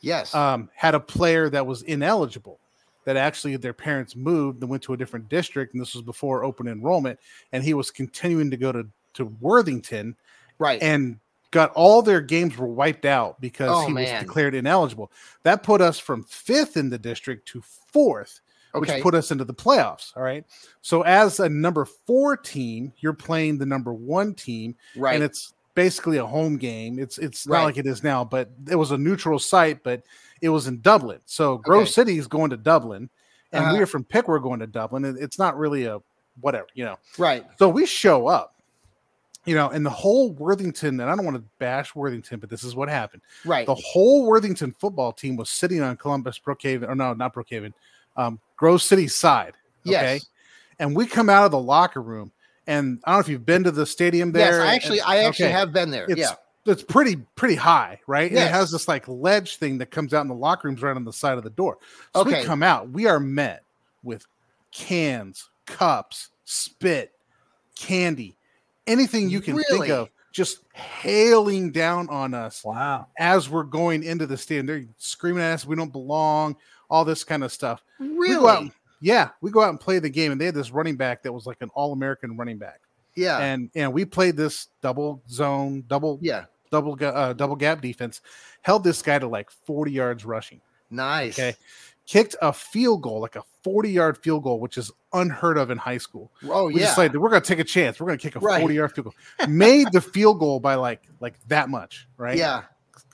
yes. 0.00 0.34
um, 0.34 0.70
had 0.74 0.94
a 0.94 1.00
player 1.00 1.50
that 1.50 1.66
was 1.66 1.82
ineligible. 1.82 2.60
That 3.08 3.16
actually 3.16 3.56
their 3.56 3.72
parents 3.72 4.14
moved 4.14 4.60
and 4.60 4.68
went 4.68 4.82
to 4.82 4.92
a 4.92 4.96
different 4.98 5.30
district, 5.30 5.72
and 5.72 5.80
this 5.80 5.94
was 5.94 6.02
before 6.02 6.44
open 6.44 6.68
enrollment, 6.68 7.18
and 7.52 7.64
he 7.64 7.72
was 7.72 7.90
continuing 7.90 8.50
to 8.50 8.58
go 8.58 8.70
to 8.70 8.86
to 9.14 9.24
Worthington 9.40 10.14
right. 10.58 10.82
and 10.82 11.18
got 11.50 11.72
all 11.72 12.02
their 12.02 12.20
games 12.20 12.58
were 12.58 12.66
wiped 12.66 13.06
out 13.06 13.40
because 13.40 13.70
Oh, 13.72 13.86
he 13.86 13.94
man. 13.94 14.12
was 14.12 14.22
declared 14.22 14.54
ineligible. 14.54 15.10
That 15.42 15.62
put 15.62 15.80
us 15.80 15.98
from 15.98 16.22
fifth 16.24 16.76
in 16.76 16.90
the 16.90 16.98
district 16.98 17.48
to 17.48 17.62
fourth, 17.62 18.42
okay. 18.74 18.96
which 18.96 19.02
put 19.02 19.14
us 19.14 19.30
into 19.30 19.46
the 19.46 19.54
playoffs. 19.54 20.14
All 20.14 20.22
right. 20.22 20.44
So 20.82 21.00
as 21.00 21.40
a 21.40 21.48
number 21.48 21.86
four 21.86 22.36
team, 22.36 22.92
you're 22.98 23.14
playing 23.14 23.56
the 23.56 23.64
number 23.64 23.94
one 23.94 24.34
team, 24.34 24.76
right. 24.94 25.14
and 25.14 25.24
it's 25.24 25.54
basically 25.78 26.16
a 26.16 26.26
home 26.26 26.56
game. 26.56 26.98
It's 26.98 27.18
it's 27.18 27.46
Right. 27.46 27.58
not 27.60 27.64
like 27.66 27.76
it 27.76 27.86
is 27.86 28.02
now, 28.02 28.24
but 28.24 28.50
it 28.68 28.74
was 28.74 28.90
a 28.90 28.98
neutral 28.98 29.38
site, 29.38 29.84
but 29.84 30.02
it 30.40 30.48
was 30.48 30.66
in 30.66 30.80
Dublin. 30.80 31.20
So 31.24 31.58
Grove 31.58 31.82
Okay. 31.82 31.90
City 31.92 32.18
is 32.18 32.26
going 32.26 32.50
to 32.50 32.56
Dublin, 32.56 33.08
and 33.52 33.64
Uh-huh. 33.64 33.74
we 33.76 33.80
are 33.80 33.86
from 33.86 34.02
Pick. 34.02 34.26
We're 34.26 34.40
going 34.40 34.58
to 34.58 34.66
Dublin. 34.66 35.04
and 35.04 35.16
It's 35.18 35.38
not 35.38 35.56
really 35.56 35.84
a 35.84 36.00
whatever, 36.40 36.66
you 36.74 36.84
know. 36.84 36.96
right. 37.16 37.44
So 37.60 37.68
we 37.68 37.86
show 37.86 38.26
up, 38.26 38.54
you 39.44 39.54
know, 39.54 39.68
and 39.70 39.86
the 39.86 39.90
whole 39.90 40.32
Worthington, 40.32 40.98
and 41.00 41.08
I 41.08 41.14
don't 41.14 41.24
want 41.24 41.36
to 41.36 41.44
bash 41.60 41.94
Worthington, 41.94 42.40
but 42.40 42.50
this 42.50 42.64
is 42.64 42.74
what 42.74 42.88
happened. 42.88 43.22
Right. 43.44 43.64
The 43.66 43.74
whole 43.76 44.26
Worthington 44.26 44.72
football 44.72 45.12
team 45.12 45.36
was 45.36 45.48
sitting 45.48 45.80
on 45.80 45.96
Columbus 45.96 46.40
Brookhaven, 46.44 46.88
or 46.88 46.96
no, 46.96 47.14
not 47.14 47.34
Brookhaven, 47.34 47.72
um, 48.16 48.40
Grove 48.56 48.82
City 48.82 49.06
side. 49.06 49.54
Okay. 49.86 50.14
Yes. 50.14 50.26
And 50.80 50.96
we 50.96 51.06
come 51.06 51.28
out 51.30 51.44
of 51.44 51.52
the 51.52 51.58
locker 51.60 52.02
room, 52.02 52.32
and 52.68 53.00
I 53.04 53.10
don't 53.10 53.16
know 53.16 53.20
if 53.20 53.28
you've 53.28 53.46
been 53.46 53.64
to 53.64 53.70
the 53.72 53.86
stadium 53.86 54.30
there. 54.30 54.58
yes. 54.58 54.60
I 54.60 54.74
actually, 54.74 54.98
and- 55.00 55.08
I 55.08 55.16
actually 55.24 55.46
okay, 55.46 55.52
have 55.54 55.72
been 55.72 55.90
there. 55.90 56.06
It's 56.08 56.20
yeah. 56.20 56.34
it's 56.66 56.82
pretty 56.82 57.16
pretty 57.34 57.54
high, 57.56 57.98
right? 58.06 58.30
And 58.30 58.38
it 58.38 58.50
has 58.50 58.70
this 58.70 58.86
like 58.86 59.08
ledge 59.08 59.56
thing 59.56 59.78
that 59.78 59.90
comes 59.90 60.14
out 60.14 60.20
in 60.22 60.28
the 60.28 60.34
locker 60.34 60.68
rooms 60.68 60.82
right 60.82 60.94
on 60.94 61.04
the 61.04 61.12
side 61.12 61.38
of 61.38 61.44
the 61.44 61.50
door. 61.50 61.78
So 62.14 62.20
Okay. 62.20 62.40
we 62.40 62.44
come 62.46 62.62
out, 62.62 62.90
we 62.90 63.06
are 63.06 63.18
met 63.18 63.64
with 64.02 64.26
cans, 64.70 65.48
cups, 65.66 66.28
spit, 66.44 67.12
candy, 67.74 68.36
anything 68.86 69.30
you 69.30 69.40
can 69.40 69.58
think 69.58 69.88
of, 69.88 70.10
just 70.32 70.60
hailing 70.74 71.72
down 71.72 72.08
on 72.10 72.34
us 72.34 72.62
Wow. 72.64 73.06
as 73.18 73.48
we're 73.48 73.62
going 73.64 74.02
into 74.04 74.26
the 74.26 74.36
stadium. 74.36 74.66
They're 74.66 74.84
screaming 74.98 75.42
at 75.42 75.54
us, 75.54 75.66
we 75.66 75.74
don't 75.74 75.92
belong, 75.92 76.56
all 76.90 77.04
this 77.04 77.24
kind 77.24 77.42
of 77.44 77.52
stuff. 77.52 77.82
We 77.98 78.28
go 78.28 78.46
out, 78.48 78.60
Really? 78.60 78.72
Yeah, 79.00 79.30
we 79.40 79.50
go 79.50 79.62
out 79.62 79.70
and 79.70 79.80
play 79.80 79.98
the 79.98 80.10
game, 80.10 80.32
and 80.32 80.40
they 80.40 80.46
had 80.46 80.54
this 80.54 80.70
running 80.70 80.96
back 80.96 81.22
that 81.22 81.32
was 81.32 81.46
like 81.46 81.58
an 81.60 81.70
all-American 81.74 82.36
running 82.36 82.58
back, 82.58 82.80
Yeah. 83.14 83.38
and 83.38 83.70
and 83.74 83.92
we 83.92 84.04
played 84.04 84.36
this 84.36 84.68
double 84.82 85.22
zone, 85.28 85.84
double 85.88 86.18
yeah. 86.22 86.44
double 86.70 86.96
uh, 87.00 87.32
double 87.32 87.56
gap 87.56 87.80
defense, 87.80 88.20
held 88.62 88.84
this 88.84 89.00
guy 89.02 89.18
to 89.18 89.28
like 89.28 89.50
40 89.50 89.92
yards 89.92 90.24
rushing. 90.24 90.60
Nice. 90.90 91.38
Okay. 91.38 91.54
kicked 92.06 92.34
a 92.40 92.52
field 92.52 93.02
goal, 93.02 93.20
like 93.20 93.36
a 93.36 93.42
40 93.62 93.90
yard 93.90 94.16
field 94.18 94.42
goal, 94.42 94.58
which 94.58 94.78
is 94.78 94.90
unheard 95.12 95.58
of 95.58 95.70
in 95.70 95.76
high 95.76 95.98
school. 95.98 96.32
Oh 96.44 96.68
yeah. 96.68 96.74
We 96.74 96.80
yeah. 96.80 96.86
decided 96.86 97.18
we're 97.20 97.28
going 97.28 97.42
to 97.42 97.46
take 97.48 97.58
a 97.58 97.64
chance. 97.64 98.00
We're 98.00 98.06
going 98.06 98.18
to 98.18 98.22
kick 98.22 98.36
a 98.36 98.40
Right. 98.40 98.60
40 98.60 98.74
yard 98.74 98.94
field 98.94 99.04
goal. 99.38 99.46
Made 99.48 99.92
the 99.92 100.00
field 100.00 100.38
goal 100.38 100.58
by 100.60 100.74
like 100.76 101.02
like 101.20 101.34
that 101.48 101.68
much, 101.68 102.08
right? 102.16 102.36
Yeah. 102.38 102.62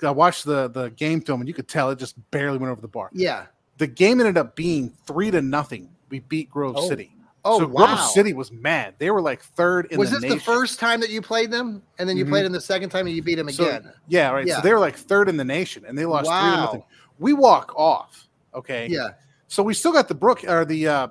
I 0.03 0.11
watched 0.12 0.45
the 0.45 0.68
the 0.68 0.91
game 0.91 1.20
film 1.20 1.41
and 1.41 1.49
you 1.49 1.55
could 1.55 1.66
tell 1.68 1.91
it 1.91 1.99
just 1.99 2.14
barely 2.30 2.59
went 2.59 2.70
over 2.70 2.80
the 2.80 2.87
bar. 2.89 3.11
Yeah. 3.12 3.47
The 3.79 3.87
game 3.87 4.20
ended 4.20 4.37
up 4.39 4.55
being 4.57 4.91
three 5.07 5.31
to 5.31 5.43
nothing. 5.43 5.91
We 6.09 6.20
beat 6.20 6.51
Grove 6.51 6.77
Oh. 6.79 6.89
City. 6.89 7.11
Oh 7.47 7.59
so 7.59 7.66
wow. 7.66 7.87
Grove 7.87 8.01
City 8.11 8.33
was 8.33 8.51
mad. 8.51 8.95
They 8.99 9.11
were 9.11 9.20
like 9.20 9.43
third 9.43 9.87
in 9.91 9.99
the 9.99 9.99
nation. 9.99 9.99
was 9.99 10.11
the 10.11 10.14
this 10.16 10.22
nation. 10.22 10.39
the 10.39 10.45
first 10.45 10.81
time 10.81 11.01
that 11.01 11.11
you 11.11 11.20
played 11.20 11.51
them, 11.51 11.83
and 11.99 12.09
then 12.09 12.16
you 12.16 12.25
Mhm. 12.25 12.31
played 12.31 12.45
them 12.47 12.53
the 12.53 12.61
second 12.61 12.89
time, 12.91 13.07
and 13.07 13.14
you 13.14 13.22
beat 13.22 13.35
them 13.35 13.51
So- 13.51 13.64
again? 13.66 13.93
yeah, 14.09 14.31
right. 14.31 14.47
Yeah. 14.47 14.57
So 14.57 14.61
they 14.62 14.72
were 14.72 14.79
like 14.79 14.97
third 14.97 15.29
in 15.29 15.37
the 15.37 15.45
nation, 15.45 15.85
and 15.87 15.99
they 15.99 16.07
lost 16.07 16.27
three 16.27 16.35
to 16.51 16.57
nothing. 16.57 16.83
We 17.18 17.33
walk 17.35 17.75
off. 17.77 18.27
Okay. 18.55 18.87
Yeah. 18.89 19.11
So 19.49 19.62
we 19.62 19.75
still 19.75 19.93
got 19.93 20.09
the 20.09 20.14
Brook 20.14 20.43
or 20.49 20.64
the 20.64 20.89
uh 20.89 21.09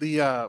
the 0.00 0.20
uh 0.20 0.48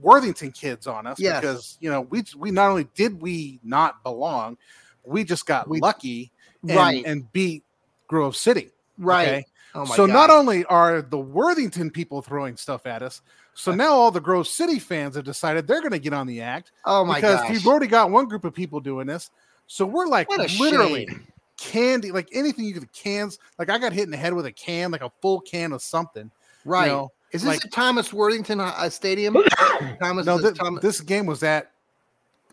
Worthington 0.00 0.52
kids 0.52 0.86
on 0.86 1.06
us 1.06 1.18
Yes. 1.20 1.40
because 1.40 1.78
you 1.80 1.90
know 1.90 2.00
we 2.02 2.24
we 2.36 2.50
not 2.50 2.68
only 2.70 2.88
did 2.94 3.20
we 3.22 3.60
not 3.62 4.02
belong, 4.02 4.56
we 5.04 5.22
just 5.24 5.46
got 5.46 5.68
We- 5.68 5.78
lucky 5.80 6.32
and, 6.62 6.76
Right. 6.76 7.04
and 7.06 7.30
beat 7.32 7.62
Grove 8.08 8.34
City. 8.36 8.70
Right. 8.98 9.28
okay? 9.28 9.46
Oh 9.74 9.84
so 9.84 10.06
God. 10.06 10.12
not 10.12 10.30
only 10.30 10.64
are 10.66 11.02
the 11.02 11.18
Worthington 11.18 11.90
people 11.90 12.22
throwing 12.22 12.56
stuff 12.56 12.86
at 12.86 13.02
us, 13.02 13.20
so 13.54 13.74
now 13.74 13.92
all 13.92 14.10
the 14.10 14.20
Grove 14.20 14.48
City 14.48 14.78
fans 14.78 15.14
have 15.16 15.24
decided 15.24 15.66
they're 15.66 15.80
going 15.80 15.92
to 15.92 15.98
get 15.98 16.12
on 16.14 16.26
the 16.26 16.40
act 16.40 16.72
Oh 16.84 17.04
my 17.04 17.16
because 17.16 17.40
gosh. 17.40 17.50
we've 17.50 17.66
already 17.66 17.86
got 17.88 18.10
one 18.10 18.26
group 18.26 18.44
of 18.44 18.54
people 18.54 18.80
doing 18.80 19.06
this. 19.06 19.30
So 19.66 19.84
we're 19.84 20.06
like 20.06 20.28
literally 20.30 21.06
shame. 21.06 21.26
candy, 21.58 22.10
like 22.12 22.28
anything 22.32 22.64
you 22.64 22.72
could 22.74 22.90
cans. 22.92 23.38
Like 23.58 23.68
I 23.68 23.78
got 23.78 23.92
hit 23.92 24.04
in 24.04 24.10
the 24.10 24.16
head 24.16 24.32
with 24.32 24.46
a 24.46 24.52
can, 24.52 24.90
like 24.90 25.02
a 25.02 25.10
full 25.20 25.40
can 25.40 25.72
of 25.72 25.82
something. 25.82 26.30
right. 26.64 26.86
You 26.86 26.92
know, 26.92 27.12
Is 27.32 27.42
this 27.42 27.62
like- 27.62 27.70
Thomas 27.72 28.12
Worthington 28.12 28.60
uh, 28.60 28.88
Stadium? 28.88 29.36
Thomas. 30.00 30.24
no, 30.24 30.40
Thomas- 30.52 30.82
this 30.82 31.00
game 31.02 31.26
was 31.26 31.42
at 31.42 31.70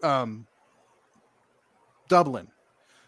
um 0.04 0.46
Dublin. 2.10 2.48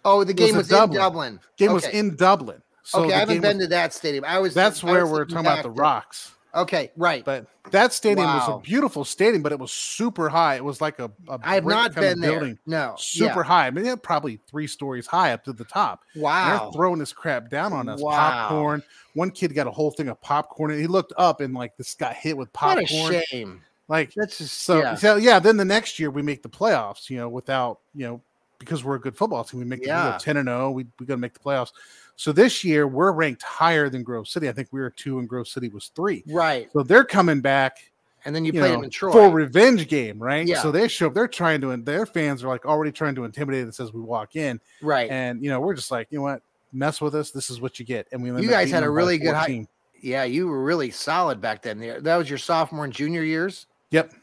oh, 0.06 0.24
the 0.24 0.32
it 0.32 0.40
was 0.40 0.48
game 0.48 0.56
was, 0.58 0.72
in 0.72 0.94
Dublin. 0.94 1.40
Game 1.58 1.74
was 1.74 1.86
in 1.88 2.16
Dublin. 2.16 2.62
So 2.88 3.04
okay, 3.04 3.14
I 3.16 3.20
haven't 3.20 3.42
been 3.42 3.58
was- 3.58 3.66
to 3.66 3.70
that 3.72 3.94
stadium. 3.94 4.24
I 4.26 4.40
was. 4.40 4.54
That's 4.54 4.82
I 4.84 4.88
where 4.92 5.04
was 5.06 5.12
we're 5.12 5.26
talking 5.26 5.40
about 5.40 5.64
the 5.64 5.70
rocks. 5.72 6.34
Okay, 6.56 6.90
right. 6.96 7.24
But 7.26 7.46
that 7.72 7.92
stadium 7.92 8.26
was 8.26 8.48
a 8.48 8.58
beautiful 8.60 9.04
stadium, 9.04 9.44
but 9.44 9.52
it 9.52 9.60
was 9.60 9.72
super 9.72 10.30
high. 10.30 10.56
It 10.56 10.64
was 10.64 10.80
like 10.80 10.98
a, 10.98 11.12
a 11.28 11.38
I 11.44 11.56
have 11.56 11.66
brick 11.66 11.76
not 11.76 11.94
been 11.94 12.20
there. 12.22 12.32
building. 12.32 12.58
No. 12.66 12.96
super 12.98 13.42
Yeah. 13.42 13.44
high. 13.44 13.68
I 13.68 13.72
mean, 13.72 13.86
yeah, 13.86 13.96
probably 14.02 14.40
three 14.50 14.66
stories 14.66 15.06
high 15.06 15.34
up 15.34 15.44
to 15.44 15.54
the 15.54 15.66
top. 15.66 16.04
Wow. 16.16 16.58
They're 16.64 16.72
throwing 16.72 16.98
this 17.00 17.12
crap 17.14 17.50
down 17.50 17.74
on 17.74 17.90
us. 17.90 18.02
Wow. 18.02 18.16
Popcorn. 18.18 18.82
One 19.14 19.30
kid 19.32 19.54
got 19.54 19.68
a 19.68 19.72
whole 19.72 19.92
thing 19.92 20.08
of 20.08 20.20
popcorn, 20.22 20.72
and 20.72 20.80
he 20.80 20.88
looked 20.88 21.14
up 21.18 21.42
and 21.42 21.54
like 21.54 21.76
this 21.78 21.94
got 21.94 22.16
hit 22.16 22.36
with 22.38 22.48
What 22.48 22.78
popcorn. 22.88 23.16
a 23.16 23.22
shame. 23.28 23.62
Like 23.90 24.14
That's 24.16 24.38
just 24.40 24.62
so, 24.64 24.80
yeah. 24.80 24.96
so 24.96 25.18
yeah. 25.18 25.40
Then 25.40 25.58
the 25.58 25.66
next 25.66 26.00
year 26.00 26.10
we 26.10 26.22
make 26.22 26.42
the 26.42 26.50
playoffs. 26.50 27.10
You 27.10 27.18
know, 27.18 27.30
without 27.30 27.82
you 27.94 28.08
know 28.08 28.22
because 28.58 28.84
we're 28.84 28.96
a 28.96 29.00
good 29.00 29.16
football 29.16 29.44
team, 29.44 29.60
we 29.60 29.66
make 29.66 29.82
the 29.82 29.88
Yeah. 29.90 30.18
ten 30.20 30.38
and 30.38 30.48
zero. 30.48 30.72
We 30.72 30.88
we 31.00 31.06
got 31.06 31.16
to 31.16 31.20
make 31.20 31.34
the 31.34 31.40
playoffs. 31.40 31.72
So 32.18 32.32
this 32.32 32.64
year 32.64 32.88
we're 32.88 33.12
ranked 33.12 33.44
higher 33.44 33.90
than 33.90 34.04
Grove 34.04 34.28
City. 34.28 34.50
I 34.50 34.52
think 34.52 34.68
we 34.72 34.82
were 34.82 34.90
two, 34.90 35.20
and 35.20 35.30
Grove 35.30 35.48
City 35.48 35.70
was 35.70 35.92
three. 35.96 36.24
Right. 36.28 36.68
So 36.74 36.84
they're 36.84 37.06
coming 37.06 37.42
back 37.42 37.78
And 38.26 38.36
then 38.36 38.44
you, 38.44 38.52
you 38.52 38.60
played 38.60 38.70
know, 38.70 38.76
them 38.78 38.84
in 38.86 38.90
Troy. 38.90 39.12
for 39.12 39.26
a 39.26 39.30
revenge 39.30 39.88
game, 39.88 40.20
right? 40.20 40.46
Yeah. 40.46 40.62
So 40.62 40.72
they 40.72 40.88
show 40.88 41.08
up. 41.08 41.14
They're 41.14 41.28
trying 41.28 41.62
to, 41.62 41.72
and 41.72 41.86
their 41.86 42.06
fans 42.06 42.44
are 42.44 42.48
like 42.50 42.66
already 42.66 42.92
trying 42.92 43.16
to 43.16 43.24
intimidate 43.24 43.68
us 43.68 43.80
as 43.80 43.94
we 43.94 44.02
walk 44.02 44.36
in, 44.36 44.60
right. 44.82 45.10
and 45.10 45.42
you 45.42 45.50
know 45.50 45.62
we're 45.62 45.76
just 45.76 45.92
like, 45.92 46.08
you 46.10 46.18
know 46.18 46.24
what, 46.24 46.42
mess 46.74 47.00
with 47.00 47.16
us. 47.16 47.32
This 47.32 47.50
is 47.50 47.62
what 47.62 47.80
you 47.80 47.86
get, 47.86 48.08
and 48.12 48.22
we. 48.22 48.30
You 48.42 48.50
guys 48.50 48.70
had 48.70 48.84
a 48.84 48.90
really 48.90 49.18
good 49.18 49.36
high- 49.36 49.66
yeah, 50.02 50.26
you 50.26 50.48
were 50.48 50.64
really 50.64 50.92
solid 50.92 51.42
back 51.42 51.62
then. 51.62 51.80
There, 51.80 52.02
that 52.02 52.18
was 52.18 52.30
your 52.30 52.40
sophomore 52.40 52.86
and 52.86 52.94
junior 52.94 53.24
years. 53.24 53.68
Yep. 53.92 54.14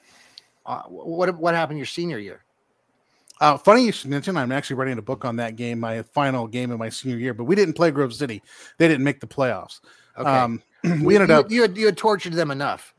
Uh, 0.67 0.83
what 0.83 1.37
what 1.39 1.55
happened 1.55 1.79
your 1.79 1.87
senior 1.87 2.19
year? 2.19 2.44
Uh, 3.45 3.59
funny 3.59 3.85
you 3.85 3.93
should 3.93 4.09
mention. 4.09 4.37
I'm 4.37 4.53
actually 4.53 4.77
writing 4.77 4.97
a 4.97 5.03
book 5.03 5.25
on 5.25 5.37
that 5.37 5.57
game, 5.57 5.81
my 5.81 6.03
final 6.03 6.47
game 6.47 6.71
of 6.71 6.79
my 6.79 6.89
senior 6.89 7.19
year. 7.19 7.35
But 7.35 7.45
we 7.45 7.55
didn't 7.55 7.75
play 7.75 7.91
Grove 7.91 8.15
City. 8.15 8.43
They 8.79 8.89
didn't 8.89 9.05
make 9.05 9.21
the 9.21 9.27
playoffs. 9.27 9.81
Okay. 10.17 10.29
Um, 10.31 10.63
we 11.03 11.15
ended 11.15 11.29
you, 11.29 11.35
up. 11.35 11.51
You 11.51 11.63
had, 11.63 11.77
you 11.77 11.87
had 11.87 11.97
tortured 11.97 12.33
them 12.33 12.51
enough. 12.51 12.95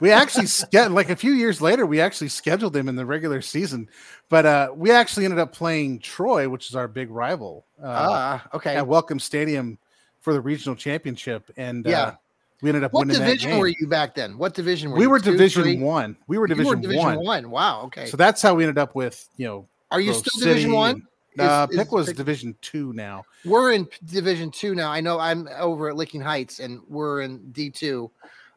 We 0.00 0.10
actually 0.10 0.46
ske- 0.46 0.88
like 0.90 1.10
a 1.10 1.16
few 1.16 1.32
years 1.32 1.60
later, 1.60 1.86
we 1.86 2.00
actually 2.00 2.30
scheduled 2.30 2.72
them 2.72 2.88
in 2.88 2.96
the 2.96 3.06
regular 3.06 3.40
season, 3.42 3.88
but 4.28 4.46
uh, 4.46 4.70
we 4.74 4.90
actually 4.90 5.26
ended 5.26 5.38
up 5.38 5.52
playing 5.52 6.00
Troy, 6.00 6.48
which 6.48 6.68
is 6.70 6.74
our 6.74 6.88
big 6.88 7.10
rival. 7.10 7.66
Uh, 7.80 7.86
Ah, 7.94 8.48
okay. 8.54 8.74
at 8.74 8.86
Welcome 8.86 9.20
Stadium 9.20 9.78
for 10.20 10.32
the 10.32 10.40
regional 10.40 10.74
championship, 10.74 11.50
and 11.56 11.86
Yeah. 11.86 12.00
uh, 12.00 12.14
we 12.62 12.70
ended 12.70 12.84
up 12.84 12.92
What 12.92 13.06
winning 13.06 13.20
that 13.20 13.26
division 13.26 13.58
were 13.58 13.68
you 13.68 13.86
back 13.86 14.14
then? 14.14 14.38
What 14.38 14.54
division 14.54 14.90
were 14.90 14.96
you? 14.96 15.00
we 15.00 15.04
you? 15.04 15.10
were 15.10 15.20
Two, 15.20 15.32
Division 15.32 15.62
three? 15.62 15.78
One. 15.78 16.16
We 16.26 16.38
were 16.38 16.46
Division, 16.46 16.80
Division 16.80 17.04
One. 17.04 17.24
one. 17.24 17.50
Wow. 17.50 17.82
Okay. 17.84 18.06
So 18.06 18.16
that's 18.16 18.40
how 18.42 18.54
we 18.54 18.64
ended 18.64 18.78
up 18.78 18.94
with 18.94 19.28
you 19.36 19.46
know. 19.46 19.68
Are 19.90 20.00
you 20.00 20.12
Grove 20.12 20.24
still 20.26 20.46
Division 20.48 20.72
One? 20.72 20.90
and- 20.94 21.02
Uh, 21.38 21.66
Is- 21.70 21.76
Pick 21.76 21.92
was 21.92 22.06
Pick- 22.06 22.16
Division 22.16 22.56
Two 22.62 22.94
now. 22.94 23.22
We're 23.44 23.72
in 23.72 23.86
Division 24.06 24.50
Two 24.50 24.74
now. 24.74 24.90
I 24.90 25.02
know 25.02 25.18
I'm 25.18 25.48
over 25.58 25.90
at 25.90 25.96
Licking 25.96 26.22
Heights, 26.22 26.60
and 26.60 26.80
we're 26.88 27.20
in 27.20 27.50
D 27.52 27.68
two. 27.68 28.10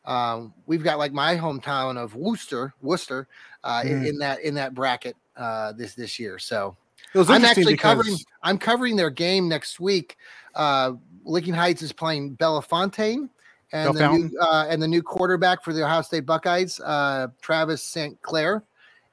Um, 0.05 0.53
we've 0.65 0.81
got 0.83 0.97
like 0.97 1.11
my 1.11 1.35
hometown 1.35 1.97
of 1.97 2.15
Wooster, 2.15 2.73
Wooster, 2.81 3.27
uh, 3.65 3.81
in, 3.85 4.01
Mm. 4.03 4.07
in 4.07 4.17
that 4.19 4.39
in 4.41 4.53
that 4.55 4.73
bracket 4.73 5.17
uh, 5.35 5.73
this 5.73 5.93
this 5.93 6.17
year. 6.19 6.39
So 6.39 6.77
It 7.13 7.17
was 7.17 7.29
I'm 7.29 7.43
actually 7.43 7.73
because 7.73 7.81
covering. 7.97 8.17
I'm 8.43 8.57
covering 8.57 8.95
their 8.95 9.09
game 9.09 9.49
next 9.49 9.81
week. 9.81 10.15
Uh, 10.55 10.93
Licking 11.25 11.53
Heights 11.53 11.81
is 11.81 11.91
playing 11.91 12.35
Bellefontaine, 12.37 13.29
and 13.71 13.95
the 13.95 14.11
new, 14.11 14.31
uh, 14.39 14.65
and 14.69 14.81
the 14.81 14.87
new 14.87 15.01
quarterback 15.03 15.63
for 15.63 15.73
the 15.73 15.83
Ohio 15.83 16.01
State 16.01 16.25
Buckeyes, 16.25 16.79
uh, 16.83 17.27
Tavien 17.43 17.77
St. 17.77 18.21
Clair. 18.21 18.63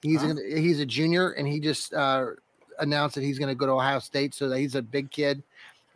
He's 0.03 0.21
Huh? 0.21 0.29
gonna, 0.29 0.41
he's 0.47 0.81
a 0.81 0.87
junior, 0.87 1.31
and 1.33 1.47
he 1.47 1.61
just 1.61 1.93
uh, 1.95 2.27
announced 2.79 3.15
that 3.17 3.23
he's 3.23 3.39
going 3.39 3.49
to 3.49 3.55
go 3.55 3.67
to 3.67 3.73
Ohio 3.73 3.99
State. 3.99 4.35
So 4.35 4.49
that 4.49 4.59
he's 4.59 4.75
a 4.75 4.83
big 4.83 5.11
kid, 5.11 5.43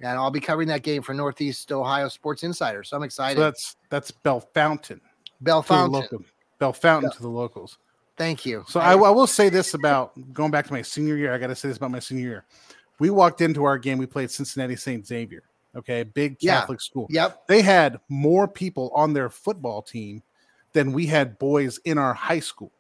and 0.01 0.09
I'll 0.19 0.31
be 0.31 0.41
covering 0.41 0.69
that 0.69 0.83
game 0.83 1.03
for 1.03 1.15
Northeast 1.15 1.71
Ohio 1.73 2.09
Sports 2.09 2.43
Insider. 2.43 2.83
So 2.85 2.97
I'm 2.97 3.03
excited. 3.03 3.37
so 3.39 3.43
that's 3.43 3.77
that's 3.89 4.11
Bell 4.11 4.41
Fountain. 4.55 5.01
Bellefontaine. 5.43 6.25
Bell 6.59 6.73
Fountain 6.73 7.11
to 7.13 7.23
the 7.23 7.29
locals. 7.29 7.79
Thank 8.17 8.45
you. 8.45 8.65
So 8.69 8.81
I, 8.81 8.93
I 8.93 9.11
will 9.11 9.27
say 9.27 9.49
this 9.49 9.73
about 9.73 10.13
going 10.35 10.51
back 10.51 10.67
to 10.67 10.73
my 10.75 10.83
senior 10.83 11.17
year. 11.17 11.33
I 11.33 11.39
got 11.39 11.47
to 11.47 11.55
say 11.55 11.69
this 11.69 11.79
about 11.79 11.91
my 11.91 12.01
senior 12.01 12.29
year. 12.29 12.45
We 12.99 13.09
walked 13.09 13.41
into 13.41 13.65
our 13.65 13.79
game. 13.79 13.97
We 13.97 14.05
played 14.05 14.31
Cincinnati 14.31 14.77
St. 14.77 15.07
Xavier. 15.07 15.45
Okay, 15.77 16.03
big 16.03 16.37
Yeah. 16.41 16.61
Catholic 16.61 16.81
school. 16.81 17.07
Yep. 17.11 17.47
They 17.47 17.63
had 17.63 18.01
more 18.09 18.49
people 18.49 18.91
on 18.95 19.13
their 19.13 19.29
football 19.31 19.83
team 19.83 20.23
than 20.73 20.93
we 20.93 21.07
had 21.07 21.39
boys 21.39 21.79
in 21.85 21.99
our 21.99 22.15
high 22.15 22.41
school. 22.41 22.73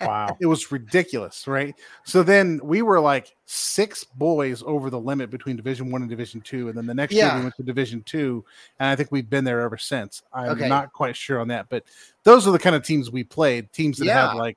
Wow. 0.00 0.28
It 0.40 0.46
was 0.46 0.72
ridiculous, 0.72 1.46
right? 1.46 1.74
So 2.04 2.22
then 2.22 2.58
we 2.62 2.80
were 2.80 2.98
like 3.00 3.36
six 3.44 4.04
boys 4.04 4.62
over 4.64 4.88
the 4.88 4.98
limit 4.98 5.28
between 5.30 5.56
Division 5.56 5.90
One 5.90 6.00
and 6.00 6.08
Division 6.08 6.40
Two, 6.40 6.68
and 6.68 6.78
then 6.78 6.86
the 6.86 6.94
next 6.94 7.12
year 7.14 7.34
we 7.36 7.42
went 7.42 7.56
to 7.56 7.62
Division 7.62 8.02
Two, 8.04 8.42
and 8.78 8.88
I 8.88 8.96
think 8.96 9.12
we've 9.12 9.28
been 9.28 9.44
there 9.44 9.60
ever 9.60 9.76
since. 9.76 10.22
I'm 10.32 10.50
Okay. 10.52 10.68
not 10.68 10.94
quite 10.94 11.16
sure 11.16 11.38
on 11.40 11.48
that, 11.48 11.68
but 11.68 11.84
those 12.24 12.46
are 12.48 12.50
the 12.52 12.58
kind 12.58 12.74
of 12.74 12.82
teams 12.82 13.10
we 13.10 13.24
played. 13.24 13.70
Teams 13.74 13.98
that 13.98 14.06
Yeah. 14.06 14.28
had 14.30 14.36
like 14.38 14.56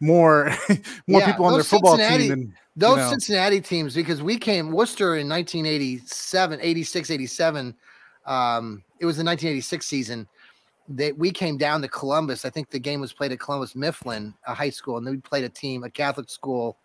more 0.00 0.50
more 1.06 1.20
Yeah, 1.20 1.26
people 1.32 1.46
on 1.46 1.54
their 1.54 1.62
football 1.64 1.96
Cincinnati- 1.96 2.28
team 2.28 2.30
than 2.30 2.54
Those 2.76 2.96
know. 2.96 3.10
Cincinnati 3.10 3.60
teams, 3.60 3.94
because 3.94 4.22
we 4.22 4.36
came 4.38 4.72
Wooster 4.72 5.16
in 5.16 5.28
1987, 5.28 6.58
86, 6.60 7.10
87. 7.10 7.74
Um, 8.26 8.82
it 9.00 9.06
was 9.06 9.16
the 9.16 9.24
1986 9.24 9.86
season 9.86 10.28
that 10.88 11.16
we 11.16 11.30
came 11.30 11.56
down 11.56 11.80
to 11.82 11.88
Columbus. 11.88 12.44
I 12.44 12.50
think 12.50 12.70
the 12.70 12.78
game 12.78 13.00
was 13.00 13.12
played 13.12 13.32
at 13.32 13.38
Columbus 13.40 13.74
Mifflin, 13.74 14.34
a 14.46 14.54
high 14.54 14.70
school, 14.70 14.96
and 14.98 15.06
then 15.06 15.14
we 15.14 15.20
played 15.20 15.44
a 15.44 15.48
team, 15.48 15.84
a 15.84 15.90
Catholic 15.90 16.28
school 16.28 16.76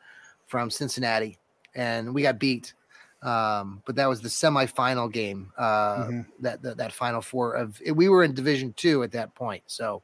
from 0.47 0.69
Cincinnati, 0.69 1.37
and 1.75 2.13
we 2.13 2.21
got 2.21 2.39
beat. 2.39 2.73
Um, 3.21 3.81
but 3.85 3.95
that 3.97 4.07
was 4.07 4.21
the 4.21 4.29
semifinal 4.29 5.11
game. 5.11 5.51
Uh, 5.57 6.05
Mhm. 6.05 6.25
that, 6.39 6.61
that 6.61 6.77
that 6.77 6.93
final 6.93 7.21
four 7.21 7.53
of 7.53 7.81
we 7.93 8.07
were 8.07 8.23
in 8.23 8.33
Division 8.33 8.71
Two 8.77 9.03
at 9.03 9.11
that 9.11 9.35
point. 9.35 9.63
So, 9.67 10.01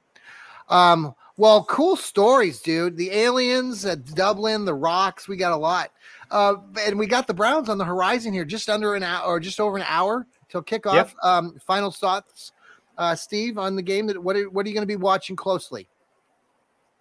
um, 0.70 1.16
well, 1.38 1.64
cool 1.66 1.96
stories, 1.96 2.62
dude. 2.62 2.98
The 2.98 3.12
aliens 3.12 3.86
at 3.86 4.06
Dublin, 4.16 4.66
the 4.66 4.74
rocks. 4.74 5.28
We 5.28 5.36
got 5.36 5.52
a 5.52 5.58
lot, 5.58 5.92
uh, 6.32 6.56
and 6.80 6.98
we 6.98 7.08
got 7.08 7.28
the 7.28 7.34
Browns 7.34 7.70
on 7.70 7.78
the 7.78 7.86
horizon 7.86 8.32
here, 8.34 8.46
just 8.46 8.70
under 8.70 8.96
an 8.96 9.04
hour 9.04 9.26
or 9.26 9.40
just 9.40 9.60
over 9.60 9.76
an 9.78 9.84
hour 9.88 10.26
till 10.50 10.64
kickoff. 10.64 11.14
Um, 11.24 11.58
final 11.66 11.92
thoughts, 11.92 12.54
uh, 12.98 13.16
Steve, 13.16 13.58
on 13.58 13.76
the 13.76 13.82
game. 13.82 14.08
That 14.08 14.22
what 14.22 14.36
are, 14.36 14.50
what 14.50 14.66
are 14.66 14.70
you 14.70 14.76
going 14.76 14.88
to 14.88 14.92
be 14.92 14.96
watching 14.96 15.36
closely? 15.36 15.88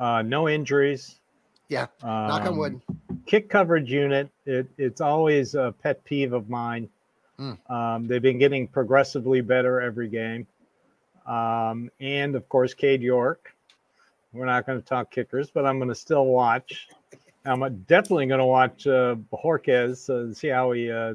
Uh, 0.01 0.23
no 0.23 0.49
injuries. 0.49 1.21
Yeah, 1.69 1.87
knock 2.03 2.43
on 2.43 2.49
Um, 2.49 2.59
wood. 2.59 2.81
Kick 3.27 3.49
coverage 3.49 3.91
unit. 3.91 4.29
It, 4.45 4.67
it's 4.77 5.01
always 5.01 5.55
a 5.55 5.73
pet 5.83 6.05
peeve 6.05 6.33
of 6.33 6.51
mine. 6.51 6.89
Mm. 7.39 7.71
Um, 7.71 8.07
they've 8.07 8.21
been 8.21 8.39
getting 8.39 8.69
progressively 8.69 9.41
better 9.41 9.81
every 9.81 10.09
game. 10.09 10.47
Um, 11.27 11.91
and 12.01 12.35
of 12.35 12.49
course, 12.49 12.75
Cade 12.75 13.01
York. 13.01 13.54
We're 14.35 14.47
not 14.47 14.67
going 14.67 14.81
to 14.81 14.85
talk 14.87 15.11
kickers, 15.11 15.51
but 15.51 15.65
I'm 15.65 15.79
going 15.79 15.89
to 15.89 15.95
still 15.95 16.27
watch. 16.27 16.89
I'm 17.47 17.61
definitely 17.89 18.27
going 18.27 18.41
to 18.41 18.47
watch 18.47 18.87
uh, 18.87 19.17
Jorquez 19.33 20.11
uh, 20.11 20.35
see 20.35 20.49
how 20.49 20.73
he 20.73 20.91
uh, 20.91 21.15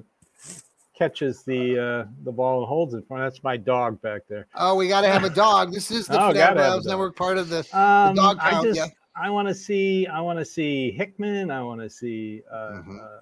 catches 0.98 1.44
the 1.44 1.78
uh, 2.06 2.06
the 2.24 2.32
ball 2.32 2.60
and 2.60 2.68
holds 2.68 2.94
it. 2.94 3.04
That's 3.10 3.44
my 3.44 3.58
dog 3.58 4.02
back 4.02 4.22
there. 4.30 4.48
Oh, 4.56 4.76
we 4.76 4.88
got 4.88 5.02
to 5.02 5.08
have 5.10 5.24
a 5.26 5.30
dog. 5.30 5.74
This 5.74 5.92
is 5.92 6.08
the 6.08 6.14
Oh, 6.22 6.28
Fanatic 6.32 6.36
gotta 6.36 6.48
have 6.48 6.58
a 6.58 6.74
Elves 6.76 6.86
dog. 6.86 6.92
Network 6.92 7.16
part 7.16 7.38
of 7.38 7.50
the, 7.50 7.64
the 7.72 7.78
Um, 7.80 8.16
dog 8.16 8.38
I 8.40 8.64
just 8.64 8.78
yeah. 8.78 8.86
I 9.22 9.30
want 9.30 9.48
to 9.50 9.54
see 9.56 10.08
I 10.08 10.22
want 10.22 10.40
to 10.40 10.46
see 10.46 10.92
Hickman. 10.92 11.52
I 11.52 11.62
want 11.62 11.82
to 11.82 11.90
see 11.90 12.42
uh, 12.52 12.56
uh, 12.56 13.20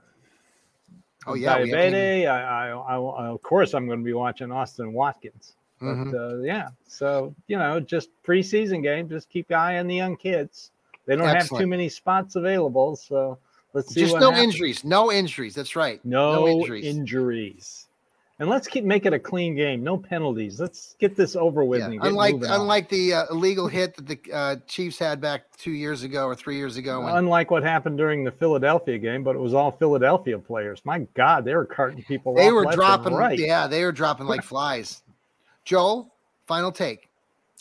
Oh 1.25 1.33
yeah, 1.33 1.57
Diabate. 1.57 2.27
I, 2.27 2.41
I, 2.41 2.67
I, 2.69 2.97
I- 2.97 3.27
of 3.27 3.41
course 3.41 3.73
I'm 3.73 3.87
going 3.87 3.99
to 3.99 4.05
be 4.05 4.13
watching 4.13 4.51
Austin 4.51 4.93
Watkins. 4.93 5.55
But 5.79 5.85
Mhm. 5.95 6.13
uh, 6.39 6.43
yeah, 6.43 6.69
so 6.87 7.33
you 7.47 7.57
know, 7.57 7.79
just 7.79 8.09
preseason 8.25 8.81
game. 8.81 9.07
Just 9.09 9.29
keep 9.29 9.49
your 9.49 9.59
eye 9.59 9.77
on 9.79 9.87
the 9.87 9.95
young 9.95 10.15
kids. 10.17 10.71
They 11.05 11.15
don't 11.15 11.27
have 11.27 11.47
too 11.49 11.67
many 11.67 11.87
spots 11.89 12.35
available, 12.35 12.95
so 12.95 13.37
let's 13.73 13.93
see. 13.93 14.01
Just 14.01 14.15
no 14.19 14.31
happens. 14.31 14.55
injuries. 14.55 14.83
No 14.83 15.11
injuries. 15.11 15.55
That's 15.55 15.75
right. 15.75 16.03
No, 16.03 16.47
injuries. 16.47 16.85
injuries. 16.85 17.83
And 18.39 18.49
let's 18.49 18.67
keep 18.67 18.83
make 18.83 19.07
it 19.07 19.13
a 19.13 19.19
clean 19.19 19.55
game. 19.55 19.83
No 19.83 19.97
penalties. 19.97 20.59
Let's 20.59 20.95
get 20.99 21.15
this 21.15 21.35
over 21.35 21.63
with. 21.63 21.79
Yeah, 21.79 21.97
Unlike 22.03 22.35
unlike 22.43 22.87
the 22.89 23.13
uh, 23.15 23.25
illegal 23.31 23.67
hit 23.67 23.95
that 23.95 24.05
the 24.05 24.19
uh, 24.31 24.55
Chiefs 24.67 24.99
had 24.99 25.19
back 25.19 25.45
two 25.57 25.71
years 25.71 26.03
ago 26.03 26.25
or 26.25 26.35
three 26.35 26.55
years 26.55 26.77
ago. 26.77 27.01
When, 27.01 27.15
Unlike 27.15 27.49
what 27.49 27.63
happened 27.63 27.97
during 27.97 28.23
the 28.23 28.31
Philadelphia 28.31 28.99
game, 28.99 29.23
but 29.23 29.35
it 29.35 29.39
was 29.39 29.55
all 29.55 29.71
Philadelphia 29.71 30.37
players. 30.37 30.81
My 30.85 30.99
God, 31.15 31.45
they 31.45 31.55
were 31.55 31.65
carting 31.65 32.03
people. 32.03 32.35
they 32.35 32.47
off 32.49 32.53
were 32.53 32.71
dropping. 32.75 33.13
right. 33.15 33.39
Yeah, 33.39 33.65
they 33.65 33.83
were 33.83 33.91
dropping 33.91 34.27
like 34.27 34.43
flies. 34.43 35.01
Joel, 35.67 36.13
final 36.45 36.71
take. 36.71 37.09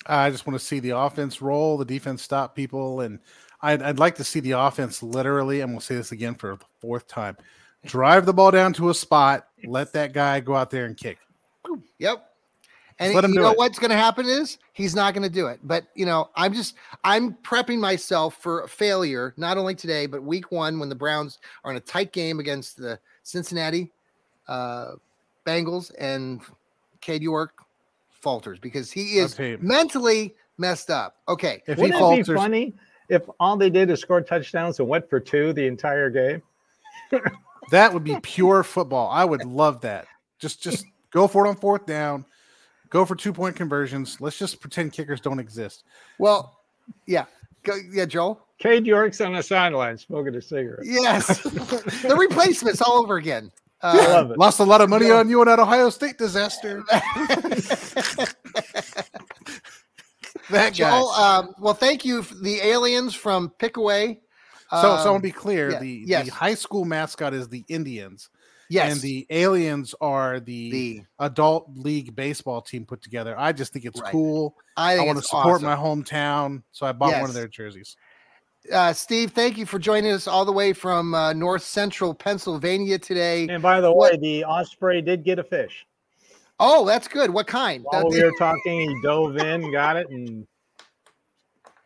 I 0.06 0.30
just 0.30 0.46
want 0.46 0.56
to 0.56 0.64
see 0.64 0.78
the 0.78 0.96
offense 0.96 1.42
roll, 1.42 1.76
the 1.76 1.84
defense 1.84 2.22
stop 2.22 2.54
people, 2.54 3.00
and 3.00 3.18
I'd, 3.62 3.82
I'd 3.82 3.98
like 3.98 4.14
to 4.16 4.24
see 4.24 4.38
the 4.38 4.52
offense 4.52 5.02
literally. 5.02 5.58
Going 5.58 5.76
to 5.76 5.84
say 5.84 5.96
this 5.96 6.12
again 6.12 6.36
for 6.36 6.54
the 6.54 6.64
fourth 6.80 7.08
time: 7.08 7.36
drive 7.84 8.24
the 8.24 8.32
ball 8.32 8.52
down 8.52 8.72
to 8.74 8.90
a 8.90 8.94
spot, 8.94 9.48
let 9.64 9.92
that 9.94 10.12
guy 10.12 10.38
go 10.38 10.54
out 10.54 10.70
there 10.70 10.84
and 10.84 10.96
kick. 10.96 11.18
Yep. 11.98 12.30
And 13.00 13.12
let 13.12 13.24
him 13.24 13.34
you 13.34 13.40
know 13.40 13.50
it. 13.50 13.58
what's 13.58 13.78
going 13.80 13.90
to 13.90 13.96
happen 13.96 14.24
is 14.24 14.58
he's 14.72 14.94
not 14.94 15.12
going 15.12 15.24
to 15.24 15.28
do 15.28 15.48
it. 15.48 15.58
But 15.64 15.88
you 15.96 16.06
know, 16.06 16.30
I'm 16.36 16.54
just 16.54 16.76
I'm 17.02 17.34
prepping 17.42 17.80
myself 17.80 18.36
for 18.36 18.62
a 18.62 18.68
failure, 18.68 19.34
not 19.36 19.58
only 19.58 19.74
today 19.74 20.06
but 20.06 20.22
week 20.22 20.52
one 20.52 20.78
when 20.78 20.88
the 20.88 20.94
Browns 20.94 21.40
are 21.64 21.72
in 21.72 21.76
a 21.76 21.80
tight 21.80 22.12
game 22.12 22.38
against 22.38 22.76
the 22.76 23.00
Cincinnati 23.24 23.90
uh, 24.46 24.92
Bengals 25.44 25.90
and 25.98 26.40
Cade 27.00 27.22
York 27.22 27.65
falters 28.26 28.58
because 28.58 28.90
he 28.90 29.18
is 29.18 29.34
I'll 29.34 29.36
tell 29.36 29.46
you. 29.46 29.58
mentally 29.60 30.34
messed 30.58 30.90
up. 30.90 31.14
Okay, 31.28 31.62
If 31.68 31.78
Wouldn't 31.78 31.94
he 31.94 31.96
it 31.96 32.00
falters, 32.00 32.26
be 32.28 32.34
funny 32.34 32.74
if 33.08 33.22
all 33.38 33.56
they 33.56 33.70
did 33.70 33.88
is 33.88 34.00
score 34.00 34.20
touchdowns 34.20 34.80
and 34.80 34.88
went 34.88 35.08
for 35.08 35.20
two 35.20 35.52
the 35.52 35.64
entire 35.64 36.10
game? 36.10 36.42
that 37.70 37.94
would 37.94 38.02
be 38.02 38.16
pure 38.24 38.64
football. 38.64 39.08
I 39.12 39.24
would 39.24 39.44
love 39.44 39.80
that. 39.82 40.08
Just 40.40 40.60
just 40.60 40.86
go 41.12 41.28
for 41.28 41.46
it 41.46 41.48
on 41.50 41.54
fourth 41.54 41.86
down. 41.86 42.24
Go 42.90 43.04
for 43.04 43.14
two 43.14 43.32
point 43.32 43.54
conversions. 43.54 44.20
Let's 44.20 44.36
just 44.36 44.60
pretend 44.60 44.92
kickers 44.92 45.20
don't 45.20 45.38
exist. 45.38 45.84
well, 46.18 46.58
yeah, 47.06 47.26
go, 47.62 47.74
yeah, 47.92 48.06
Joel. 48.06 48.44
Cade 48.58 48.86
York's 48.86 49.20
on 49.20 49.34
the 49.34 49.42
sideline 49.42 49.98
smoking 49.98 50.34
a 50.34 50.42
cigarette. 50.42 50.84
Yes, 50.84 51.42
the 51.42 52.16
replacements 52.18 52.82
all 52.82 52.94
over 53.04 53.18
again. 53.18 53.52
I 53.82 53.98
Uh. 53.98 54.34
Lost 54.36 54.60
a 54.60 54.64
lot 54.64 54.80
of 54.80 54.88
money 54.88 55.10
on 55.10 55.28
you 55.28 55.40
in 55.42 55.48
that 55.48 55.58
Ohio 55.58 55.90
State 55.90 56.16
disaster. 56.18 56.82
that 56.90 58.30
guy. 60.50 60.70
Joel, 60.70 61.08
um, 61.10 61.54
well, 61.58 61.74
thank 61.74 62.04
you, 62.04 62.22
the 62.42 62.60
aliens 62.62 63.14
from 63.14 63.50
Piqua. 63.58 64.14
So, 64.70 64.76
so 64.76 64.76
I 64.76 65.00
Um, 65.00 65.10
want 65.12 65.22
to 65.22 65.28
be 65.28 65.32
clear: 65.32 65.70
yeah, 65.72 65.78
the, 65.78 66.02
yes. 66.06 66.24
the 66.26 66.32
high 66.32 66.54
school 66.54 66.84
mascot 66.84 67.32
is 67.34 67.48
the 67.48 67.64
Indians, 67.68 68.30
yes, 68.68 68.92
and 68.92 69.00
the 69.00 69.26
aliens 69.30 69.94
are 70.00 70.40
the, 70.40 70.70
the 70.70 71.02
adult 71.20 71.70
league 71.76 72.16
baseball 72.16 72.60
team 72.62 72.84
put 72.84 73.00
together. 73.02 73.34
I 73.38 73.52
just 73.52 73.72
think 73.72 73.84
it's 73.84 74.00
Right. 74.00 74.10
cool. 74.10 74.56
I 74.76 74.96
I, 74.98 75.04
want 75.04 75.18
to 75.18 75.24
support 75.24 75.62
awesome. 75.62 75.66
my 75.68 75.76
hometown, 75.76 76.62
so 76.72 76.84
I 76.86 76.92
bought 76.92 77.12
one 77.20 77.30
of 77.30 77.34
their 77.34 77.48
jerseys. 77.48 77.96
Uh, 78.72 78.92
Steve, 78.92 79.32
thank 79.32 79.56
you 79.58 79.66
for 79.66 79.78
joining 79.78 80.12
us 80.12 80.26
all 80.26 80.44
the 80.44 80.52
way 80.52 80.72
from 80.72 81.14
uh, 81.14 81.32
North 81.32 81.62
Central 81.62 82.14
Pennsylvania 82.14 82.98
today. 82.98 83.46
And 83.48 83.62
by 83.62 83.80
the 83.80 83.92
What- 83.92 84.12
way, 84.12 84.18
the 84.18 84.44
osprey 84.44 85.02
did 85.02 85.24
get 85.24 85.38
a 85.38 85.44
fish. 85.44 85.86
Oh, 86.58 86.86
that's 86.86 87.06
good. 87.06 87.30
What 87.30 87.46
kind? 87.46 87.84
While 87.84 88.08
we 88.08 88.22
were 88.22 88.32
talking, 88.38 88.80
he 88.80 89.02
dove 89.02 89.36
in, 89.36 89.70
got 89.70 89.96
it, 89.96 90.08
and 90.08 90.46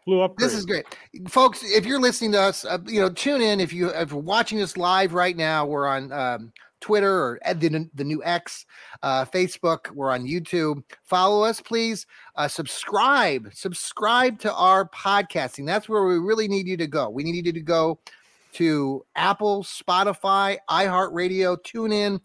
flew 0.05 0.21
up. 0.21 0.37
This 0.37 0.55
is 0.55 0.65
great, 0.65 0.87
folks. 1.29 1.65
If 1.65 1.85
you're 1.85 2.01
listening 2.01 2.31
to 2.33 2.41
us, 2.41 2.65
uh, 2.65 2.79
you 2.87 3.01
know, 3.01 3.11
tune 3.11 3.41
in. 3.41 3.59
If 3.59 3.73
you 3.73 3.89
if 3.89 4.13
you're 4.13 4.21
watching 4.21 4.63
us 4.63 4.77
live 4.77 5.13
right 5.13 5.37
now, 5.37 5.67
we're 5.67 5.89
on 5.89 6.13
um, 6.13 6.53
Twitter 6.81 7.13
or 7.13 7.41
the, 7.55 7.89
the 7.95 8.05
new 8.05 8.23
X, 8.25 8.67
uh, 9.03 9.25
Facebook. 9.25 9.91
We're 9.93 10.11
on 10.11 10.27
YouTube. 10.27 10.83
Follow 11.05 11.43
us, 11.43 11.61
please. 11.61 12.07
Uh, 12.37 12.49
subscribe. 12.49 13.51
Subscribe 13.53 14.39
to 14.41 14.55
our 14.55 14.89
podcasting. 14.89 15.67
That's 15.67 15.89
where 15.89 16.05
we 16.05 16.19
really 16.19 16.49
need 16.49 16.67
you 16.67 16.77
to 16.77 16.87
go. 16.87 17.11
We 17.11 17.25
need 17.25 17.47
you 17.47 17.53
to 17.53 17.61
go 17.61 17.99
to 18.53 19.05
Apple, 19.15 19.63
Spotify, 19.63 20.59
iHeartRadio, 20.69 21.59
TuneIn, 21.63 22.21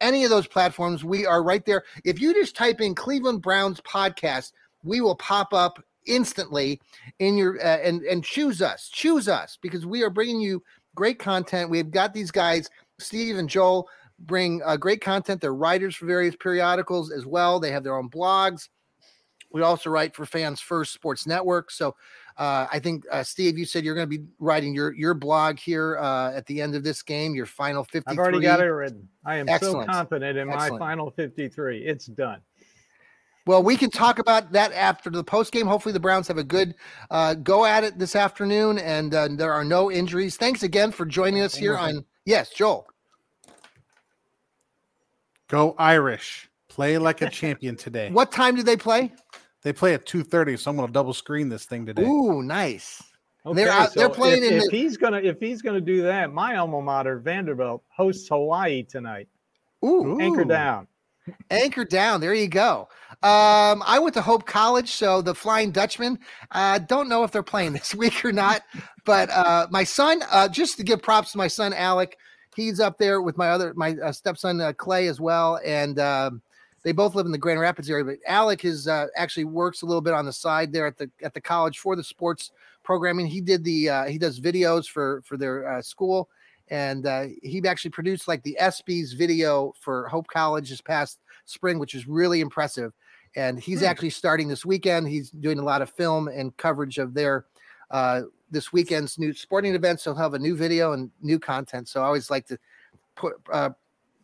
any 0.00 0.24
of 0.24 0.30
those 0.30 0.46
platforms. 0.46 1.04
We 1.04 1.26
are 1.26 1.42
right 1.42 1.64
there. 1.64 1.84
If 2.04 2.20
you 2.20 2.34
just 2.34 2.56
type 2.56 2.80
in 2.80 2.94
Cleveland 2.94 3.42
Browns 3.42 3.80
podcast, 3.80 4.52
we 4.82 5.00
will 5.00 5.16
pop 5.16 5.52
up 5.52 5.82
instantly 6.06 6.80
in 7.18 7.36
your 7.36 7.58
uh, 7.60 7.78
and 7.78 8.02
and 8.02 8.24
choose 8.24 8.62
us 8.62 8.88
choose 8.88 9.28
us 9.28 9.58
because 9.60 9.84
we 9.84 10.02
are 10.02 10.10
bringing 10.10 10.40
you 10.40 10.62
great 10.94 11.18
content 11.18 11.70
we've 11.70 11.90
got 11.90 12.14
these 12.14 12.30
guys 12.30 12.70
steve 12.98 13.36
and 13.36 13.50
joel 13.50 13.86
bring 14.20 14.60
uh, 14.64 14.76
great 14.76 15.00
content 15.00 15.40
they're 15.40 15.54
writers 15.54 15.96
for 15.96 16.06
various 16.06 16.36
periodicals 16.36 17.10
as 17.10 17.26
well 17.26 17.58
they 17.58 17.70
have 17.70 17.84
their 17.84 17.96
own 17.96 18.08
blogs 18.08 18.68
we 19.52 19.62
also 19.62 19.90
write 19.90 20.14
for 20.14 20.24
fans 20.24 20.60
first 20.60 20.92
sports 20.92 21.26
network 21.26 21.70
so 21.70 21.94
uh, 22.38 22.66
i 22.70 22.78
think 22.78 23.04
uh, 23.10 23.22
steve 23.22 23.58
you 23.58 23.64
said 23.64 23.84
you're 23.84 23.94
going 23.94 24.08
to 24.08 24.18
be 24.18 24.24
writing 24.38 24.74
your 24.74 24.94
your 24.94 25.14
blog 25.14 25.58
here 25.58 25.98
uh, 25.98 26.32
at 26.32 26.46
the 26.46 26.60
end 26.60 26.74
of 26.74 26.84
this 26.84 27.02
game 27.02 27.34
your 27.34 27.46
final 27.46 27.84
53 27.84 28.12
I've 28.12 28.18
already 28.18 28.40
got 28.40 28.60
it 28.60 28.64
written. 28.64 29.08
I 29.24 29.36
am 29.36 29.48
Excellent. 29.48 29.88
so 29.88 29.92
confident 29.92 30.38
in 30.38 30.48
my 30.48 30.68
final 30.78 31.10
53. 31.10 31.78
It's 31.84 32.06
done. 32.06 32.40
Well, 33.46 33.62
we 33.62 33.76
can 33.76 33.90
talk 33.90 34.18
about 34.18 34.52
that 34.52 34.72
after 34.72 35.10
the 35.10 35.24
post 35.24 35.52
game. 35.52 35.66
Hopefully, 35.66 35.92
the 35.92 36.00
Browns 36.00 36.28
have 36.28 36.38
a 36.38 36.44
good 36.44 36.74
uh, 37.10 37.34
go 37.34 37.64
at 37.64 37.84
it 37.84 37.98
this 37.98 38.14
afternoon, 38.14 38.78
and 38.78 39.14
uh, 39.14 39.28
there 39.32 39.52
are 39.52 39.64
no 39.64 39.90
injuries. 39.90 40.36
Thanks 40.36 40.62
again 40.62 40.92
for 40.92 41.06
joining 41.06 41.42
us 41.42 41.54
here 41.54 41.76
on. 41.76 42.04
Yes, 42.26 42.50
Joel. 42.50 42.86
Go 45.50 45.74
Irish! 45.78 46.48
Play 46.68 46.96
like 46.98 47.20
a 47.22 47.28
champion 47.28 47.76
today. 47.76 48.10
What 48.12 48.30
time 48.32 48.54
do 48.54 48.62
they 48.62 48.76
play? 48.76 49.12
They 49.62 49.72
play 49.72 49.94
at 49.94 50.06
two 50.06 50.22
thirty, 50.22 50.56
so 50.56 50.70
I'm 50.70 50.76
going 50.76 50.86
to 50.88 50.92
double 50.92 51.12
screen 51.12 51.48
this 51.48 51.64
thing 51.66 51.84
today. 51.84 52.02
Ooh, 52.04 52.42
nice. 52.42 53.02
Okay, 53.44 53.56
They're 53.64 53.72
out- 53.72 53.92
they're 53.94 54.08
playing 54.08 54.44
if, 54.44 54.52
in 54.52 54.58
if 54.58 54.64
the- 54.70 54.76
he's 54.76 54.96
gonna 54.96 55.18
if 55.18 55.40
he's 55.40 55.60
gonna 55.62 55.80
do 55.80 56.02
that, 56.02 56.32
my 56.32 56.56
alma 56.56 56.80
mater 56.80 57.18
Vanderbilt 57.18 57.82
hosts 57.88 58.28
Hawaii 58.28 58.82
tonight. 58.84 59.28
Ooh, 59.84 60.20
Anchor 60.20 60.44
down. 60.44 60.86
anchor 61.50 61.84
down. 61.84 62.20
There 62.20 62.34
you 62.34 62.48
go. 62.48 62.88
Um, 63.22 63.82
I 63.86 63.98
went 64.00 64.14
to 64.14 64.22
Hope 64.22 64.46
College, 64.46 64.90
so 64.90 65.20
the 65.22 65.34
Flying 65.34 65.70
Dutchman. 65.72 66.18
uh, 66.50 66.78
don't 66.78 67.08
know 67.08 67.24
if 67.24 67.30
they're 67.32 67.42
playing 67.42 67.72
this 67.72 67.94
week 68.02 68.24
or 68.24 68.32
not, 68.32 68.62
but 69.04 69.30
uh, 69.30 69.66
my 69.70 69.84
son, 69.84 70.22
uh, 70.30 70.48
just 70.48 70.76
to 70.76 70.82
give 70.82 71.02
props 71.02 71.32
to 71.32 71.38
my 71.38 71.48
son 71.48 71.72
Alec, 71.72 72.16
he's 72.60 72.80
up 72.80 72.98
there 72.98 73.22
with 73.22 73.36
my 73.36 73.50
other 73.50 73.72
my 73.74 73.96
uh, 74.02 74.12
stepson 74.12 74.60
uh, 74.60 74.72
Clay 74.72 75.08
as 75.08 75.20
well, 75.20 75.58
and 75.64 75.98
um, 75.98 76.42
they 76.82 76.92
both 76.92 77.14
live 77.14 77.26
in 77.26 77.32
the 77.32 77.38
Grand 77.38 77.60
Rapids 77.60 77.90
area. 77.90 78.04
But 78.04 78.18
Alec 78.26 78.64
is 78.64 78.86
uh, 78.88 79.06
actually 79.16 79.44
works 79.44 79.82
a 79.82 79.86
little 79.86 80.00
bit 80.00 80.14
on 80.14 80.24
the 80.26 80.32
side 80.32 80.72
there 80.72 80.86
at 80.86 80.96
the 80.96 81.10
at 81.22 81.34
the 81.34 81.40
college 81.40 81.78
for 81.78 81.96
the 81.96 82.04
sports 82.04 82.52
programming. 82.82 83.26
He 83.26 83.40
did 83.40 83.64
the 83.64 83.88
uh, 83.88 84.04
he 84.06 84.18
does 84.18 84.40
videos 84.40 84.86
for 84.86 85.22
for 85.24 85.36
their 85.36 85.68
uh, 85.68 85.82
school. 85.82 86.28
And 86.72 87.04
uh, 87.04 87.24
he 87.42 87.60
actually 87.66 87.90
produced 87.90 88.28
like 88.28 88.44
the 88.44 88.56
ESPYS 88.60 89.16
video 89.16 89.74
for 89.80 90.06
Hope 90.06 90.28
College 90.28 90.70
this 90.70 90.80
past 90.80 91.18
spring, 91.44 91.80
which 91.80 91.96
is 91.96 92.06
really 92.06 92.40
impressive. 92.40 92.92
And 93.34 93.58
he's 93.58 93.80
Hmm. 93.80 93.86
actually 93.86 94.10
starting 94.10 94.46
this 94.46 94.64
weekend. 94.64 95.08
He's 95.08 95.32
doing 95.32 95.58
a 95.58 95.64
lot 95.64 95.82
of 95.82 95.90
film 95.90 96.28
and 96.28 96.56
coverage 96.56 96.98
of 96.98 97.12
their 97.12 97.46
uh, 97.90 98.22
this 98.50 98.72
weekend's 98.72 99.18
new 99.18 99.32
sporting 99.32 99.74
events. 99.74 100.02
So 100.02 100.12
he'll 100.12 100.22
have 100.22 100.34
a 100.34 100.38
new 100.38 100.56
video 100.56 100.92
and 100.92 101.10
new 101.22 101.38
content. 101.38 101.88
So 101.88 102.02
I 102.02 102.04
always 102.06 102.30
like 102.30 102.46
to 102.48 102.58
put 103.16 103.34
uh, 103.52 103.70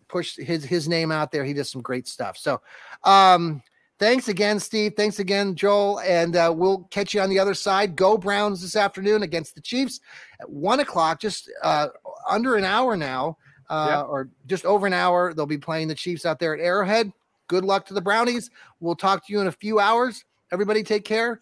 push 0.09 0.37
his 0.37 0.65
his 0.65 0.89
name 0.89 1.11
out 1.13 1.33
there. 1.33 1.45
He 1.45 1.53
does 1.53 1.71
some 1.71 1.83
great 1.83 2.07
stuff. 2.09 2.37
So 2.37 2.61
um, 3.05 3.63
thanks 3.99 4.29
again, 4.29 4.59
Steve. 4.61 4.95
Thanks 4.97 5.19
again, 5.19 5.55
Joel. 5.55 6.01
And 6.01 6.37
uh, 6.37 6.53
we'll 6.55 6.85
catch 6.91 7.15
you 7.15 7.21
on 7.21 7.31
the 7.31 7.39
other 7.39 7.55
side. 7.55 7.97
Go 7.97 8.17
Browns 8.17 8.61
this 8.63 8.77
afternoon 8.77 9.23
against 9.23 9.55
the 9.55 9.61
Chiefs 9.61 10.01
at 10.41 10.49
one 10.49 10.81
o'clock. 10.81 11.21
Just 11.21 11.51
uh, 11.63 11.89
under 12.29 12.57
an 12.57 12.65
hour 12.65 12.97
now, 12.97 13.39
uh, 13.69 13.87
Yeah. 13.91 14.03
or 14.03 14.29
just 14.47 14.65
over 14.65 14.87
an 14.87 14.93
hour. 14.93 15.35
They'll 15.35 15.47
be 15.47 15.59
playing 15.59 15.89
the 15.89 15.95
Chiefs 15.95 16.27
out 16.27 16.39
there 16.39 16.55
at 16.55 16.61
Arrowhead. 16.61 17.13
Good 17.49 17.65
luck 17.65 17.87
to 17.87 17.95
the 17.95 18.01
Brownies. 18.01 18.51
We'll 18.81 18.97
talk 18.97 19.27
to 19.27 19.33
you 19.33 19.41
in 19.41 19.47
a 19.47 19.53
few 19.53 19.79
hours. 19.79 20.25
Everybody, 20.53 20.83
take 20.83 21.05
care. 21.05 21.41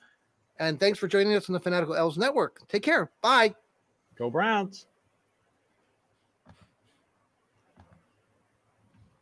And 0.58 0.78
thanks 0.78 0.98
for 0.98 1.08
joining 1.08 1.34
us 1.34 1.48
on 1.48 1.52
the 1.52 1.60
Fanatical 1.60 1.94
Elves 1.94 2.16
Network. 2.16 2.66
Take 2.68 2.82
care. 2.82 3.10
Bye. 3.22 3.54
Go 4.16 4.30
Browns. 4.30 4.86